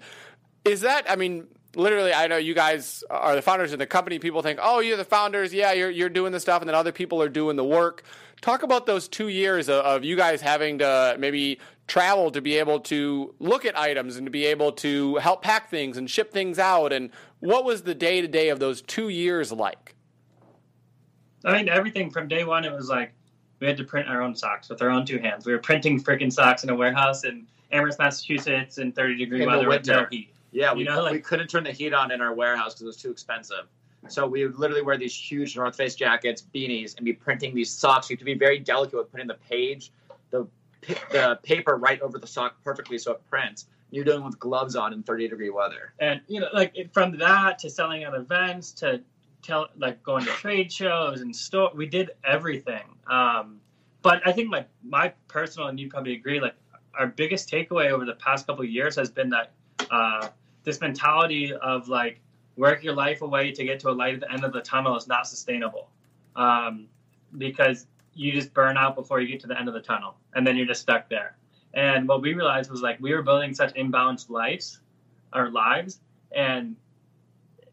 Is 0.64 0.82
that, 0.82 1.10
I 1.10 1.16
mean, 1.16 1.48
literally, 1.76 2.14
I 2.14 2.28
know 2.28 2.38
you 2.38 2.54
guys 2.54 3.04
are 3.10 3.36
the 3.36 3.42
founders 3.42 3.74
of 3.74 3.80
the 3.80 3.86
company. 3.86 4.20
People 4.20 4.42
think, 4.42 4.60
oh, 4.62 4.80
you're 4.80 4.98
the 4.98 5.06
founders. 5.06 5.54
Yeah, 5.54 5.74
you're, 5.74 5.90
you're 5.90 6.10
doing 6.10 6.32
the 6.32 6.40
stuff. 6.40 6.62
And 6.62 6.70
then 6.70 6.76
other 6.76 6.92
people 6.92 7.22
are 7.22 7.30
doing 7.30 7.56
the 7.56 7.64
work. 7.64 8.04
Talk 8.42 8.64
about 8.64 8.86
those 8.86 9.08
two 9.08 9.28
years 9.28 9.70
of, 9.70 9.84
of 9.86 10.04
you 10.04 10.16
guys 10.16 10.42
having 10.42 10.80
to 10.80 11.16
maybe 11.20 11.60
travel 11.88 12.32
to 12.32 12.42
be 12.42 12.58
able 12.58 12.80
to 12.80 13.34
look 13.40 13.66
at 13.66 13.78
items 13.78 14.16
and 14.16 14.26
to 14.26 14.32
be 14.32 14.46
able 14.46 14.72
to 14.72 15.16
help 15.18 15.42
pack 15.42 15.70
things 15.70 15.98
and 15.98 16.10
ship 16.10 16.32
things 16.32 16.60
out. 16.60 16.94
And 16.94 17.10
what 17.40 17.66
was 17.66 17.84
the 17.84 17.96
day 17.96 18.22
to 18.22 18.28
day 18.28 18.50
of 18.50 18.60
those 18.60 18.82
two 18.82 19.10
years 19.10 19.52
like? 19.52 19.96
I 21.44 21.58
mean, 21.58 21.70
everything 21.70 22.10
from 22.10 22.28
day 22.28 22.44
one, 22.44 22.66
it 22.66 22.72
was 22.72 22.90
like 22.90 23.14
we 23.60 23.68
had 23.68 23.78
to 23.78 23.84
print 23.84 24.08
our 24.08 24.22
own 24.22 24.36
socks 24.36 24.70
with 24.70 24.82
our 24.82 24.90
own 24.90 25.06
two 25.06 25.20
hands. 25.20 25.46
We 25.46 25.52
were 25.52 25.60
printing 25.60 26.02
freaking 26.02 26.32
socks 26.32 26.64
in 26.64 26.70
a 26.70 26.76
warehouse 26.76 27.24
in 27.24 27.48
Amherst, 27.72 28.00
Massachusetts, 28.00 28.78
in 28.78 28.92
30 28.92 29.18
degree 29.18 29.42
In 29.44 29.50
weather 29.50 29.68
with 29.68 29.86
no 29.86 30.06
heat. 30.10 30.34
Yeah, 30.52 30.72
You 30.72 30.78
we, 30.78 30.84
know, 30.84 31.04
like- 31.04 31.14
we 31.14 31.20
couldn't 31.20 31.48
turn 31.48 31.64
the 31.64 31.72
heat 31.72 31.94
on 31.94 32.12
in 32.12 32.22
our 32.22 32.34
warehouse 32.34 32.74
because 32.74 32.82
it 32.82 32.86
was 32.86 32.98
too 32.98 33.12
expensive. 33.12 33.68
So 34.08 34.26
we 34.26 34.46
would 34.46 34.58
literally 34.58 34.82
wear 34.82 34.98
these 34.98 35.14
huge 35.14 35.58
North 35.58 35.76
Face 35.76 35.94
jackets, 35.94 36.42
beanies, 36.56 36.96
and 36.96 37.04
be 37.04 37.12
printing 37.14 37.54
these 37.54 37.70
socks. 37.70 38.10
You 38.10 38.16
have 38.16 38.20
to 38.20 38.26
be 38.26 38.34
very 38.34 38.58
delicate 38.58 38.96
with 38.98 39.12
putting 39.12 39.28
the 39.28 39.34
page, 39.36 39.92
the 40.32 40.48
the 41.12 41.38
paper 41.44 41.76
right 41.76 42.00
over 42.02 42.18
the 42.18 42.26
sock 42.28 42.56
perfectly 42.64 42.98
so 42.98 43.12
it 43.12 43.22
prints. 43.30 43.68
You're 43.92 44.06
doing 44.06 44.24
with 44.24 44.40
gloves 44.40 44.78
on 44.78 44.94
in 44.94 45.04
30 45.04 45.28
degree 45.28 45.50
weather. 45.50 45.94
And 46.00 46.22
you 46.28 46.40
know, 46.40 46.48
like 46.54 46.74
from 46.94 47.18
that 47.18 47.60
to 47.60 47.70
selling 47.70 48.04
at 48.04 48.14
events 48.14 48.72
to 48.74 49.02
tell 49.42 49.68
like 49.78 50.02
going 50.04 50.24
to 50.24 50.32
trade 50.32 50.72
shows 50.72 51.20
and 51.20 51.36
store, 51.36 51.72
we 51.76 51.86
did 51.86 52.12
everything. 52.24 52.84
Um, 53.08 53.60
but 54.02 54.26
I 54.26 54.32
think 54.32 54.50
like 54.52 54.70
my 54.82 55.10
personal 55.28 55.68
and 55.68 55.78
you 55.78 55.90
probably 55.90 56.14
agree, 56.14 56.40
like 56.40 56.56
our 56.98 57.08
biggest 57.08 57.50
takeaway 57.52 57.90
over 57.92 58.06
the 58.06 58.14
past 58.16 58.48
couple 58.48 58.64
of 58.64 58.70
years 58.70 58.96
has 58.96 59.10
been 59.10 59.30
that 59.32 59.52
uh, 59.92 60.30
this 60.64 60.82
mentality 60.82 61.54
of 61.54 61.88
like 61.88 62.20
work 62.56 62.84
your 62.84 62.94
life 62.94 63.22
away 63.22 63.52
to 63.52 63.64
get 63.64 63.80
to 63.80 63.90
a 63.90 63.92
light 63.92 64.16
at 64.16 64.20
the 64.20 64.32
end 64.32 64.44
of 64.44 64.54
the 64.54 64.62
tunnel 64.62 64.96
is 64.96 65.08
not 65.08 65.28
sustainable 65.28 65.90
um, 66.36 66.88
because 67.38 67.88
you 68.14 68.32
just 68.32 68.54
burn 68.54 68.78
out 68.78 68.96
before 68.96 69.22
you 69.22 69.28
get 69.28 69.40
to 69.40 69.48
the 69.48 69.58
end 69.58 69.68
of 69.68 69.74
the 69.74 69.80
tunnel 69.82 70.16
and 70.36 70.46
then 70.46 70.58
you're 70.58 70.66
just 70.66 70.82
stuck 70.82 71.10
there. 71.10 71.38
And 71.74 72.08
what 72.08 72.22
we 72.22 72.34
realized 72.34 72.70
was 72.70 72.82
like 72.82 73.00
we 73.00 73.14
were 73.14 73.22
building 73.22 73.54
such 73.54 73.74
imbalanced 73.76 74.30
lives, 74.30 74.82
our 75.34 75.50
lives, 75.52 76.00
and 76.36 76.76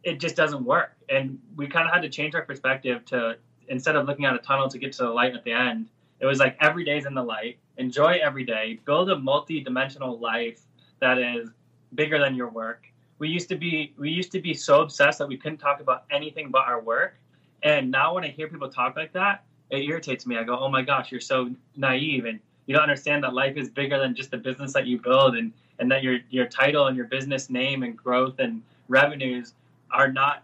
it 0.05 0.21
just 0.21 0.37
doesn't 0.37 0.65
work. 0.65 0.93
And 1.09 1.39
we 1.57 1.67
kind 1.67 1.89
of 1.89 1.95
had 1.95 2.03
to 2.03 2.09
change 2.09 2.35
our 2.35 2.43
perspective 2.43 3.05
to 3.07 3.37
instead 3.69 3.97
of 3.97 4.07
looking 4.07 4.25
at 4.25 4.35
a 4.35 4.39
tunnel 4.39 4.69
to 4.69 4.79
get 4.79 4.93
to 4.93 5.05
the 5.05 5.11
light 5.11 5.35
at 5.35 5.43
the 5.45 5.53
end, 5.53 5.89
it 6.21 6.27
was 6.27 6.39
like 6.39 6.57
every 6.61 6.85
day's 6.85 7.07
in 7.07 7.15
the 7.15 7.23
light. 7.23 7.59
Enjoy 7.79 8.19
every 8.23 8.45
day. 8.45 8.79
Build 8.85 9.11
a 9.11 9.19
multi-dimensional 9.19 10.19
life 10.19 10.61
that 11.01 11.19
is 11.19 11.51
bigger 11.95 12.19
than 12.19 12.35
your 12.35 12.49
work. 12.49 12.87
We 13.19 13.29
used 13.29 13.49
to 13.49 13.57
be 13.57 13.95
we 13.99 14.11
used 14.11 14.33
to 14.33 14.41
be 14.41 14.55
so 14.55 14.83
obsessed 14.83 15.19
that 15.19 15.29
we 15.29 15.37
couldn't 15.37 15.59
talk 15.59 15.81
about 15.81 16.05
anything 16.11 16.51
but 16.51 16.67
our 16.67 16.81
work. 16.81 17.17
And 17.63 17.91
now 17.91 18.15
when 18.15 18.25
I 18.25 18.29
hear 18.29 18.49
people 18.49 18.69
talk 18.69 18.97
like 18.97 19.13
that, 19.13 19.45
it 19.71 19.83
irritates 19.83 20.27
me. 20.27 20.37
I 20.37 20.45
go, 20.45 20.59
"Oh 20.59 20.69
my 20.69 20.83
gosh, 20.83 21.11
you're 21.11 21.21
so 21.21 21.51
naive 21.77 22.27
and 22.27 22.39
you 22.67 22.75
don't 22.75 22.83
understand 22.83 23.25
that 23.25 23.33
life 23.33 23.57
is 23.57 23.71
bigger 23.71 23.99
than 23.99 24.15
just 24.15 24.31
the 24.31 24.37
business 24.37 24.73
that 24.75 24.87
you 24.87 24.99
build 24.99 25.37
and 25.37 25.53
and 25.79 25.91
that 25.91 26.03
your 26.03 26.19
your 26.31 26.47
title 26.47 26.87
and 26.89 26.97
your 26.97 27.07
business 27.07 27.49
name 27.51 27.83
and 27.83 27.97
growth 27.97 28.39
and 28.39 28.63
revenues 28.89 29.55
are 29.91 30.11
not 30.13 30.43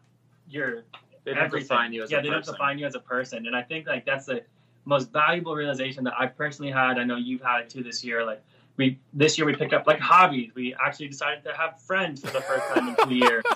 your 0.49 0.83
They 1.25 1.35
don't 1.35 1.45
everything. 1.45 1.69
define 1.69 1.93
you 1.93 2.03
as 2.03 2.11
yeah, 2.11 2.19
a 2.19 2.23
they 2.23 2.31
don't 2.31 2.45
define 2.45 2.79
you 2.79 2.87
as 2.87 2.95
a 2.95 3.01
person. 3.01 3.47
And 3.47 3.55
I 3.55 3.63
think 3.63 3.87
like 3.87 4.05
that's 4.05 4.27
the 4.27 4.43
most 4.85 5.13
valuable 5.13 5.55
realization 5.55 6.03
that 6.05 6.15
I 6.19 6.27
personally 6.27 6.73
had. 6.73 6.99
I 6.99 7.05
know 7.05 7.17
you've 7.17 7.43
had 7.43 7.61
it 7.61 7.71
too 7.71 7.83
this 7.83 8.03
year. 8.03 8.25
Like 8.25 8.43
we 8.77 8.99
this 9.13 9.39
year 9.39 9.47
we 9.47 9.55
picked 9.55 9.73
up 9.73 9.87
like 9.87 10.01
hobbies. 10.01 10.53
We 10.55 10.75
actually 10.75 11.09
decided 11.09 11.45
to 11.45 11.55
have 11.55 11.81
friends 11.81 12.21
for 12.21 12.33
the 12.33 12.41
first 12.41 12.67
time 12.69 12.89
in 12.89 12.97
two 13.09 13.15
years. 13.15 13.45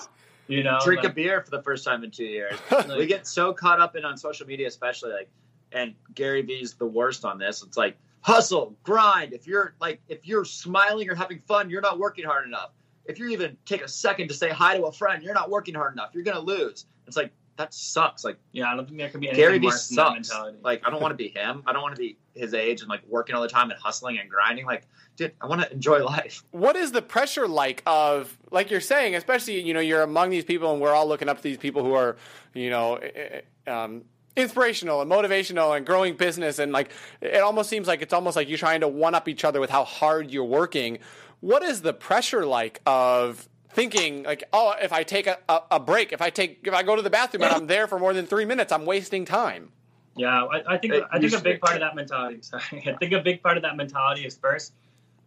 You 0.48 0.62
know, 0.62 0.78
Drink 0.84 1.02
a 1.02 1.08
beer 1.08 1.40
for 1.40 1.50
the 1.50 1.62
first 1.62 1.84
time 1.84 2.04
in 2.04 2.12
two 2.12 2.22
years. 2.24 2.56
like, 2.70 2.86
we 2.86 3.06
get 3.06 3.26
so 3.26 3.52
caught 3.52 3.80
up 3.80 3.96
in 3.96 4.04
on 4.04 4.16
social 4.16 4.46
media, 4.46 4.68
especially 4.68 5.10
like, 5.12 5.28
and 5.72 5.92
Gary 6.14 6.42
Vee's 6.42 6.74
the 6.74 6.86
worst 6.86 7.24
on 7.24 7.36
this. 7.36 7.64
It's 7.64 7.76
like 7.76 7.96
hustle, 8.20 8.76
grind. 8.84 9.32
If 9.32 9.48
you're 9.48 9.74
like, 9.80 10.00
if 10.08 10.24
you're 10.24 10.44
smiling 10.44 11.10
or 11.10 11.16
having 11.16 11.40
fun, 11.48 11.68
you're 11.68 11.80
not 11.80 11.98
working 11.98 12.24
hard 12.24 12.46
enough. 12.46 12.70
If 13.06 13.18
you 13.18 13.28
even 13.30 13.56
take 13.64 13.82
a 13.82 13.88
second 13.88 14.28
to 14.28 14.34
say 14.34 14.50
hi 14.50 14.76
to 14.76 14.84
a 14.84 14.92
friend, 14.92 15.20
you're 15.22 15.34
not 15.34 15.50
working 15.50 15.74
hard 15.74 15.94
enough. 15.94 16.10
You're 16.12 16.22
gonna 16.22 16.38
lose. 16.38 16.86
It's 17.08 17.16
like 17.16 17.32
that 17.56 17.74
sucks. 17.74 18.24
Like 18.24 18.38
yeah, 18.52 18.70
I 18.70 18.76
don't 18.76 18.86
think 18.86 18.98
there 18.98 19.08
could 19.08 19.20
be 19.20 19.28
anything 19.28 19.44
Gary 19.44 19.58
Vee 19.58 19.66
worse 19.66 19.88
than 19.88 19.96
that 19.96 20.06
sucks. 20.06 20.30
mentality. 20.30 20.58
Like 20.62 20.82
I 20.86 20.90
don't 20.90 21.00
want 21.00 21.12
to 21.12 21.16
be 21.16 21.28
him. 21.28 21.62
I 21.66 21.72
don't 21.72 21.82
want 21.82 21.94
to 21.94 22.00
be 22.00 22.16
his 22.34 22.54
age 22.54 22.80
and 22.80 22.88
like 22.88 23.02
working 23.08 23.34
all 23.34 23.42
the 23.42 23.48
time 23.48 23.70
and 23.70 23.80
hustling 23.80 24.18
and 24.18 24.28
grinding. 24.28 24.66
Like, 24.66 24.86
dude, 25.16 25.32
I 25.40 25.46
want 25.46 25.62
to 25.62 25.72
enjoy 25.72 26.04
life. 26.04 26.44
what 26.50 26.76
is 26.76 26.92
the 26.92 27.02
pressure 27.02 27.48
like 27.48 27.82
of 27.86 28.36
like 28.50 28.70
you're 28.70 28.80
saying 28.80 29.14
especially 29.14 29.60
you 29.60 29.74
know 29.74 29.80
you're 29.80 30.02
among 30.02 30.30
these 30.30 30.44
people 30.44 30.72
and 30.72 30.80
we're 30.80 30.92
all 30.92 31.06
looking 31.08 31.28
up 31.28 31.38
to 31.38 31.42
these 31.42 31.58
people 31.58 31.82
who 31.82 31.94
are 31.94 32.16
you 32.54 32.70
know 32.70 32.96
eh, 32.96 33.40
eh, 33.66 33.70
um, 33.70 34.02
inspirational 34.36 35.00
and 35.00 35.10
motivational 35.10 35.76
and 35.76 35.86
growing 35.86 36.14
business 36.14 36.58
and 36.58 36.72
like 36.72 36.90
it 37.20 37.40
almost 37.40 37.70
seems 37.70 37.86
like 37.86 38.02
it's 38.02 38.12
almost 38.12 38.36
like 38.36 38.48
you're 38.48 38.58
trying 38.58 38.80
to 38.80 38.88
one 38.88 39.14
up 39.14 39.28
each 39.28 39.44
other 39.44 39.60
with 39.60 39.70
how 39.70 39.84
hard 39.84 40.30
you're 40.30 40.44
working 40.44 40.98
what 41.40 41.62
is 41.62 41.82
the 41.82 41.92
pressure 41.92 42.44
like 42.44 42.80
of 42.86 43.48
thinking 43.70 44.22
like 44.22 44.44
oh 44.52 44.74
if 44.80 44.92
i 44.92 45.02
take 45.02 45.26
a, 45.26 45.38
a, 45.48 45.60
a 45.72 45.80
break 45.80 46.12
if 46.12 46.22
i 46.22 46.30
take 46.30 46.60
if 46.64 46.72
i 46.72 46.82
go 46.82 46.96
to 46.96 47.02
the 47.02 47.10
bathroom 47.10 47.42
and 47.42 47.52
i'm 47.52 47.66
there 47.66 47.86
for 47.86 47.98
more 47.98 48.14
than 48.14 48.26
three 48.26 48.44
minutes 48.44 48.72
i'm 48.72 48.86
wasting 48.86 49.24
time 49.24 49.70
Yeah, 50.16 50.44
I, 50.44 50.74
I 50.74 50.78
think 50.78 50.94
It 50.94 51.04
I 51.12 51.18
think 51.18 51.34
a 51.34 51.40
big 51.40 51.60
part 51.60 51.74
of 51.74 51.80
that 51.80 51.94
mentality. 51.94 52.38
Sorry, 52.50 52.82
I 52.86 52.96
think 52.96 53.12
a 53.12 53.20
big 53.20 53.42
part 53.42 53.58
of 53.58 53.62
that 53.64 53.76
mentality 53.76 54.24
is 54.24 54.36
first 54.36 54.72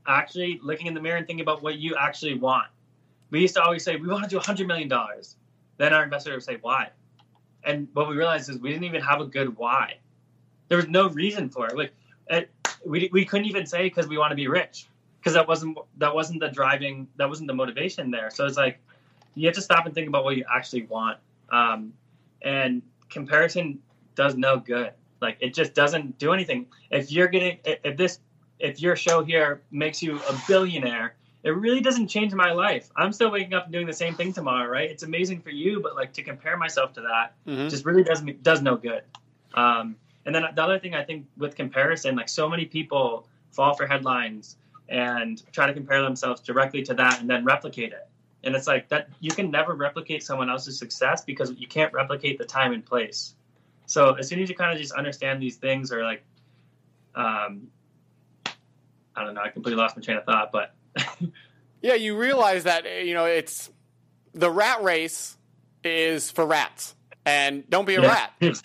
actually 0.08 0.60
looking 0.64 0.88
in 0.88 0.96
the 0.96 1.00
mirror 1.00 1.18
and 1.18 1.28
thinking 1.28 1.44
about 1.44 1.62
what 1.62 1.78
you 1.78 1.96
actually 1.96 2.34
want. 2.34 2.68
We 3.30 3.42
used 3.42 3.54
to 3.56 3.62
always 3.62 3.84
say 3.84 3.98
we 3.98 4.08
want 4.08 4.24
to 4.24 4.30
do 4.30 4.40
hundred 4.40 4.68
million 4.68 4.88
dollars. 4.90 5.36
Then 5.78 5.94
our 5.94 6.04
investor 6.04 6.34
would 6.34 6.44
say 6.44 6.58
why, 6.62 6.90
and 7.64 7.88
what 7.94 8.10
we 8.10 8.16
realized 8.16 8.50
is 8.50 8.58
we 8.58 8.70
didn't 8.70 8.86
even 8.86 9.02
have 9.02 9.22
a 9.22 9.26
good 9.26 9.56
why. 9.58 9.98
There 10.70 10.78
was 10.78 10.88
no 10.88 11.08
reason 11.10 11.50
for 11.50 11.68
it. 11.68 11.78
Like 11.78 11.94
it, 12.28 12.50
we 12.84 13.10
we 13.14 13.26
couldn't 13.26 13.46
even 13.46 13.68
say 13.68 13.84
because 13.84 14.08
we 14.08 14.18
want 14.18 14.32
to 14.32 14.36
be 14.36 14.48
rich 14.48 14.88
because 15.20 15.34
that 15.34 15.48
wasn't 15.48 15.78
that 15.98 16.14
wasn't 16.14 16.40
the 16.40 16.50
driving 16.50 17.08
that 17.18 17.30
wasn't 17.30 17.48
the 17.48 17.54
motivation 17.54 18.12
there. 18.12 18.30
So 18.30 18.46
it's 18.46 18.58
like 18.58 18.80
you 19.36 19.48
have 19.48 19.56
to 19.56 19.62
stop 19.62 19.86
and 19.86 19.94
think 19.94 20.08
about 20.08 20.24
what 20.24 20.38
you 20.38 20.46
actually 20.54 20.84
want. 20.84 21.18
Um, 21.52 21.94
and 22.42 22.82
comparison 23.10 23.80
does 24.16 24.36
no 24.36 24.58
good. 24.58 24.92
Like 25.22 25.38
it 25.42 25.54
just 25.54 25.74
doesn't 25.74 26.18
do 26.18 26.34
anything. 26.34 26.68
If 26.92 27.12
you're 27.12 27.28
getting 27.28 27.60
if 27.66 27.98
this 27.98 28.20
if 28.60 28.82
your 28.82 28.96
show 28.96 29.24
here 29.24 29.62
makes 29.72 30.02
you 30.02 30.20
a 30.30 30.42
billionaire, 30.48 31.16
it 31.44 31.52
really 31.52 31.82
doesn't 31.82 32.08
change 32.08 32.34
my 32.34 32.52
life. 32.52 32.90
I'm 32.96 33.14
still 33.14 33.32
waking 33.32 33.54
up 33.54 33.66
and 33.66 33.74
doing 33.74 33.88
the 33.88 33.94
same 33.94 34.16
thing 34.16 34.34
tomorrow, 34.34 34.70
right? 34.70 34.90
It's 34.90 35.04
amazing 35.04 35.42
for 35.42 35.50
you, 35.50 35.82
but 35.82 35.96
like 35.96 36.14
to 36.14 36.24
compare 36.24 36.58
myself 36.58 36.94
to 36.94 37.02
that 37.02 37.34
Mhm. 37.48 37.70
just 37.70 37.86
really 37.86 38.04
does 38.04 38.22
me 38.22 38.34
does 38.34 38.62
no 38.62 38.76
good. 38.76 39.04
Um, 39.54 39.96
and 40.26 40.36
then 40.36 40.44
the 40.54 40.64
other 40.64 40.80
thing 40.80 40.96
I 40.96 41.04
think 41.04 41.26
with 41.38 41.56
comparison, 41.56 42.16
like 42.16 42.30
so 42.30 42.48
many 42.48 42.66
people 42.66 43.28
fall 43.52 43.74
for 43.74 43.88
headlines 43.88 44.58
and 44.90 45.42
try 45.52 45.68
to 45.68 45.74
compare 45.74 46.02
themselves 46.02 46.42
directly 46.42 46.82
to 46.84 46.94
that 46.96 47.22
and 47.22 47.30
then 47.30 47.46
replicate 47.46 47.94
it. 47.94 48.08
And 48.44 48.56
it's 48.56 48.68
like 48.68 48.90
that 48.90 49.10
you 49.20 49.32
can 49.32 49.52
never 49.52 49.74
replicate 49.74 50.24
someone 50.24 50.50
else's 50.50 50.78
success 50.80 51.24
because 51.24 51.52
you 51.58 51.68
can't 51.68 51.94
replicate 51.94 52.38
the 52.38 52.46
time 52.46 52.74
and 52.74 52.86
place. 52.86 53.36
So 53.86 54.14
as 54.14 54.28
soon 54.28 54.40
as 54.42 54.50
you 54.50 54.56
kind 54.56 54.72
of 54.72 54.78
just 54.78 54.94
understand 54.94 55.42
these 55.42 55.58
things 55.58 55.92
or 55.92 56.04
like 56.04 56.24
um, 57.16 57.68
I 59.16 59.24
don't 59.26 59.34
know. 59.34 59.42
I 59.42 59.50
completely 59.50 59.82
lost 59.82 59.98
my 59.98 60.02
train 60.02 60.18
of 60.18 60.26
thought, 60.26 60.52
but 60.52 60.74
Yeah, 61.82 61.96
you 61.96 62.18
realize 62.18 62.64
that 62.66 62.86
uh, 62.86 62.90
you 62.90 63.14
know 63.14 63.26
it's 63.26 63.70
the 64.34 64.52
rat 64.52 64.84
race 64.84 65.38
is 65.84 66.32
for 66.32 66.46
rats, 66.46 66.96
and 67.26 67.70
don't 67.70 67.86
be 67.86 67.96
a 67.96 68.02
Yeah. 68.02 68.08
rat. 68.10 68.34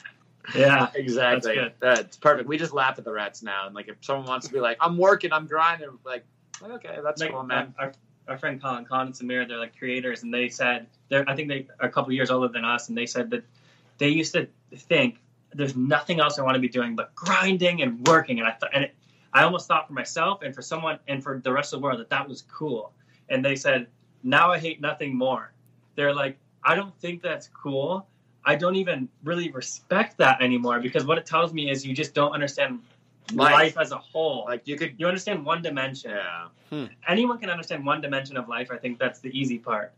Yeah, 0.55 0.89
exactly. 0.95 1.55
That's 1.55 1.65
good. 1.65 1.73
That's, 1.81 2.17
perfect. 2.17 2.49
We 2.49 2.59
just 2.59 2.73
laugh 2.73 2.99
at 2.99 3.05
the 3.05 3.13
rats 3.13 3.43
now, 3.43 3.67
and 3.67 3.75
like 3.75 3.89
if 3.89 3.97
someone 4.01 4.27
wants 4.27 4.47
to 4.47 4.53
be 4.53 4.61
like, 4.61 4.77
"I'm 4.81 4.99
working, 4.99 5.33
I'm 5.33 5.47
grinding," 5.47 5.99
like, 6.05 6.25
okay, 6.63 6.99
that's 7.03 7.21
like, 7.21 7.31
cool, 7.31 7.41
uh, 7.41 7.45
man. 7.45 7.75
Our, 7.79 7.93
our 8.29 8.39
friend 8.39 8.61
Colin, 8.61 8.85
Colin 8.85 9.09
and 9.09 9.15
Samir, 9.15 9.47
they're 9.47 9.59
like 9.59 9.77
creators, 9.79 10.23
and 10.23 10.33
they 10.33 10.49
said 10.49 10.87
they're 11.09 11.29
I 11.29 11.35
think 11.35 11.49
they 11.49 11.67
are 11.81 11.89
a 11.89 11.93
couple 11.93 12.13
years 12.13 12.31
older 12.31 12.49
than 12.49 12.65
us, 12.65 12.89
and 12.89 12.99
they 12.99 13.07
said 13.07 13.31
that 13.31 13.45
they 13.99 14.09
used 14.09 14.33
to 14.35 14.49
think 14.75 15.19
there's 15.55 15.77
nothing 15.77 16.21
else 16.21 16.39
I 16.39 16.43
want 16.43 16.57
to 16.57 16.61
be 16.61 16.69
doing 16.69 16.97
but 16.97 17.15
grinding 17.15 17.83
and 17.83 18.07
working, 18.07 18.39
and 18.39 18.49
I 18.49 18.53
thought, 18.53 18.71
and 18.75 18.85
it, 18.85 18.95
I 19.33 19.45
almost 19.45 19.67
thought 19.67 19.87
for 19.87 19.95
myself 19.95 20.43
and 20.43 20.55
for 20.55 20.63
someone 20.63 20.99
and 21.09 21.23
for 21.23 21.41
the 21.43 21.53
rest 21.53 21.73
of 21.73 21.81
the 21.81 21.85
world 21.85 22.01
that 22.01 22.11
that 22.11 22.29
was 22.29 22.43
cool, 22.43 22.93
and 23.29 23.45
they 23.45 23.57
said 23.57 23.87
now 24.23 24.51
I 24.51 24.59
hate 24.59 24.81
nothing 24.81 25.17
more. 25.17 25.53
They're 25.97 26.15
like, 26.15 26.39
I 26.63 26.75
don't 26.75 26.97
think 26.99 27.23
that's 27.23 27.49
cool. 27.49 28.07
I 28.45 28.55
don't 28.57 28.77
even 28.77 29.09
really 29.23 29.51
respect 29.51 30.19
that 30.19 30.43
anymore 30.43 30.81
because 30.81 31.05
what 31.07 31.19
it 31.19 31.27
tells 31.27 31.53
me 31.53 31.71
is 31.71 31.87
you 31.87 31.95
just 31.95 32.15
don't 32.15 32.33
understand 32.33 32.81
Life. 33.33 33.53
life 33.53 33.79
as 33.79 33.91
a 33.93 33.97
whole. 33.97 34.45
Like 34.47 34.69
you 34.69 34.77
could, 34.77 34.95
you 34.99 35.07
understand 35.07 35.47
one 35.47 35.63
dimension 35.63 36.11
yeah, 36.11 36.49
anyone 37.09 37.39
can 37.39 37.49
understand 37.49 37.85
one 37.87 38.01
dimension 38.03 38.37
of 38.37 38.49
life. 38.49 38.71
I 38.71 38.77
think 38.77 38.99
that's 38.99 39.21
the 39.21 39.31
easy 39.39 39.59
part. 39.59 39.93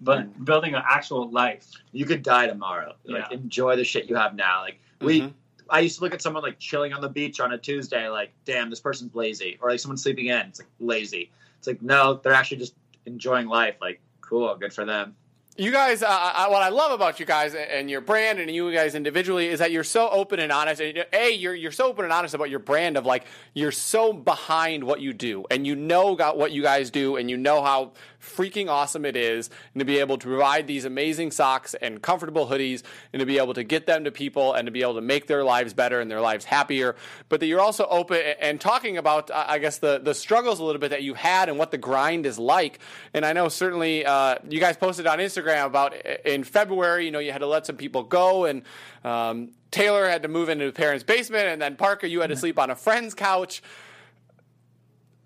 But 0.00 0.44
building 0.44 0.74
an 0.74 0.82
actual 0.88 1.30
life, 1.30 1.66
you 1.92 2.04
could 2.04 2.22
die 2.22 2.46
tomorrow. 2.46 2.94
Like 3.04 3.30
Yeah. 3.30 3.36
enjoy 3.36 3.76
the 3.76 3.84
shit 3.84 4.08
you 4.08 4.16
have 4.16 4.34
now. 4.34 4.60
Like 4.60 4.80
we, 5.00 5.22
Mhm. 5.22 5.32
I 5.70 5.80
used 5.80 5.96
to 5.98 6.04
look 6.04 6.14
at 6.14 6.22
someone 6.22 6.42
like 6.42 6.58
chilling 6.58 6.92
on 6.92 7.00
the 7.00 7.08
beach 7.08 7.40
on 7.40 7.52
a 7.52 7.58
Tuesday, 7.58 8.08
like, 8.08 8.32
damn, 8.44 8.70
this 8.70 8.80
person's 8.80 9.14
lazy, 9.14 9.58
or 9.60 9.70
like 9.70 9.80
someone 9.80 9.96
sleeping 9.98 10.26
in, 10.26 10.46
it's 10.46 10.60
like 10.60 10.68
lazy. 10.78 11.30
It's 11.58 11.66
like 11.66 11.82
no, 11.82 12.14
they're 12.22 12.32
actually 12.34 12.58
just 12.58 12.74
enjoying 13.06 13.48
life. 13.48 13.76
Like, 13.80 14.00
cool, 14.20 14.54
good 14.56 14.72
for 14.72 14.84
them. 14.84 15.16
You 15.60 15.72
guys, 15.72 16.04
uh, 16.04 16.06
I, 16.08 16.48
what 16.50 16.62
I 16.62 16.68
love 16.68 16.92
about 16.92 17.18
you 17.18 17.26
guys 17.26 17.52
and 17.52 17.90
your 17.90 18.00
brand 18.00 18.38
and 18.38 18.48
you 18.48 18.72
guys 18.72 18.94
individually 18.94 19.48
is 19.48 19.58
that 19.58 19.72
you're 19.72 19.82
so 19.82 20.08
open 20.08 20.38
and 20.38 20.52
honest. 20.52 20.80
And 20.80 21.04
a, 21.12 21.32
you're 21.32 21.52
you're 21.52 21.72
so 21.72 21.88
open 21.88 22.04
and 22.04 22.12
honest 22.12 22.32
about 22.32 22.48
your 22.48 22.60
brand 22.60 22.96
of 22.96 23.04
like 23.04 23.24
you're 23.54 23.72
so 23.72 24.12
behind 24.12 24.84
what 24.84 25.00
you 25.00 25.12
do 25.12 25.46
and 25.50 25.66
you 25.66 25.74
know 25.74 26.14
got 26.14 26.38
what 26.38 26.52
you 26.52 26.62
guys 26.62 26.92
do 26.92 27.16
and 27.16 27.28
you 27.28 27.36
know 27.36 27.60
how 27.60 27.90
freaking 28.22 28.68
awesome 28.68 29.04
it 29.04 29.16
is 29.16 29.50
and 29.74 29.80
to 29.80 29.84
be 29.84 29.98
able 29.98 30.18
to 30.18 30.26
provide 30.26 30.66
these 30.66 30.84
amazing 30.84 31.30
socks 31.30 31.74
and 31.74 32.02
comfortable 32.02 32.46
hoodies 32.46 32.82
and 33.12 33.20
to 33.20 33.26
be 33.26 33.38
able 33.38 33.54
to 33.54 33.64
get 33.64 33.86
them 33.86 34.04
to 34.04 34.10
people 34.10 34.54
and 34.54 34.66
to 34.66 34.72
be 34.72 34.82
able 34.82 34.94
to 34.94 35.00
make 35.00 35.26
their 35.26 35.44
lives 35.44 35.72
better 35.72 36.00
and 36.00 36.10
their 36.10 36.20
lives 36.20 36.44
happier. 36.44 36.96
But 37.28 37.40
that 37.40 37.46
you're 37.46 37.60
also 37.60 37.86
open 37.86 38.20
and 38.40 38.60
talking 38.60 38.96
about, 38.96 39.30
uh, 39.30 39.44
I 39.46 39.58
guess, 39.58 39.78
the 39.78 40.00
the 40.02 40.14
struggles 40.14 40.60
a 40.60 40.64
little 40.64 40.80
bit 40.80 40.90
that 40.90 41.02
you 41.02 41.14
had 41.14 41.48
and 41.48 41.58
what 41.58 41.70
the 41.70 41.78
grind 41.78 42.26
is 42.26 42.38
like. 42.38 42.80
And 43.14 43.24
I 43.24 43.32
know 43.32 43.48
certainly 43.48 44.04
uh, 44.04 44.36
you 44.48 44.60
guys 44.60 44.76
posted 44.76 45.06
on 45.06 45.18
Instagram 45.18 45.66
about 45.66 45.94
in 46.24 46.44
February, 46.44 47.04
you 47.04 47.10
know, 47.10 47.18
you 47.18 47.32
had 47.32 47.38
to 47.38 47.46
let 47.46 47.66
some 47.66 47.76
people 47.76 48.02
go 48.02 48.44
and. 48.44 48.62
Um, 49.04 49.50
Taylor 49.70 50.08
had 50.08 50.22
to 50.22 50.28
move 50.28 50.48
into 50.48 50.64
his 50.64 50.72
parents' 50.72 51.04
basement, 51.04 51.46
and 51.46 51.60
then 51.60 51.76
Parker, 51.76 52.06
you 52.06 52.22
had 52.22 52.30
to 52.30 52.36
sleep 52.36 52.58
on 52.58 52.70
a 52.70 52.74
friend's 52.74 53.14
couch 53.14 53.62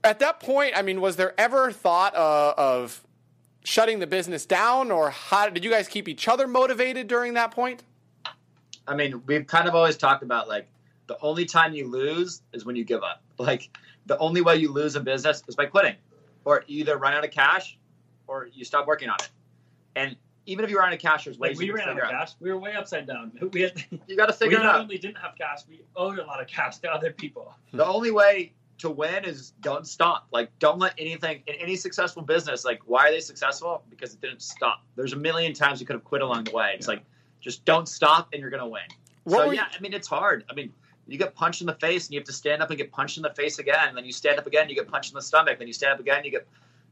at 0.05 0.19
that 0.19 0.41
point, 0.41 0.73
I 0.77 0.83
mean, 0.83 1.01
was 1.01 1.17
there 1.17 1.35
ever 1.38 1.71
thought 1.71 2.15
uh, 2.15 2.55
of 2.57 3.03
shutting 3.65 3.99
the 4.01 4.07
business 4.07 4.45
down, 4.45 4.91
or 4.91 5.11
how 5.11 5.49
did 5.49 5.65
you 5.65 5.71
guys 5.71 5.88
keep 5.88 6.09
each 6.09 6.27
other 6.29 6.47
motivated 6.47 7.07
during 7.07 7.35
that 7.35 7.51
point? 7.53 7.85
I 8.87 8.97
mean, 8.97 9.23
we've 9.27 9.47
kind 9.47 9.69
of 9.69 9.75
always 9.75 9.97
talked 9.97 10.23
about 10.23 10.49
like 10.49 10.69
the 11.07 11.17
only 11.21 11.45
time 11.45 11.73
you 11.73 11.88
lose 11.88 12.43
is 12.53 12.65
when 12.65 12.77
you 12.77 12.85
give 12.85 13.03
up. 13.03 13.23
Like 13.38 13.71
the 14.07 14.17
only 14.19 14.41
way 14.41 14.55
you 14.57 14.71
lose 14.71 14.95
a 14.95 15.01
business 15.01 15.43
is 15.49 15.57
by 15.57 15.67
quitting, 15.67 15.97
or 16.45 16.62
you 16.69 16.81
either 16.81 16.97
run 16.97 17.12
out 17.12 17.25
of 17.25 17.33
cash, 17.33 17.77
or 18.29 18.49
you 18.53 18.65
stop 18.65 18.87
working 18.87 19.09
on 19.09 19.17
it. 19.21 19.31
And 19.97 20.17
even 20.47 20.65
if 20.65 20.71
you 20.71 20.79
run 20.79 20.88
out 20.88 20.95
of 20.95 21.01
cash, 21.01 21.25
there's 21.25 21.38
ways 21.38 21.57
like 21.57 21.59
we 21.59 21.67
you 21.67 21.75
ran 21.75 21.88
out 21.88 21.93
of 21.93 21.95
figure 21.97 22.07
out. 22.07 22.27
cash. 22.29 22.35
We 22.38 22.53
were 22.53 22.59
way 22.59 22.75
upside 22.75 23.07
down. 23.09 23.33
We 23.53 23.62
had, 23.62 23.85
You 24.07 24.17
got 24.17 24.27
to 24.27 24.33
we 24.41 24.47
figure 24.47 24.59
it 24.59 24.62
not 24.62 24.81
only 24.81 24.97
didn't 24.97 25.19
have 25.19 25.35
cash, 25.37 25.61
we 25.69 25.83
owed 25.97 26.21
a 26.21 26.25
lot 26.25 26.41
of 26.41 26.47
cash 26.47 26.79
to 26.79 26.91
other 26.93 27.11
people. 27.11 27.53
The 27.73 27.85
only 27.85 28.12
way 28.12 28.53
to 28.83 28.90
win 28.90 29.25
is 29.25 29.53
don't 29.61 29.87
stop. 29.87 30.27
Like 30.33 30.51
don't 30.59 30.79
let 30.79 30.95
anything 30.99 31.42
in 31.47 31.55
any 31.57 31.75
successful 31.77 32.23
business. 32.23 32.64
Like 32.64 32.81
why 32.87 33.09
are 33.09 33.11
they 33.11 33.21
successful? 33.21 33.83
Because 33.90 34.12
it 34.14 34.21
didn't 34.21 34.42
stop. 34.42 34.83
There's 34.97 35.12
a 35.14 35.16
million 35.16 35.53
times 35.55 35.81
you 35.81 35.87
could 35.87 35.95
have 35.95 36.05
quit 36.05 36.23
along 36.23 36.45
the 36.45 36.53
way. 36.53 36.73
It's 36.75 36.87
Yeah. 36.87 36.95
like 36.95 37.05
just 37.40 37.64
don't 37.64 37.88
stop 37.88 38.29
and 38.33 38.40
you're 38.40 38.51
gonna 38.51 38.68
win. 38.68 38.83
What 39.25 39.38
so 39.38 39.47
were 39.47 39.53
you- 39.55 39.61
yeah, 39.61 39.66
I 39.77 39.81
mean 39.81 39.95
it's 39.95 40.09
hard. 40.09 40.45
I 40.51 40.55
mean 40.55 40.73
you 41.07 41.18
get 41.18 41.35
punched 41.35 41.61
in 41.61 41.66
the 41.66 41.75
face 41.75 42.07
and 42.07 42.14
you 42.14 42.21
have 42.21 42.27
to 42.27 42.33
stand 42.33 42.62
up 42.62 42.71
and 42.71 42.79
get 42.79 42.92
punched 42.92 43.16
in 43.16 43.23
the 43.23 43.35
face 43.35 43.59
again. 43.59 43.88
And 43.88 43.97
then 43.97 44.05
you 44.05 44.12
stand 44.12 44.38
up 44.38 44.47
again, 44.47 44.68
you 44.68 44.75
get 44.75 44.88
punched 44.88 45.11
in 45.11 45.14
the 45.16 45.23
stomach. 45.23 45.59
Then 45.59 45.66
you 45.66 45.73
stand 45.73 45.95
up 45.95 46.01
again, 46.01 46.25
you 46.25 46.31
get 46.31 46.47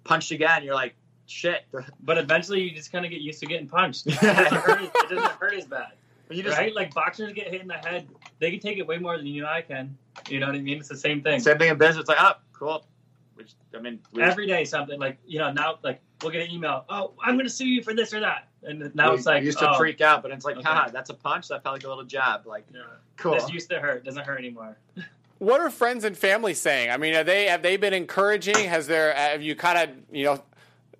punched 0.05 0.31
again. 0.33 0.65
You're 0.65 0.75
like 0.75 0.95
shit. 1.27 1.65
But 2.03 2.19
eventually, 2.19 2.61
you 2.63 2.73
just 2.75 2.91
kind 2.93 3.05
of 3.05 3.11
get 3.11 3.21
used 3.21 3.41
to 3.41 3.47
getting 3.47 3.69
punched. 3.69 4.07
It 4.09 4.21
doesn't 4.21 4.55
hurt, 4.59 4.81
it 4.83 5.09
doesn't 5.09 5.33
hurt 5.33 5.55
as 5.55 5.67
bad, 5.67 5.93
You 6.31 6.43
just 6.43 6.57
right? 6.59 6.75
Like 6.75 6.95
boxers 6.95 7.33
get 7.33 7.49
hit 7.49 7.61
in 7.61 7.69
the 7.69 7.75
head, 7.75 8.07
they 8.39 8.51
can 8.51 8.61
take 8.61 8.79
it 8.79 8.87
way 8.87 8.99
more 8.99 9.17
than 9.17 9.27
you 9.27 9.43
and 9.43 9.51
I 9.51 9.63
can. 9.63 9.97
You 10.29 10.39
know 10.41 10.47
what 10.47 10.55
I 10.55 10.61
mean? 10.61 10.79
It's 10.79 10.89
the 10.89 10.97
same 10.97 11.23
thing. 11.23 11.41
same 11.41 11.59
thing 11.59 11.71
in 11.71 11.79
business. 11.79 12.01
It's 12.01 12.09
like 12.09 12.19
oh 12.21 12.33
cool. 12.53 12.87
Which 13.35 13.53
I 13.77 13.81
mean 13.81 13.99
we, 14.13 14.23
Every 14.23 14.47
day, 14.47 14.65
something 14.65 14.99
like 15.01 15.19
you 15.27 15.39
know 15.39 15.53
now, 15.53 15.79
like 15.83 16.01
we'll 16.23 16.31
get 16.31 16.47
an 16.47 16.51
email. 16.51 16.85
Oh, 16.89 17.13
I'm 17.23 17.35
going 17.35 17.47
to 17.47 17.53
sue 17.53 17.67
you 17.67 17.83
for 17.83 17.95
this 17.95 18.15
or 18.15 18.21
that, 18.21 18.49
and 18.63 18.95
now 18.95 19.11
we 19.11 19.17
it's 19.17 19.27
like 19.27 19.43
used 19.43 19.59
to 19.59 19.71
oh, 19.71 19.79
freak 19.79 20.01
out, 20.01 20.23
but 20.23 20.31
it's 20.31 20.45
like 20.45 20.57
Okay. 20.57 20.69
haha, 20.69 20.91
that's 20.91 21.11
a 21.11 21.15
punch. 21.15 21.49
That 21.49 21.63
felt 21.63 21.75
like 21.75 21.85
a 21.85 21.89
little 21.89 22.05
jab. 22.05 22.47
Like 22.47 22.65
Yeah. 22.73 22.83
cool. 23.17 23.35
This 23.35 23.51
used 23.51 23.71
to 23.71 23.81
hurt. 23.81 24.05
Doesn't 24.05 24.25
hurt 24.25 24.39
anymore. 24.39 24.77
What 25.39 25.63
are 25.63 25.71
friends 25.71 26.05
and 26.05 26.15
family 26.15 26.53
saying? 26.53 26.91
I 26.91 26.99
mean, 26.99 27.15
are 27.15 27.25
they 27.25 27.47
have 27.47 27.63
they 27.63 27.79
been 27.79 27.95
encouraging? 27.95 28.57
Has 28.57 28.87
there 28.87 29.15
have 29.15 29.41
you 29.41 29.57
kind 29.57 29.79
of 29.79 29.97
you 30.15 30.25
know 30.27 30.43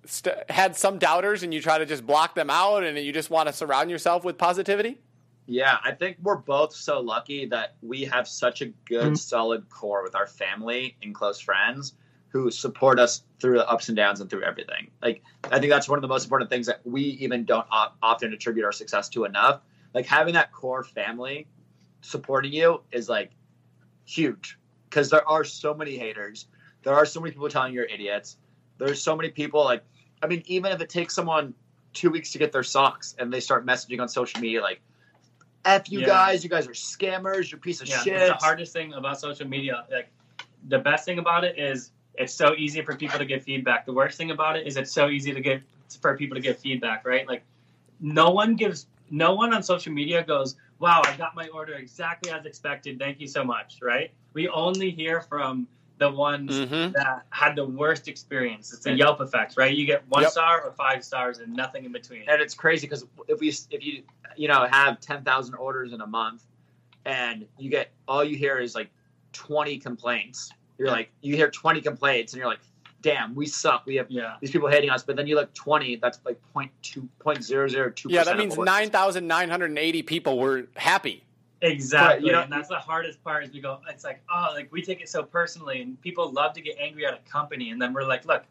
st- 0.07 0.49
had 0.49 0.75
some 0.75 0.97
doubters 0.97 1.43
and 1.43 1.53
you 1.53 1.61
try 1.61 1.77
to 1.77 1.85
just 1.85 2.07
block 2.07 2.33
them 2.33 2.49
out 2.49 2.83
and 2.83 2.97
you 2.97 3.13
just 3.13 3.29
want 3.29 3.49
to 3.49 3.53
surround 3.53 3.91
yourself 3.91 4.23
with 4.23 4.39
positivity? 4.39 4.97
Yeah, 5.47 5.77
I 5.83 5.91
think 5.91 6.17
we're 6.21 6.37
both 6.37 6.73
so 6.73 6.99
lucky 6.99 7.45
that 7.47 7.75
we 7.81 8.05
have 8.05 8.27
such 8.27 8.61
a 8.61 8.67
good, 8.85 9.13
Mhm. 9.13 9.17
solid 9.17 9.69
core 9.69 10.03
with 10.03 10.15
our 10.15 10.27
family 10.27 10.95
and 11.01 11.13
close 11.13 11.39
friends 11.39 11.95
who 12.29 12.49
support 12.49 12.99
us 12.99 13.23
through 13.39 13.57
the 13.57 13.69
ups 13.69 13.89
and 13.89 13.95
downs 13.95 14.21
and 14.21 14.29
through 14.29 14.43
everything. 14.43 14.89
Like, 15.01 15.21
I 15.51 15.59
think 15.59 15.71
that's 15.71 15.89
one 15.89 15.97
of 15.97 16.01
the 16.01 16.07
most 16.07 16.23
important 16.23 16.49
things 16.49 16.67
that 16.67 16.79
we 16.85 17.01
even 17.03 17.43
don't 17.43 17.67
o- 17.71 17.91
often 18.01 18.31
attribute 18.31 18.65
our 18.65 18.71
success 18.71 19.09
to 19.09 19.25
enough. 19.25 19.61
Like, 19.93 20.05
having 20.05 20.35
that 20.35 20.53
core 20.53 20.83
family 20.83 21.47
supporting 22.01 22.53
you 22.53 22.81
is 22.91 23.09
like 23.09 23.31
huge 24.05 24.57
because 24.89 25.09
there 25.09 25.27
are 25.27 25.43
so 25.43 25.73
many 25.73 25.97
haters. 25.97 26.47
There 26.83 26.93
are 26.93 27.05
so 27.05 27.19
many 27.19 27.31
people 27.31 27.49
telling 27.49 27.73
you 27.73 27.81
you're 27.81 27.89
idiots. 27.89 28.37
There's 28.77 29.01
so 29.01 29.15
many 29.15 29.29
people, 29.29 29.63
like, 29.63 29.83
I 30.23 30.27
mean, 30.27 30.43
even 30.45 30.71
if 30.71 30.81
it 30.81 30.89
takes 30.89 31.13
someone 31.13 31.53
two 31.93 32.09
weeks 32.09 32.31
to 32.31 32.37
get 32.37 32.51
their 32.51 32.63
socks 32.63 33.15
and 33.19 33.31
they 33.33 33.39
start 33.39 33.65
messaging 33.65 34.01
on 34.01 34.07
social 34.07 34.39
media, 34.39 34.61
like, 34.61 34.81
F 35.65 35.91
you 35.91 35.99
Yeah. 35.99 36.07
guys, 36.07 36.43
you 36.43 36.49
guys 36.49 36.67
are 36.67 36.71
scammers, 36.71 37.51
you're 37.51 37.57
a 37.57 37.61
piece 37.61 37.81
of 37.81 37.87
Yeah, 37.87 38.01
shit. 38.01 38.13
it's 38.15 38.27
the 38.29 38.33
hardest 38.45 38.73
thing 38.73 38.93
about 38.93 39.19
social 39.19 39.47
media. 39.47 39.85
Like 39.91 40.09
the 40.67 40.79
best 40.79 41.05
thing 41.05 41.19
about 41.19 41.43
it 41.43 41.57
is 41.57 41.91
it's 42.15 42.33
so 42.33 42.53
easy 42.55 42.81
for 42.81 42.95
people 42.95 43.19
to 43.19 43.25
get 43.25 43.43
feedback. 43.43 43.85
The 43.85 43.93
worst 43.93 44.17
thing 44.17 44.31
about 44.31 44.55
it 44.57 44.67
is 44.67 44.77
it's 44.77 44.91
so 44.91 45.09
easy 45.09 45.33
to 45.33 45.41
get 45.41 45.61
for 46.01 46.15
people 46.17 46.35
to 46.35 46.41
get 46.41 46.59
feedback, 46.59 47.05
right? 47.05 47.27
Like 47.27 47.43
no 47.99 48.29
one 48.31 48.55
gives 48.55 48.87
no 49.09 49.33
one 49.33 49.53
on 49.53 49.61
social 49.61 49.91
media 49.93 50.23
goes, 50.23 50.55
"Wow, 50.79 51.01
I 51.05 51.15
got 51.17 51.35
my 51.35 51.47
order 51.49 51.73
exactly 51.73 52.31
as 52.31 52.45
expected. 52.45 52.97
Thank 52.97 53.19
you 53.19 53.27
so 53.27 53.43
much." 53.43 53.79
Right? 53.81 54.11
We 54.33 54.47
only 54.49 54.89
hear 54.89 55.21
from 55.21 55.67
the 56.01 56.09
ones 56.09 56.51
Mm-hmm. 56.51 56.93
that 56.93 57.25
had 57.29 57.55
the 57.55 57.63
worst 57.63 58.07
experience. 58.07 58.73
It's 58.73 58.87
a 58.87 58.91
Yelp 58.91 59.19
effect, 59.19 59.53
right? 59.55 59.71
You 59.73 59.85
get 59.85 60.03
one 60.09 60.23
Yep. 60.23 60.31
star 60.31 60.61
or 60.61 60.71
five 60.73 61.03
stars 61.05 61.37
and 61.37 61.55
nothing 61.55 61.85
in 61.85 61.91
between. 61.91 62.23
and 62.27 62.41
it's 62.41 62.55
crazy 62.55 62.87
because 62.87 63.05
if 63.27 63.39
we 63.39 63.49
if 63.69 63.85
you 63.85 64.01
you 64.35 64.47
know 64.47 64.65
have 64.71 64.99
10,000 64.99 65.53
orders 65.55 65.93
in 65.93 66.01
a 66.01 66.07
month 66.07 66.43
and 67.05 67.45
you 67.59 67.69
get 67.69 67.91
all 68.07 68.23
you 68.23 68.35
hear 68.35 68.57
is 68.57 68.73
like 68.73 68.89
20 69.33 69.77
complaints 69.77 70.49
you're 70.79 70.87
Yeah. 70.87 70.93
like 70.93 71.11
you 71.21 71.35
hear 71.35 71.51
20 71.51 71.81
complaints 71.81 72.33
and 72.33 72.39
you're 72.39 72.49
like 72.49 72.61
damn 73.03 73.35
we 73.35 73.45
suck 73.45 73.85
we 73.85 73.95
have 73.97 74.09
Yeah. 74.09 74.37
these 74.41 74.49
people 74.51 74.69
hating 74.69 74.89
us 74.89 75.03
but 75.03 75.15
then 75.17 75.27
you 75.27 75.35
look 75.35 75.53
20 75.53 75.97
that's 75.97 76.19
like 76.25 76.39
0.2 76.55 77.07
0.002 77.23 78.09
Yeah, 78.09 78.23
that 78.23 78.37
means 78.37 78.57
nine 78.57 78.89
thousand 78.89 79.27
nine 79.27 79.49
hundred 79.49 79.69
and 79.69 79.77
eighty 79.79 80.01
people 80.01 80.39
were 80.39 80.67
happy. 80.75 81.23
Exactly, 81.61 82.25
you 82.25 82.31
know- 82.31 82.41
and 82.41 82.51
that's 82.51 82.69
the 82.69 82.75
hardest 82.79 83.23
part. 83.23 83.43
Is 83.45 83.53
we 83.53 83.61
go, 83.61 83.79
it's 83.87 84.03
like, 84.03 84.21
oh, 84.33 84.49
like 84.53 84.71
we 84.71 84.81
take 84.81 85.01
it 85.01 85.09
so 85.09 85.23
personally, 85.23 85.81
and 85.81 85.99
people 86.01 86.31
love 86.31 86.53
to 86.53 86.61
get 86.61 86.77
angry 86.79 87.05
at 87.05 87.13
a 87.13 87.19
company, 87.29 87.69
and 87.71 87.81
then 87.81 87.93
we're 87.93 88.03
like, 88.03 88.25
look, 88.25 88.43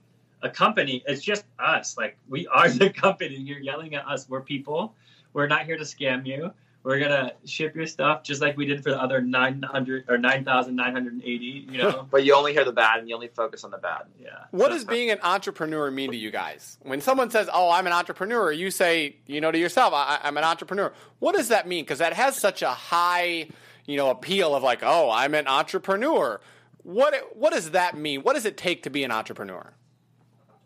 a 0.43 0.49
company, 0.51 1.03
it's 1.07 1.23
just 1.23 1.45
us. 1.59 1.97
Like 1.99 2.17
we 2.29 2.47
are 2.49 2.69
the 2.71 2.91
company. 2.91 3.37
You're 3.37 3.59
yelling 3.61 3.95
at 3.95 4.07
us. 4.07 4.29
We're 4.29 4.41
people. 4.43 4.95
We're 5.33 5.47
not 5.49 5.65
here 5.65 5.77
to 5.77 5.85
scam 5.85 6.27
you. 6.27 6.53
We're 6.83 6.99
gonna 6.99 7.33
ship 7.45 7.77
your 7.77 7.87
stuff 7.87 8.23
just 8.23 8.41
like 8.41 8.57
we 8.57 8.65
did 8.65 8.83
for 8.83 8.89
the 8.91 8.99
other 9.01 9.21
nine 9.21 9.61
hundred 9.63 10.07
or 10.09 10.17
nine 10.17 10.45
thousand 10.45 10.77
nine 10.77 10.93
hundred 10.95 11.13
and 11.13 11.23
eighty. 11.23 11.67
You 11.71 11.79
know, 11.83 12.07
but 12.11 12.25
you 12.25 12.35
only 12.35 12.55
hear 12.55 12.65
the 12.65 12.73
bad 12.73 13.01
and 13.01 13.09
you 13.09 13.15
only 13.15 13.29
focus 13.29 13.65
on 13.65 13.71
the 13.71 13.77
bad 13.77 14.05
yeah. 14.19 14.45
What 14.51 14.69
So- 14.69 14.75
does 14.75 14.85
being 14.87 15.11
an 15.11 15.19
entrepreneur 15.23 15.91
mean 15.91 16.11
to 16.13 16.17
you 16.17 16.31
guys? 16.31 16.79
When 16.83 17.03
someone 17.03 17.31
says, 17.31 17.51
"Oh, 17.53 17.71
I'm 17.71 17.87
an 17.87 17.93
entrepreneur," 17.93 18.51
you 18.51 18.71
say, 18.71 19.17
you 19.27 19.43
know, 19.43 19.51
to 19.53 19.59
yourself, 19.59 19.93
I- 19.95 20.21
"I'm 20.23 20.39
an 20.39 20.45
entrepreneur." 20.45 20.91
What 21.19 21.35
does 21.37 21.49
that 21.49 21.69
mean? 21.69 21.85
Because 21.85 21.99
that 21.99 22.15
has 22.15 22.39
such 22.41 22.63
a 22.63 22.71
high, 22.71 23.49
you 23.85 23.99
know, 23.99 24.09
appeal 24.09 24.55
of 24.55 24.63
like, 24.63 24.81
"Oh, 24.83 25.11
I'm 25.11 25.35
an 25.35 25.47
entrepreneur." 25.49 26.41
What 26.83 27.15
what 27.37 27.53
does 27.53 27.73
that 27.73 27.99
mean? 27.99 28.23
What 28.23 28.35
does 28.37 28.47
it 28.47 28.57
take 28.57 28.85
to 28.85 28.91
be 28.91 29.05
an 29.05 29.11
entrepreneur? 29.11 29.75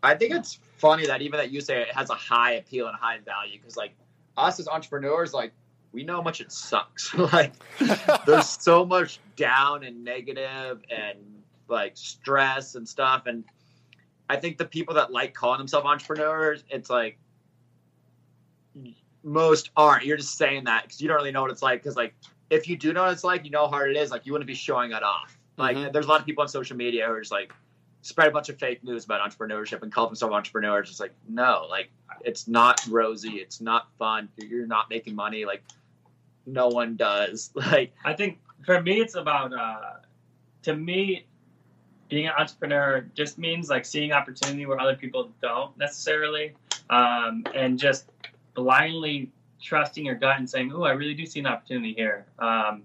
I 0.01 0.15
think 0.15 0.33
it's 0.33 0.59
funny 0.77 1.07
that 1.07 1.21
even 1.21 1.39
that 1.39 1.51
you 1.51 1.59
say 1.59 1.81
it 1.81 1.93
has 1.93 2.09
a 2.09 2.13
high 2.15 2.53
appeal 2.53 2.87
and 2.87 2.95
high 2.95 3.17
value 3.19 3.59
because 3.59 3.75
like 3.75 3.93
us 4.37 4.61
as 4.61 4.67
entrepreneurs, 4.69 5.33
like 5.33 5.51
we 5.95 6.03
know 6.03 6.17
how 6.17 6.21
much 6.21 6.41
it 6.41 6.51
sucks. 6.51 7.13
like 7.33 7.53
there's 8.25 8.49
so 8.61 8.85
much 8.85 9.19
down 9.37 9.83
and 9.85 10.03
negative 10.03 10.83
and 10.89 11.17
like 11.69 11.93
stress 11.95 12.75
and 12.75 12.87
stuff. 12.87 13.23
And 13.25 13.45
I 14.29 14.35
think 14.35 14.57
the 14.57 14.65
people 14.65 14.93
that 14.95 15.11
like 15.11 15.33
calling 15.33 15.57
themselves 15.57 15.87
entrepreneurs, 15.87 16.63
it's 16.69 16.89
like 16.89 17.17
most 19.23 19.71
aren't. 19.77 20.05
You're 20.05 20.17
just 20.17 20.37
saying 20.37 20.65
that 20.65 20.83
because 20.83 21.01
you 21.01 21.07
don't 21.07 21.17
really 21.17 21.31
know 21.31 21.41
what 21.41 21.51
it's 21.51 21.63
like. 21.63 21.81
Because 21.81 21.95
like 21.95 22.13
if 22.49 22.67
you 22.67 22.77
do 22.77 22.93
know 22.93 23.03
what 23.03 23.13
it's 23.13 23.23
like, 23.23 23.45
you 23.45 23.51
know 23.51 23.61
how 23.65 23.71
hard 23.71 23.89
it 23.91 23.97
is. 23.97 24.11
Like 24.11 24.25
you 24.25 24.33
wouldn't 24.33 24.47
be 24.47 24.53
showing 24.53 24.91
it 24.91 25.01
off. 25.01 25.37
Like 25.57 25.77
Mhm. 25.77 25.93
there's 25.93 26.05
a 26.05 26.09
lot 26.09 26.19
of 26.19 26.25
people 26.25 26.41
on 26.41 26.49
social 26.49 26.75
media 26.75 27.05
who 27.07 27.13
are 27.13 27.19
just 27.21 27.31
like 27.31 27.53
spread 28.01 28.27
a 28.27 28.31
bunch 28.31 28.49
of 28.49 28.59
fake 28.59 28.83
news 28.83 29.05
about 29.05 29.27
entrepreneurship 29.27 29.81
and 29.81 29.91
call 29.91 30.05
themselves 30.07 30.33
entrepreneurs. 30.35 30.89
It's 30.91 30.99
like 30.99 31.13
no, 31.27 31.65
like 31.69 31.89
it's 32.21 32.47
not 32.47 32.85
rosy. 32.89 33.37
It's 33.37 33.61
not 33.61 33.87
fun. 33.97 34.29
You're 34.37 34.67
not 34.67 34.89
making 34.89 35.15
money. 35.15 35.45
Like 35.45 35.63
no 36.45 36.67
one 36.67 36.95
does. 36.95 37.51
Like 37.55 37.93
I 38.03 38.13
think 38.13 38.39
for 38.65 38.81
me, 38.81 38.99
it's 38.99 39.15
about 39.15 39.53
uh, 39.53 39.99
to 40.63 40.75
me, 40.75 41.25
being 42.09 42.27
an 42.27 42.33
entrepreneur 42.37 43.05
just 43.13 43.37
means 43.37 43.69
like 43.69 43.85
seeing 43.85 44.11
opportunity 44.11 44.65
where 44.65 44.79
other 44.79 44.95
people 44.95 45.31
don't 45.41 45.77
necessarily, 45.77 46.53
um, 46.89 47.43
and 47.53 47.79
just 47.79 48.09
blindly 48.53 49.31
trusting 49.61 50.05
your 50.05 50.15
gut 50.15 50.37
and 50.37 50.49
saying, 50.49 50.71
"Oh, 50.73 50.83
I 50.83 50.91
really 50.91 51.13
do 51.13 51.25
see 51.25 51.39
an 51.39 51.47
opportunity 51.47 51.93
here." 51.93 52.25
Um, 52.39 52.83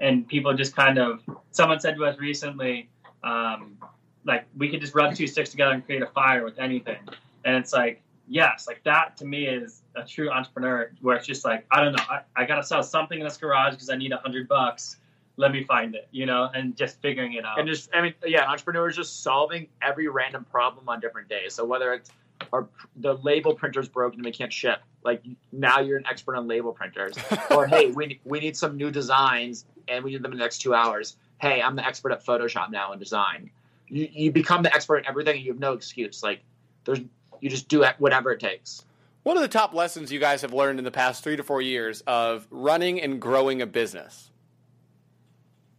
and 0.00 0.26
people 0.26 0.54
just 0.54 0.74
kind 0.74 0.98
of. 0.98 1.22
Someone 1.50 1.80
said 1.80 1.96
to 1.96 2.04
us 2.04 2.18
recently, 2.18 2.88
um, 3.22 3.76
like 4.24 4.46
we 4.56 4.68
could 4.68 4.80
just 4.80 4.94
rub 4.94 5.14
two 5.14 5.26
sticks 5.26 5.50
together 5.50 5.72
and 5.72 5.84
create 5.84 6.02
a 6.02 6.06
fire 6.06 6.44
with 6.44 6.58
anything, 6.58 7.00
and 7.44 7.56
it's 7.56 7.72
like, 7.72 8.02
yes, 8.32 8.66
like 8.66 8.82
that 8.84 9.16
to 9.18 9.26
me 9.26 9.46
is 9.46 9.82
a 9.94 10.02
true 10.02 10.30
entrepreneur 10.30 10.90
where 11.02 11.16
it's 11.16 11.26
just 11.26 11.44
like, 11.44 11.66
I 11.70 11.84
don't 11.84 11.92
know, 11.92 12.02
I, 12.08 12.20
I 12.34 12.44
gotta 12.46 12.62
sell 12.62 12.82
something 12.82 13.18
in 13.18 13.24
this 13.24 13.36
garage 13.36 13.74
because 13.74 13.90
I 13.90 13.96
need 13.96 14.10
a 14.12 14.16
hundred 14.16 14.48
bucks. 14.48 14.96
Let 15.36 15.52
me 15.52 15.64
find 15.64 15.94
it, 15.94 16.08
you 16.12 16.26
know, 16.26 16.50
and 16.54 16.76
just 16.76 17.00
figuring 17.00 17.34
it 17.34 17.44
out. 17.44 17.58
and 17.58 17.68
just 17.68 17.90
I 17.94 18.00
mean 18.00 18.14
yeah, 18.24 18.50
entrepreneurs 18.50 18.96
just 18.96 19.22
solving 19.22 19.68
every 19.82 20.08
random 20.08 20.46
problem 20.50 20.88
on 20.88 20.98
different 20.98 21.28
days. 21.28 21.54
So 21.54 21.64
whether 21.64 21.92
it's 21.92 22.10
our 22.52 22.66
the 22.96 23.14
label 23.18 23.54
printer's 23.54 23.88
broken 23.88 24.20
and 24.20 24.24
we 24.24 24.32
can't 24.32 24.52
ship, 24.52 24.80
like 25.04 25.22
now 25.52 25.80
you're 25.80 25.98
an 25.98 26.06
expert 26.06 26.36
on 26.36 26.48
label 26.48 26.72
printers. 26.72 27.14
or 27.50 27.66
hey, 27.66 27.90
we 27.90 28.18
we 28.24 28.40
need 28.40 28.56
some 28.56 28.76
new 28.78 28.90
designs 28.90 29.66
and 29.88 30.02
we 30.02 30.12
need 30.12 30.22
them 30.22 30.32
in 30.32 30.38
the 30.38 30.44
next 30.44 30.58
two 30.58 30.74
hours. 30.74 31.16
Hey, 31.38 31.60
I'm 31.60 31.76
the 31.76 31.86
expert 31.86 32.12
at 32.12 32.24
Photoshop 32.24 32.70
now 32.70 32.92
and 32.92 33.00
design. 33.00 33.50
You 33.88 34.08
you 34.10 34.32
become 34.32 34.62
the 34.62 34.74
expert 34.74 34.98
in 34.98 35.06
everything 35.06 35.36
and 35.36 35.44
you 35.44 35.52
have 35.52 35.60
no 35.60 35.74
excuse. 35.74 36.22
Like 36.22 36.42
there's 36.84 37.00
you 37.42 37.50
just 37.50 37.68
do 37.68 37.82
it 37.82 37.94
whatever 37.98 38.30
it 38.30 38.40
takes. 38.40 38.86
What 39.24 39.36
are 39.36 39.40
the 39.40 39.48
top 39.48 39.74
lessons 39.74 40.10
you 40.10 40.18
guys 40.18 40.40
have 40.40 40.54
learned 40.54 40.78
in 40.78 40.84
the 40.84 40.90
past 40.90 41.22
three 41.22 41.36
to 41.36 41.42
four 41.42 41.60
years 41.60 42.00
of 42.06 42.46
running 42.50 43.00
and 43.02 43.20
growing 43.20 43.60
a 43.60 43.66
business? 43.66 44.30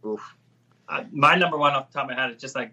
Oof. 0.06 0.36
uh, 0.88 1.04
my 1.10 1.34
number 1.34 1.56
one 1.58 1.72
off 1.72 1.90
the 1.90 1.94
top 1.94 2.10
of 2.10 2.16
my 2.16 2.22
head 2.22 2.30
is 2.30 2.40
just 2.40 2.54
like 2.54 2.72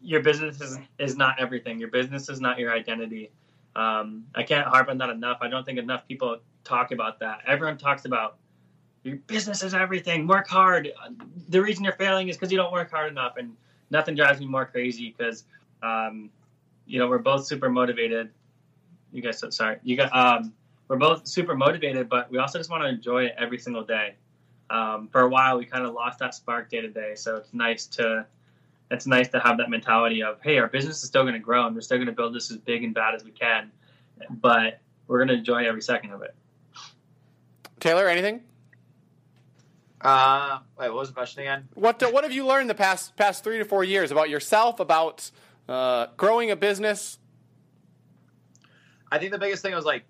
your 0.00 0.22
business 0.22 0.60
is, 0.60 0.78
is 0.98 1.16
not 1.16 1.38
everything. 1.38 1.78
Your 1.78 1.90
business 1.90 2.28
is 2.28 2.40
not 2.40 2.58
your 2.58 2.72
identity. 2.72 3.30
Um, 3.74 4.24
I 4.34 4.42
can't 4.42 4.66
harp 4.66 4.88
on 4.88 4.98
that 4.98 5.10
enough. 5.10 5.38
I 5.42 5.48
don't 5.48 5.64
think 5.64 5.78
enough 5.78 6.08
people 6.08 6.38
talk 6.64 6.92
about 6.92 7.20
that. 7.20 7.40
Everyone 7.46 7.76
talks 7.76 8.06
about 8.06 8.38
your 9.02 9.16
business 9.26 9.62
is 9.62 9.74
everything. 9.74 10.26
Work 10.26 10.48
hard. 10.48 10.90
The 11.48 11.60
reason 11.60 11.84
you're 11.84 11.92
failing 11.92 12.28
is 12.28 12.36
because 12.36 12.50
you 12.50 12.56
don't 12.56 12.72
work 12.72 12.90
hard 12.90 13.10
enough, 13.10 13.36
and 13.36 13.52
nothing 13.90 14.14
drives 14.16 14.40
me 14.40 14.46
more 14.46 14.64
crazy 14.66 15.14
because, 15.16 15.44
um, 15.82 16.30
you 16.86 16.98
know, 16.98 17.08
we're 17.08 17.18
both 17.18 17.46
super 17.46 17.68
motivated. 17.68 18.30
You 19.12 19.22
guys, 19.22 19.42
sorry, 19.50 19.78
you 19.82 19.96
got. 19.96 20.14
Um, 20.14 20.52
we're 20.88 20.96
both 20.96 21.26
super 21.26 21.56
motivated, 21.56 22.08
but 22.08 22.30
we 22.30 22.38
also 22.38 22.58
just 22.58 22.70
want 22.70 22.82
to 22.84 22.88
enjoy 22.88 23.24
it 23.24 23.34
every 23.38 23.58
single 23.58 23.84
day 23.84 24.14
um, 24.70 25.08
for 25.08 25.22
a 25.22 25.28
while 25.28 25.58
we 25.58 25.64
kind 25.64 25.84
of 25.84 25.94
lost 25.94 26.18
that 26.20 26.34
spark 26.34 26.70
day 26.70 26.80
to 26.80 26.88
day 26.88 27.14
so 27.14 27.36
it's 27.36 27.52
nice 27.52 27.86
to 27.86 28.26
it's 28.90 29.06
nice 29.06 29.28
to 29.28 29.40
have 29.40 29.58
that 29.58 29.70
mentality 29.70 30.22
of 30.22 30.40
hey 30.42 30.58
our 30.58 30.68
business 30.68 31.02
is 31.02 31.08
still 31.08 31.22
going 31.22 31.34
to 31.34 31.40
grow 31.40 31.66
and 31.66 31.74
we're 31.74 31.80
still 31.80 31.98
going 31.98 32.06
to 32.06 32.12
build 32.12 32.34
this 32.34 32.50
as 32.50 32.56
big 32.58 32.82
and 32.82 32.94
bad 32.94 33.14
as 33.14 33.24
we 33.24 33.30
can 33.30 33.70
but 34.28 34.80
we're 35.06 35.18
going 35.18 35.28
to 35.28 35.34
enjoy 35.34 35.64
every 35.64 35.82
second 35.82 36.12
of 36.12 36.22
it 36.22 36.34
Taylor, 37.78 38.08
anything? 38.08 38.42
Uh, 40.00 40.60
wait, 40.78 40.88
what 40.88 40.98
was 40.98 41.08
the 41.08 41.14
question 41.14 41.42
again? 41.42 41.68
What 41.74 42.02
uh, 42.02 42.10
what 42.10 42.24
have 42.24 42.32
you 42.32 42.46
learned 42.46 42.70
the 42.70 42.74
past 42.74 43.16
past 43.16 43.44
three 43.44 43.58
to 43.58 43.64
four 43.64 43.84
years 43.84 44.10
about 44.10 44.30
yourself, 44.30 44.80
about 44.80 45.30
uh, 45.68 46.06
growing 46.16 46.50
a 46.50 46.56
business? 46.56 47.18
I 49.10 49.18
think 49.18 49.32
the 49.32 49.38
biggest 49.38 49.62
thing 49.62 49.74
was 49.74 49.84
like 49.84 50.04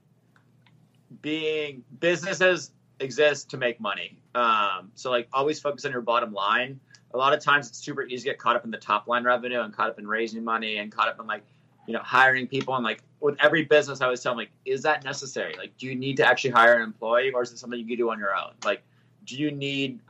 being 1.23 1.85
businesses 2.01 2.73
exist 3.01 3.51
to 3.51 3.57
make 3.57 3.81
money. 3.81 4.19
Um, 4.35 4.91
so 4.95 5.11
like 5.11 5.29
always 5.33 5.61
focus 5.61 5.85
on 5.85 5.93
your 5.93 6.01
bottom 6.01 6.33
line. 6.33 6.81
A 7.15 7.17
lot 7.17 7.33
of 7.33 7.41
times 7.41 7.69
it's 7.69 7.79
super 7.79 8.03
easy 8.03 8.25
to 8.25 8.31
get 8.31 8.39
caught 8.39 8.57
up 8.57 8.65
in 8.65 8.71
the 8.71 8.79
top 8.79 9.07
line 9.07 9.25
revenue 9.25 9.61
and 9.61 9.75
caught 9.75 9.91
up 9.91 9.99
in 9.99 10.07
raising 10.07 10.45
money 10.45 10.79
and 10.79 10.91
caught 10.91 11.09
up 11.09 11.21
in 11.21 11.27
like, 11.27 11.43
you 11.87 11.95
know, 11.95 12.01
hiring 12.01 12.47
people 12.47 12.75
and 12.75 12.85
like 12.85 13.03
with 13.21 13.37
every 13.41 13.65
business 13.65 14.01
I 14.01 14.09
was 14.09 14.23
telling 14.23 14.39
like, 14.39 14.51
is 14.65 14.83
that 14.83 15.05
necessary? 15.05 15.55
Like, 15.57 15.77
do 15.79 15.87
you 15.87 15.95
need 15.95 16.17
to 16.19 16.27
actually 16.27 16.51
hire 16.51 16.75
an 16.75 16.83
employee 16.83 17.31
or 17.33 17.43
is 17.43 17.53
it 17.53 17.59
something 17.59 17.79
you 17.79 17.87
can 17.87 17.97
do 17.97 18.11
on 18.11 18.19
your 18.19 18.35
own? 18.35 18.53
Like, 18.65 18.83
do 19.25 19.37
you 19.37 19.51
need 19.51 20.01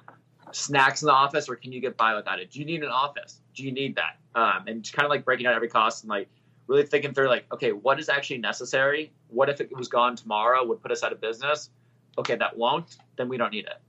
snacks 0.52 1.02
in 1.02 1.06
the 1.06 1.12
office 1.12 1.48
or 1.48 1.56
can 1.56 1.72
you 1.72 1.80
get 1.80 1.96
by 1.96 2.14
without 2.14 2.38
it? 2.38 2.50
Do 2.50 2.58
you 2.58 2.64
need 2.64 2.82
an 2.82 2.90
office? 2.90 3.40
Do 3.54 3.62
you 3.64 3.72
need 3.72 3.96
that? 3.96 4.18
Um, 4.34 4.66
and 4.66 4.82
just 4.82 4.94
kind 4.94 5.04
of 5.04 5.10
like 5.10 5.24
breaking 5.24 5.46
out 5.46 5.54
every 5.54 5.68
cost 5.68 6.04
and 6.04 6.10
like 6.10 6.28
really 6.66 6.84
thinking 6.84 7.14
through 7.14 7.28
like, 7.28 7.46
okay, 7.52 7.72
what 7.72 7.98
is 7.98 8.08
actually 8.08 8.38
necessary? 8.38 9.12
What 9.28 9.48
if 9.48 9.60
it 9.60 9.74
was 9.76 9.88
gone 9.88 10.16
tomorrow, 10.16 10.64
would 10.64 10.82
put 10.82 10.90
us 10.90 11.02
out 11.02 11.12
of 11.12 11.20
business? 11.20 11.70
Okay, 12.18 12.36
that 12.36 12.56
won't, 12.56 12.96
then 13.16 13.28
we 13.28 13.36
don't 13.36 13.52
need 13.52 13.66
it. 13.66 13.80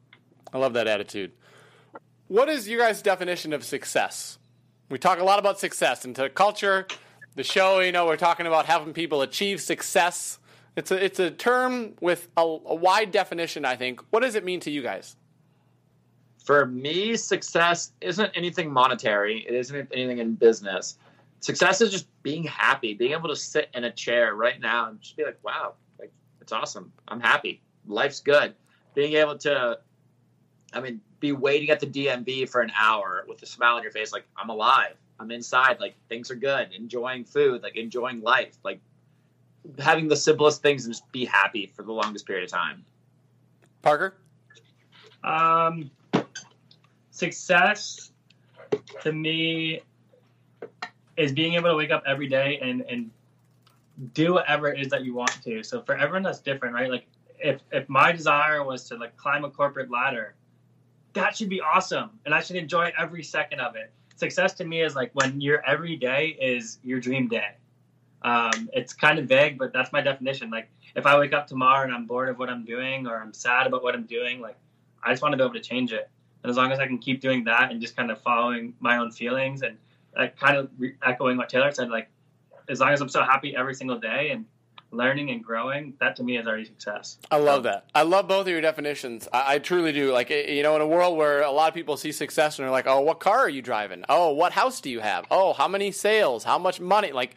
I 0.53 0.57
love 0.57 0.73
that 0.73 0.87
attitude. 0.87 1.31
What 2.27 2.49
is 2.49 2.67
your 2.67 2.79
guys' 2.79 3.01
definition 3.01 3.53
of 3.53 3.63
success? 3.63 4.37
We 4.89 4.97
talk 4.97 5.19
a 5.19 5.23
lot 5.23 5.39
about 5.39 5.59
success 5.59 6.05
and 6.05 6.15
culture, 6.33 6.87
the 7.35 7.43
show. 7.43 7.79
You 7.79 7.91
know, 7.91 8.05
we're 8.05 8.17
talking 8.17 8.47
about 8.47 8.65
having 8.65 8.93
people 8.93 9.21
achieve 9.21 9.61
success. 9.61 10.39
It's 10.75 10.91
a 10.91 11.03
it's 11.03 11.19
a 11.19 11.31
term 11.31 11.93
with 12.01 12.29
a, 12.37 12.41
a 12.41 12.75
wide 12.75 13.11
definition. 13.11 13.65
I 13.65 13.75
think. 13.75 14.01
What 14.11 14.21
does 14.21 14.35
it 14.35 14.45
mean 14.45 14.59
to 14.61 14.71
you 14.71 14.81
guys? 14.81 15.15
For 16.47 16.65
me, 16.65 17.17
success 17.17 17.91
isn't 17.99 18.31
anything 18.33 18.71
monetary. 18.71 19.45
It 19.45 19.53
isn't 19.53 19.89
anything 19.91 20.19
in 20.19 20.35
business. 20.35 20.97
Success 21.41 21.81
is 21.81 21.91
just 21.91 22.07
being 22.23 22.45
happy, 22.45 22.93
being 22.93 23.11
able 23.11 23.27
to 23.27 23.35
sit 23.35 23.69
in 23.73 23.83
a 23.83 23.91
chair 23.91 24.33
right 24.33 24.57
now 24.57 24.87
and 24.87 25.01
just 25.01 25.17
be 25.17 25.25
like, 25.25 25.37
wow, 25.43 25.73
like 25.99 26.09
it's 26.39 26.53
awesome. 26.53 26.93
I'm 27.09 27.19
happy. 27.19 27.61
Life's 27.85 28.21
good. 28.21 28.55
Being 28.95 29.15
able 29.15 29.37
to, 29.39 29.79
I 30.71 30.79
mean, 30.79 31.01
be 31.19 31.33
waiting 31.33 31.69
at 31.69 31.81
the 31.81 31.85
DMV 31.85 32.47
for 32.47 32.61
an 32.61 32.71
hour 32.79 33.25
with 33.27 33.43
a 33.43 33.45
smile 33.45 33.75
on 33.75 33.83
your 33.83 33.91
face, 33.91 34.13
like 34.13 34.23
I'm 34.37 34.47
alive. 34.47 34.95
I'm 35.19 35.31
inside. 35.31 35.81
Like 35.81 35.95
things 36.07 36.31
are 36.31 36.35
good. 36.35 36.69
Enjoying 36.71 37.25
food, 37.25 37.61
like 37.61 37.75
enjoying 37.75 38.21
life, 38.21 38.57
like 38.63 38.79
having 39.79 40.07
the 40.07 40.15
simplest 40.15 40.61
things 40.61 40.85
and 40.85 40.93
just 40.93 41.11
be 41.11 41.25
happy 41.25 41.73
for 41.75 41.83
the 41.83 41.91
longest 41.91 42.25
period 42.25 42.45
of 42.45 42.49
time. 42.51 42.85
Parker. 43.81 44.13
um, 45.25 45.91
success 47.17 48.11
to 49.01 49.11
me 49.11 49.81
is 51.17 51.31
being 51.31 51.55
able 51.55 51.69
to 51.69 51.75
wake 51.75 51.91
up 51.91 52.03
every 52.05 52.27
day 52.27 52.59
and 52.61 52.81
and 52.81 53.09
do 54.13 54.33
whatever 54.33 54.67
it 54.67 54.79
is 54.79 54.89
that 54.89 55.03
you 55.03 55.15
want 55.15 55.41
to. 55.43 55.63
So 55.63 55.81
for 55.81 55.95
everyone 55.97 56.23
that's 56.23 56.39
different 56.39 56.75
right? 56.75 56.91
Like 56.91 57.07
if 57.39 57.61
if 57.71 57.89
my 57.89 58.11
desire 58.11 58.63
was 58.63 58.87
to 58.89 58.95
like 58.95 59.17
climb 59.17 59.43
a 59.45 59.49
corporate 59.49 59.89
ladder 59.91 60.35
that 61.13 61.35
should 61.35 61.49
be 61.49 61.61
awesome 61.61 62.09
and 62.25 62.33
i 62.33 62.39
should 62.39 62.55
enjoy 62.55 62.91
every 62.97 63.23
second 63.23 63.59
of 63.59 63.75
it. 63.75 63.91
Success 64.15 64.53
to 64.55 64.65
me 64.65 64.81
is 64.81 64.95
like 64.95 65.11
when 65.13 65.41
your 65.41 65.63
every 65.65 65.95
day 65.95 66.37
is 66.39 66.79
your 66.83 66.99
dream 66.99 67.27
day. 67.27 67.51
Um, 68.23 68.69
it's 68.73 68.93
kind 68.93 69.19
of 69.19 69.27
vague 69.27 69.57
but 69.57 69.71
that's 69.73 69.91
my 69.91 70.01
definition. 70.01 70.49
Like 70.49 70.69
if 70.95 71.05
i 71.05 71.17
wake 71.17 71.33
up 71.33 71.47
tomorrow 71.47 71.83
and 71.83 71.93
i'm 71.93 72.05
bored 72.05 72.27
of 72.27 72.39
what 72.39 72.49
i'm 72.49 72.65
doing 72.65 73.07
or 73.07 73.21
i'm 73.21 73.33
sad 73.33 73.67
about 73.67 73.83
what 73.83 73.93
i'm 73.95 74.05
doing 74.05 74.41
like 74.41 74.57
i 75.03 75.11
just 75.11 75.21
want 75.21 75.31
to 75.31 75.37
be 75.37 75.43
able 75.43 75.53
to 75.53 75.59
change 75.61 75.93
it 75.93 76.09
and 76.43 76.49
as 76.49 76.57
long 76.57 76.71
as 76.71 76.79
i 76.79 76.87
can 76.87 76.97
keep 76.97 77.21
doing 77.21 77.43
that 77.43 77.71
and 77.71 77.81
just 77.81 77.95
kind 77.95 78.11
of 78.11 78.21
following 78.21 78.73
my 78.79 78.97
own 78.97 79.11
feelings 79.11 79.61
and 79.61 79.77
like 80.15 80.37
kind 80.39 80.57
of 80.57 80.69
re- 80.77 80.95
echoing 81.03 81.37
what 81.37 81.49
taylor 81.49 81.71
said 81.71 81.89
like 81.89 82.09
as 82.69 82.79
long 82.79 82.89
as 82.89 83.01
i'm 83.01 83.09
so 83.09 83.23
happy 83.23 83.55
every 83.55 83.75
single 83.75 83.99
day 83.99 84.29
and 84.31 84.45
learning 84.91 85.29
and 85.31 85.43
growing 85.43 85.93
that 85.99 86.15
to 86.15 86.23
me 86.23 86.37
is 86.37 86.47
already 86.47 86.63
success 86.63 87.17
I 87.29 87.37
love 87.37 87.63
that. 87.63 87.85
I 87.93 88.03
love 88.03 88.29
both 88.29 88.47
of 88.47 88.47
your 88.47 88.61
definitions. 88.61 89.27
I, 89.33 89.55
I 89.55 89.59
truly 89.59 89.91
do. 89.91 90.13
Like, 90.13 90.29
you 90.29 90.63
know, 90.63 90.77
in 90.77 90.81
a 90.81 90.87
world 90.87 91.17
where 91.17 91.41
a 91.41 91.51
lot 91.51 91.67
of 91.67 91.73
people 91.73 91.97
see 91.97 92.13
success 92.13 92.57
and 92.57 92.63
they're 92.63 92.71
like, 92.71 92.87
oh, 92.87 93.01
what 93.01 93.19
car 93.19 93.39
are 93.39 93.49
you 93.49 93.61
driving? 93.61 94.05
Oh, 94.07 94.31
what 94.31 94.53
house 94.53 94.79
do 94.79 94.89
you 94.89 95.01
have? 95.01 95.25
Oh, 95.29 95.51
how 95.51 95.67
many 95.67 95.91
sales? 95.91 96.45
How 96.45 96.57
much 96.57 96.79
money? 96.79 97.11
Like, 97.11 97.35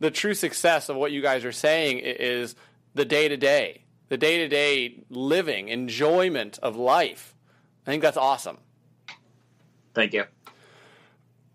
the 0.00 0.10
true 0.10 0.34
success 0.34 0.88
of 0.88 0.96
what 0.96 1.12
you 1.12 1.22
guys 1.22 1.44
are 1.44 1.52
saying 1.52 2.00
is 2.00 2.56
the 2.94 3.04
day 3.04 3.28
to 3.28 3.36
day, 3.36 3.84
the 4.08 4.18
day 4.18 4.38
to 4.38 4.48
day 4.48 5.04
living, 5.08 5.68
enjoyment 5.68 6.58
of 6.60 6.74
life. 6.76 7.36
I 7.86 7.90
think 7.90 8.02
that's 8.02 8.16
awesome. 8.16 8.58
Thank 9.94 10.12
you. 10.14 10.24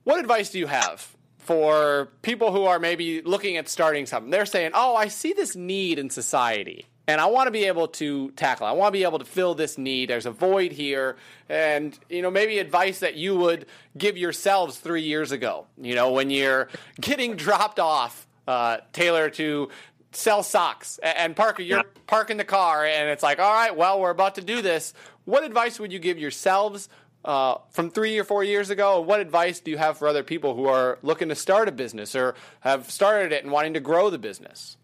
what 0.03 0.19
advice 0.19 0.49
do 0.51 0.59
you 0.59 0.67
have 0.67 1.15
for 1.37 2.09
people 2.21 2.51
who 2.51 2.63
are 2.63 2.79
maybe 2.79 3.21
looking 3.21 3.57
at 3.57 3.67
starting 3.67 4.05
something? 4.05 4.29
They're 4.31 4.45
saying, 4.45 4.71
"Oh, 4.73 4.95
I 4.95 5.07
see 5.07 5.33
this 5.33 5.55
need 5.55 5.99
in 5.99 6.09
society." 6.09 6.85
And 7.09 7.21
I 7.21 7.27
want 7.27 7.47
to 7.47 7.51
be 7.51 7.63
able 7.63 7.87
to 7.87 8.31
tackle. 8.31 8.67
I 8.67 8.73
want 8.73 8.89
to 8.89 8.99
be 8.99 9.03
able 9.05 9.19
to 9.19 9.25
fill 9.25 9.55
this 9.55 9.77
need. 9.77 10.09
There's 10.09 10.25
a 10.25 10.31
void 10.31 10.73
here, 10.73 11.15
and 11.47 11.97
you 12.09 12.21
know 12.21 12.29
maybe 12.29 12.59
advice 12.59 12.99
that 12.99 13.15
you 13.15 13.37
would 13.37 13.65
give 13.97 14.17
yourselves 14.17 14.77
three 14.77 15.03
years 15.03 15.31
ago. 15.31 15.67
You 15.81 15.95
know 15.95 16.11
when 16.11 16.29
you're 16.29 16.67
getting 17.01 17.35
dropped 17.37 17.79
off, 17.79 18.27
uh, 18.47 18.77
Taylor, 18.91 19.29
to 19.31 19.69
sell 20.11 20.43
socks, 20.43 20.99
and 21.03 21.35
Parker, 21.35 21.61
you're 21.61 21.79
yeah. 21.79 22.01
parking 22.07 22.37
the 22.37 22.45
car, 22.45 22.85
and 22.85 23.09
it's 23.09 23.23
like, 23.23 23.39
all 23.39 23.53
right, 23.53 23.75
well, 23.75 23.99
we're 23.99 24.09
about 24.09 24.35
to 24.35 24.41
do 24.41 24.61
this. 24.61 24.93
What 25.25 25.43
advice 25.43 25.79
would 25.79 25.91
you 25.91 25.99
give 25.99 26.17
yourselves 26.17 26.89
uh, 27.25 27.57
from 27.71 27.91
three 27.91 28.17
or 28.17 28.23
four 28.23 28.43
years 28.43 28.69
ago? 28.69 29.01
What 29.01 29.19
advice 29.19 29.59
do 29.59 29.71
you 29.71 29.77
have 29.77 29.97
for 29.97 30.07
other 30.07 30.23
people 30.23 30.55
who 30.55 30.65
are 30.65 30.97
looking 31.01 31.29
to 31.29 31.35
start 31.35 31.67
a 31.67 31.71
business 31.71 32.15
or 32.15 32.35
have 32.61 32.89
started 32.89 33.33
it 33.33 33.43
and 33.43 33.51
wanting 33.51 33.73
to 33.73 33.79
grow 33.79 34.09
the 34.09 34.17
business? 34.17 34.77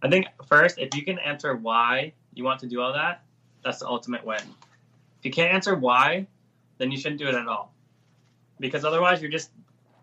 I 0.00 0.08
think 0.08 0.26
first, 0.46 0.78
if 0.78 0.94
you 0.94 1.04
can 1.04 1.18
answer 1.18 1.56
why 1.56 2.12
you 2.34 2.44
want 2.44 2.60
to 2.60 2.68
do 2.68 2.80
all 2.80 2.92
that, 2.92 3.22
that's 3.64 3.80
the 3.80 3.88
ultimate 3.88 4.24
win. 4.24 4.38
If 4.38 5.24
you 5.24 5.32
can't 5.32 5.52
answer 5.52 5.74
why, 5.74 6.28
then 6.78 6.92
you 6.92 6.98
shouldn't 6.98 7.18
do 7.20 7.26
it 7.26 7.34
at 7.34 7.48
all. 7.48 7.74
Because 8.60 8.84
otherwise, 8.84 9.20
you're 9.20 9.30
just 9.30 9.50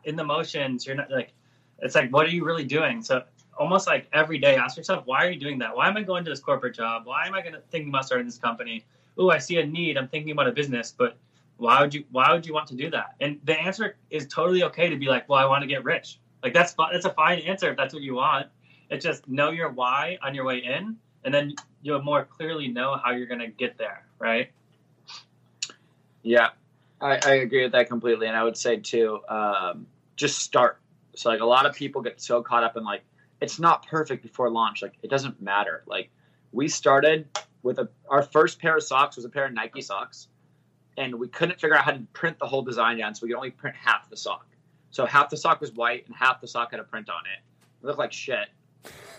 in 0.04 0.18
the 0.18 0.24
motions. 0.26 0.86
You're 0.86 0.98
not 0.98 1.10
like, 1.10 1.32
it's 1.80 1.96
like, 1.96 2.12
what 2.12 2.26
are 2.26 2.30
you 2.30 2.44
really 2.44 2.66
doing? 2.66 3.02
So 3.02 3.24
almost 3.58 3.88
like 3.88 4.08
every 4.14 4.38
day, 4.38 4.56
ask 4.56 4.78
yourself, 4.78 5.06
why 5.06 5.26
are 5.26 5.30
you 5.30 5.40
doing 5.40 5.60
that? 5.60 5.76
Why 5.76 5.88
am 5.88 5.98
I 5.98 6.04
going 6.04 6.24
to 6.26 6.30
this 6.30 6.40
corporate 6.40 6.76
job? 6.76 7.06
Why 7.06 7.26
am 7.28 7.34
I 7.34 7.42
going 7.42 7.54
to 7.54 7.62
thinking 7.72 7.90
about 7.90 8.06
starting 8.06 8.26
this 8.26 8.38
company? 8.38 8.86
Oh, 9.18 9.30
I 9.30 9.38
see 9.38 9.58
a 9.58 9.66
need. 9.66 9.98
I'm 9.98 10.08
thinking 10.08 10.32
about 10.32 10.48
a 10.48 10.52
business, 10.52 10.94
but 10.98 11.18
why 11.58 11.82
would 11.82 11.94
you 11.94 12.04
why 12.12 12.32
would 12.34 12.46
you 12.46 12.54
want 12.54 12.68
to 12.68 12.76
do 12.76 12.90
that 12.90 13.16
and 13.22 13.40
the 13.46 13.58
answer 13.58 13.96
is 14.10 14.28
totally 14.28 14.64
okay 14.64 14.90
to 14.90 14.98
be 14.98 15.06
like 15.06 15.28
well 15.30 15.40
i 15.40 15.46
want 15.46 15.62
to 15.62 15.68
get 15.68 15.84
rich 15.84 16.20
like 16.44 16.54
that's 16.54 16.76
that's 16.92 17.06
a 17.06 17.14
fine 17.14 17.40
answer 17.40 17.72
if 17.72 17.78
that's 17.78 17.94
what 17.94 18.04
you 18.04 18.16
want 18.16 18.48
it's 18.90 19.04
just 19.04 19.28
know 19.28 19.52
your 19.52 19.70
why 19.70 20.18
on 20.22 20.36
your 20.36 20.44
way 20.44 20.58
in 20.58 20.96
and 21.24 21.34
then 21.34 21.54
you'll 21.82 22.02
more 22.02 22.26
clearly 22.26 22.68
know 22.68 23.00
how 23.04 23.12
you're 23.12 23.28
going 23.28 23.40
to 23.40 23.48
get 23.48 23.78
there 23.78 24.06
right 24.20 24.52
yeah 26.24 26.50
I, 27.00 27.20
I, 27.24 27.34
agree 27.36 27.64
with 27.64 27.74
that 27.74 27.88
completely 27.88 28.28
and 28.28 28.36
i 28.36 28.44
would 28.44 28.58
say 28.58 28.78
too 28.78 29.20
um, 29.30 29.88
just 30.16 30.40
start 30.40 30.80
so 31.16 31.30
like 31.30 31.42
a 31.42 31.46
lot 31.46 31.66
of 31.66 31.76
people 31.76 32.02
get 32.02 32.22
so 32.22 32.42
caught 32.42 32.64
up 32.64 32.76
in 32.76 32.84
like 32.84 33.04
it's 33.42 33.60
not 33.60 33.86
perfect 33.88 34.24
before 34.24 34.50
launch 34.50 34.82
like 34.82 34.94
it 35.04 35.10
doesn't 35.10 35.42
matter 35.42 35.84
like 35.88 36.10
we 36.52 36.68
started 36.68 37.28
with 37.64 37.80
a 37.80 37.90
our 38.10 38.24
first 38.24 38.60
pair 38.60 38.78
of 38.78 38.84
socks 38.84 39.16
was 39.16 39.26
a 39.26 39.30
pair 39.30 39.46
of 39.46 39.54
nike 39.54 39.82
socks 39.82 40.28
and 40.98 41.16
we 41.16 41.28
couldn't 41.28 41.60
figure 41.60 41.76
out 41.76 41.84
how 41.84 41.92
to 41.92 42.00
print 42.14 42.40
the 42.40 42.46
whole 42.46 42.62
design 42.62 42.98
down, 42.98 43.16
so 43.16 43.26
we 43.26 43.30
could 43.30 43.38
only 43.38 43.52
print 43.52 43.76
half 43.76 44.10
the 44.10 44.18
sock. 44.18 44.48
So 44.92 45.06
half 45.06 45.30
the 45.30 45.38
sock 45.38 45.60
was 45.60 45.72
white 45.74 46.06
and 46.08 46.16
half 46.16 46.40
the 46.40 46.48
sock 46.48 46.72
had 46.72 46.80
a 46.80 46.84
print 46.84 47.10
on 47.10 47.22
it. 47.26 47.40
It 47.84 47.86
looked 47.86 48.00
like 48.00 48.14
shit, 48.14 48.48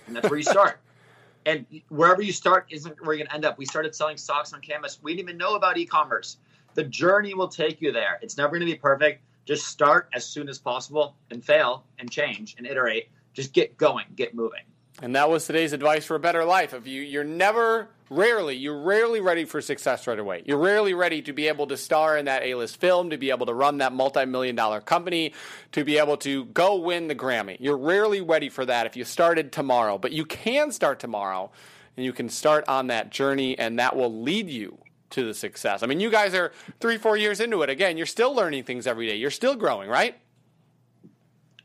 and 0.07 0.17
that's 0.17 0.29
where 0.29 0.39
you 0.39 0.45
start. 0.45 0.81
and 1.47 1.67
wherever 1.89 2.23
you 2.23 2.33
start 2.33 2.67
isn't 2.71 3.05
where 3.05 3.15
you're 3.15 3.27
gonna 3.27 3.35
end 3.35 3.45
up. 3.45 3.59
We 3.59 3.67
started 3.67 3.95
selling 3.95 4.17
socks 4.17 4.53
on 4.53 4.61
Canvas. 4.61 4.99
We 5.03 5.13
didn't 5.13 5.29
even 5.29 5.39
know 5.39 5.55
about 5.55 5.77
e-commerce. 5.77 6.39
The 6.75 6.85
journey 6.85 7.35
will 7.35 7.49
take 7.49 7.81
you 7.81 7.93
there. 7.93 8.19
It's 8.23 8.37
never 8.37 8.57
gonna 8.57 8.65
be 8.65 8.75
perfect. 8.75 9.23
Just 9.45 9.67
start 9.67 10.09
as 10.13 10.25
soon 10.25 10.49
as 10.49 10.59
possible 10.59 11.15
and 11.31 11.45
fail 11.45 11.85
and 11.99 12.11
change 12.11 12.57
and 12.59 12.67
iterate. 12.67 13.11
Just 13.37 13.53
get 13.53 13.77
going, 13.77 14.07
get 14.17 14.35
moving. 14.35 14.63
And 15.03 15.15
that 15.15 15.29
was 15.29 15.45
today's 15.45 15.75
advice 15.75 16.07
for 16.07 16.15
a 16.17 16.19
better 16.19 16.43
life. 16.43 16.73
If 16.73 16.87
you 16.87 17.03
you're 17.03 17.23
never 17.23 17.91
rarely 18.09 18.57
you're 18.57 18.81
rarely 18.81 19.21
ready 19.21 19.45
for 19.45 19.61
success 19.61 20.07
right 20.07 20.19
away. 20.19 20.43
You're 20.47 20.59
rarely 20.59 20.95
ready 20.95 21.21
to 21.21 21.35
be 21.35 21.49
able 21.49 21.67
to 21.67 21.77
star 21.77 22.17
in 22.17 22.25
that 22.25 22.43
A-list 22.45 22.79
film, 22.81 23.11
to 23.11 23.19
be 23.19 23.29
able 23.29 23.45
to 23.45 23.53
run 23.53 23.79
that 23.79 23.93
multi-million 23.93 24.57
dollar 24.57 24.81
company, 24.81 25.35
to 25.73 25.85
be 25.85 25.99
able 25.99 26.17
to 26.19 26.47
go 26.47 26.77
win 26.77 27.09
the 27.09 27.15
Grammy. 27.15 27.59
You're 27.61 27.77
rarely 27.77 28.23
ready 28.23 28.49
for 28.49 28.65
that 28.65 28.87
if 28.87 28.97
you 28.97 29.05
started 29.05 29.53
tomorrow, 29.53 29.99
but 29.99 30.13
you 30.13 30.25
can 30.25 30.73
start 30.73 30.99
tomorrow 30.99 31.51
and 31.99 32.07
you 32.07 32.15
can 32.15 32.31
start 32.31 32.65
on 32.69 32.87
that 32.87 33.11
journey 33.11 33.59
and 33.59 33.79
that 33.79 33.97
will 33.97 34.23
lead 34.23 34.49
you 34.49 34.79
to 35.11 35.27
the 35.27 35.35
success. 35.35 35.83
I 35.83 35.87
mean, 35.87 36.01
you 36.01 36.11
guys 36.11 36.35
are 36.35 36.53
3 36.81 36.97
4 36.97 37.19
years 37.19 37.41
into 37.41 37.61
it. 37.61 37.69
Again, 37.69 37.99
you're 37.99 38.07
still 38.07 38.35
learning 38.35 38.65
things 38.65 38.87
every 38.87 39.07
day. 39.07 39.17
You're 39.17 39.31
still 39.31 39.57
growing, 39.57 39.91
right? 39.91 40.17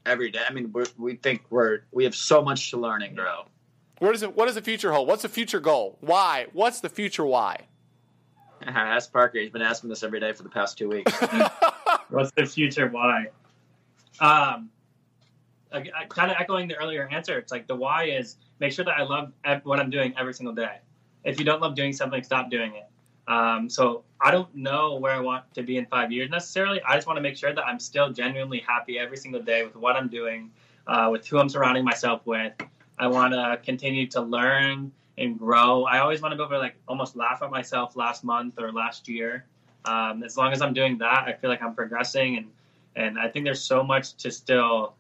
Every 0.06 0.32
day. 0.32 0.42
I 0.48 0.54
mean, 0.54 0.74
we 0.98 1.16
think 1.16 1.44
we're 1.50 1.82
we 1.92 2.04
have 2.04 2.16
so 2.16 2.42
much 2.42 2.72
to 2.72 2.78
learn 2.78 3.02
and 3.02 3.16
grow. 3.16 3.46
Where 4.00 4.12
does 4.12 4.24
it? 4.24 4.36
What 4.36 4.46
does 4.48 4.56
the 4.56 4.62
future 4.62 4.92
hold? 4.92 5.08
What's 5.08 5.22
the 5.22 5.30
future 5.30 5.60
goal? 5.60 5.98
Why? 6.02 6.48
What's 6.54 6.80
the 6.80 6.90
future 6.90 7.26
why? 7.26 7.68
Ask 8.68 9.12
Parker. 9.12 9.40
He's 9.40 9.52
been 9.52 9.62
asking 9.62 9.90
this 9.90 10.04
every 10.04 10.20
day 10.20 10.34
for 10.34 10.44
the 10.44 10.50
past 10.50 10.78
two 10.78 10.90
weeks. 10.90 11.12
What's 12.10 12.32
the 12.32 12.46
future 12.46 12.88
why? 12.88 13.28
Um, 14.20 14.70
kind 16.10 16.32
of 16.32 16.38
echoing 16.40 16.68
the 16.68 16.76
earlier 16.76 17.08
answer. 17.12 17.38
It's 17.38 17.52
like 17.52 17.68
the 17.68 17.76
why 17.76 18.06
is 18.06 18.36
make 18.60 18.72
sure 18.72 18.86
that 18.86 18.98
I 18.98 19.04
love 19.04 19.32
what 19.64 19.80
I'm 19.80 19.90
doing 19.90 20.14
every 20.18 20.34
single 20.34 20.54
day. 20.54 20.80
If 21.24 21.40
you 21.40 21.46
don't 21.46 21.62
love 21.62 21.76
doing 21.76 21.94
something, 21.94 22.24
stop 22.24 22.50
doing 22.50 22.76
it. 22.76 22.91
Um, 23.28 23.70
so 23.70 24.04
I 24.20 24.32
don't 24.32 24.54
know 24.56 24.96
where 24.96 25.14
I 25.14 25.20
want 25.20 25.52
to 25.54 25.64
be 25.64 25.78
in 25.78 25.86
five 25.86 26.12
years 26.12 26.30
necessarily. 26.30 26.82
I 26.84 26.96
just 26.96 27.08
want 27.08 27.18
to 27.18 27.22
make 27.22 27.38
sure 27.38 27.54
that 27.54 27.66
I'm 27.66 27.80
still 27.80 28.12
genuinely 28.12 28.60
happy 28.60 29.00
every 29.00 29.18
single 29.18 29.42
day 29.42 29.64
with 29.64 29.76
what 29.76 29.96
I'm 29.96 30.10
doing, 30.10 30.52
uh, 30.88 31.10
with 31.12 31.28
who 31.28 31.40
I'm 31.40 31.50
surrounding 31.50 31.84
myself 31.84 32.26
with. 32.26 32.54
I 33.00 33.08
want 33.08 33.34
to 33.34 33.60
continue 33.64 34.08
to 34.08 34.22
learn 34.22 34.92
and 35.18 35.38
grow. 35.38 35.86
I 35.86 36.00
always 36.00 36.22
want 36.22 36.34
to 36.34 36.36
be 36.36 36.44
able 36.44 36.52
to 36.52 36.60
like 36.60 36.76
almost 36.88 37.16
laugh 37.16 37.42
at 37.42 37.52
myself 37.52 37.96
last 37.96 38.24
month 38.24 38.60
or 38.60 38.72
last 38.72 39.08
year. 39.08 39.46
Um, 39.86 40.24
as 40.24 40.38
long 40.38 40.52
as 40.52 40.62
I'm 40.62 40.74
doing 40.74 40.98
that, 41.00 41.24
I 41.28 41.34
feel 41.34 41.50
like 41.50 41.62
I'm 41.62 41.74
progressing, 41.74 42.38
and 42.38 42.48
and 42.96 43.18
I 43.18 43.30
think 43.30 43.46
there's 43.46 43.62
so 43.62 43.84
much 43.84 44.14
to 44.18 44.32
still, 44.32 44.94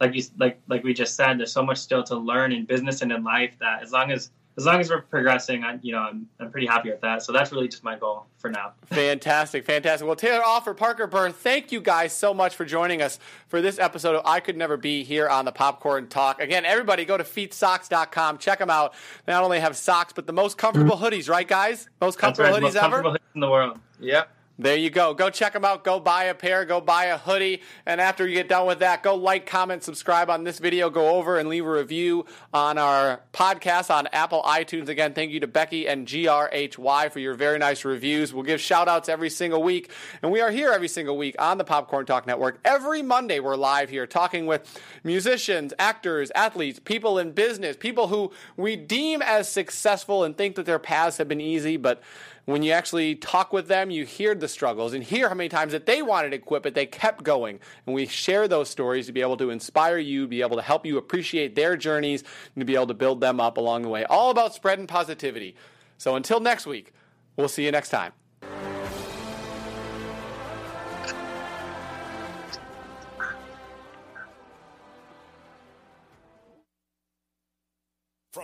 like 0.00 0.14
you 0.14 0.24
like 0.38 0.60
like 0.68 0.82
we 0.82 0.92
just 0.94 1.14
said, 1.14 1.38
there's 1.38 1.52
so 1.52 1.62
much 1.64 1.78
still 1.78 2.02
to 2.04 2.16
learn 2.16 2.52
in 2.52 2.64
business 2.64 3.02
and 3.02 3.12
in 3.12 3.22
life 3.22 3.56
that 3.60 3.82
as 3.82 3.92
long 3.92 4.10
as 4.10 4.30
as 4.58 4.64
long 4.64 4.80
as 4.80 4.88
we're 4.88 5.02
progressing, 5.02 5.64
I, 5.64 5.78
you 5.82 5.92
know, 5.92 5.98
I'm, 5.98 6.26
I'm 6.40 6.50
pretty 6.50 6.66
happy 6.66 6.90
with 6.90 7.02
that. 7.02 7.22
So 7.22 7.32
that's 7.32 7.52
really 7.52 7.68
just 7.68 7.84
my 7.84 7.98
goal 7.98 8.24
for 8.38 8.50
now. 8.50 8.72
fantastic, 8.86 9.66
fantastic. 9.66 10.06
Well, 10.06 10.16
Taylor 10.16 10.42
Offer, 10.42 10.72
Parker 10.72 11.06
Byrne, 11.06 11.32
thank 11.32 11.72
you 11.72 11.80
guys 11.80 12.14
so 12.14 12.32
much 12.32 12.56
for 12.56 12.64
joining 12.64 13.02
us 13.02 13.18
for 13.48 13.60
this 13.60 13.78
episode 13.78 14.16
of 14.16 14.22
I 14.24 14.40
Could 14.40 14.56
Never 14.56 14.78
Be 14.78 15.04
here 15.04 15.28
on 15.28 15.44
the 15.44 15.52
Popcorn 15.52 16.08
Talk. 16.08 16.40
Again, 16.40 16.64
everybody 16.64 17.04
go 17.04 17.18
to 17.18 17.24
featsocks.com. 17.24 18.38
Check 18.38 18.58
them 18.58 18.70
out. 18.70 18.94
They 19.26 19.32
not 19.32 19.44
only 19.44 19.60
have 19.60 19.76
socks, 19.76 20.14
but 20.14 20.26
the 20.26 20.32
most 20.32 20.56
comfortable 20.56 20.96
mm-hmm. 20.96 21.04
hoodies, 21.04 21.28
right, 21.28 21.46
guys? 21.46 21.90
Most 22.00 22.18
comfortable 22.18 22.50
right, 22.50 22.60
hoodies 22.60 22.74
most 22.74 22.76
comfortable 22.76 23.10
ever? 23.10 23.20
in 23.34 23.40
the 23.40 23.50
world. 23.50 23.78
Yep. 24.00 24.30
There 24.58 24.76
you 24.76 24.88
go. 24.88 25.12
Go 25.12 25.28
check 25.28 25.52
them 25.52 25.66
out. 25.66 25.84
Go 25.84 26.00
buy 26.00 26.24
a 26.24 26.34
pair. 26.34 26.64
Go 26.64 26.80
buy 26.80 27.06
a 27.06 27.18
hoodie. 27.18 27.60
And 27.84 28.00
after 28.00 28.26
you 28.26 28.34
get 28.34 28.48
done 28.48 28.66
with 28.66 28.78
that, 28.78 29.02
go 29.02 29.14
like, 29.14 29.44
comment, 29.44 29.82
subscribe 29.82 30.30
on 30.30 30.44
this 30.44 30.58
video. 30.58 30.88
Go 30.88 31.16
over 31.16 31.36
and 31.36 31.50
leave 31.50 31.66
a 31.66 31.70
review 31.70 32.24
on 32.54 32.78
our 32.78 33.20
podcast 33.34 33.90
on 33.90 34.06
Apple 34.14 34.42
iTunes. 34.44 34.88
Again, 34.88 35.12
thank 35.12 35.30
you 35.30 35.40
to 35.40 35.46
Becky 35.46 35.86
and 35.86 36.06
GRHY 36.08 37.12
for 37.12 37.18
your 37.18 37.34
very 37.34 37.58
nice 37.58 37.84
reviews. 37.84 38.32
We'll 38.32 38.44
give 38.44 38.58
shout 38.58 38.88
outs 38.88 39.10
every 39.10 39.28
single 39.28 39.62
week. 39.62 39.90
And 40.22 40.32
we 40.32 40.40
are 40.40 40.50
here 40.50 40.72
every 40.72 40.88
single 40.88 41.18
week 41.18 41.36
on 41.38 41.58
the 41.58 41.64
Popcorn 41.64 42.06
Talk 42.06 42.26
Network. 42.26 42.58
Every 42.64 43.02
Monday, 43.02 43.40
we're 43.40 43.56
live 43.56 43.90
here 43.90 44.06
talking 44.06 44.46
with 44.46 44.80
musicians, 45.04 45.74
actors, 45.78 46.32
athletes, 46.34 46.80
people 46.82 47.18
in 47.18 47.32
business, 47.32 47.76
people 47.76 48.08
who 48.08 48.32
we 48.56 48.74
deem 48.74 49.20
as 49.20 49.50
successful 49.50 50.24
and 50.24 50.34
think 50.34 50.56
that 50.56 50.64
their 50.64 50.78
paths 50.78 51.18
have 51.18 51.28
been 51.28 51.42
easy, 51.42 51.76
but 51.76 52.02
when 52.46 52.62
you 52.62 52.72
actually 52.72 53.16
talk 53.16 53.52
with 53.52 53.68
them, 53.68 53.90
you 53.90 54.04
hear 54.04 54.34
the 54.34 54.48
struggles 54.48 54.94
and 54.94 55.02
hear 55.02 55.28
how 55.28 55.34
many 55.34 55.48
times 55.48 55.72
that 55.72 55.84
they 55.84 56.00
wanted 56.00 56.30
to 56.30 56.38
quit, 56.38 56.62
but 56.62 56.74
they 56.74 56.86
kept 56.86 57.24
going. 57.24 57.60
And 57.84 57.94
we 57.94 58.06
share 58.06 58.48
those 58.48 58.70
stories 58.70 59.06
to 59.06 59.12
be 59.12 59.20
able 59.20 59.36
to 59.38 59.50
inspire 59.50 59.98
you, 59.98 60.26
be 60.26 60.42
able 60.42 60.56
to 60.56 60.62
help 60.62 60.86
you 60.86 60.96
appreciate 60.96 61.56
their 61.56 61.76
journeys, 61.76 62.22
and 62.54 62.62
to 62.62 62.64
be 62.64 62.76
able 62.76 62.86
to 62.86 62.94
build 62.94 63.20
them 63.20 63.40
up 63.40 63.58
along 63.58 63.82
the 63.82 63.88
way. 63.88 64.04
All 64.04 64.30
about 64.30 64.54
spreading 64.54 64.86
positivity. 64.86 65.56
So 65.98 66.14
until 66.14 66.40
next 66.40 66.66
week, 66.66 66.92
we'll 67.36 67.48
see 67.48 67.64
you 67.64 67.72
next 67.72 67.88
time. 67.88 68.12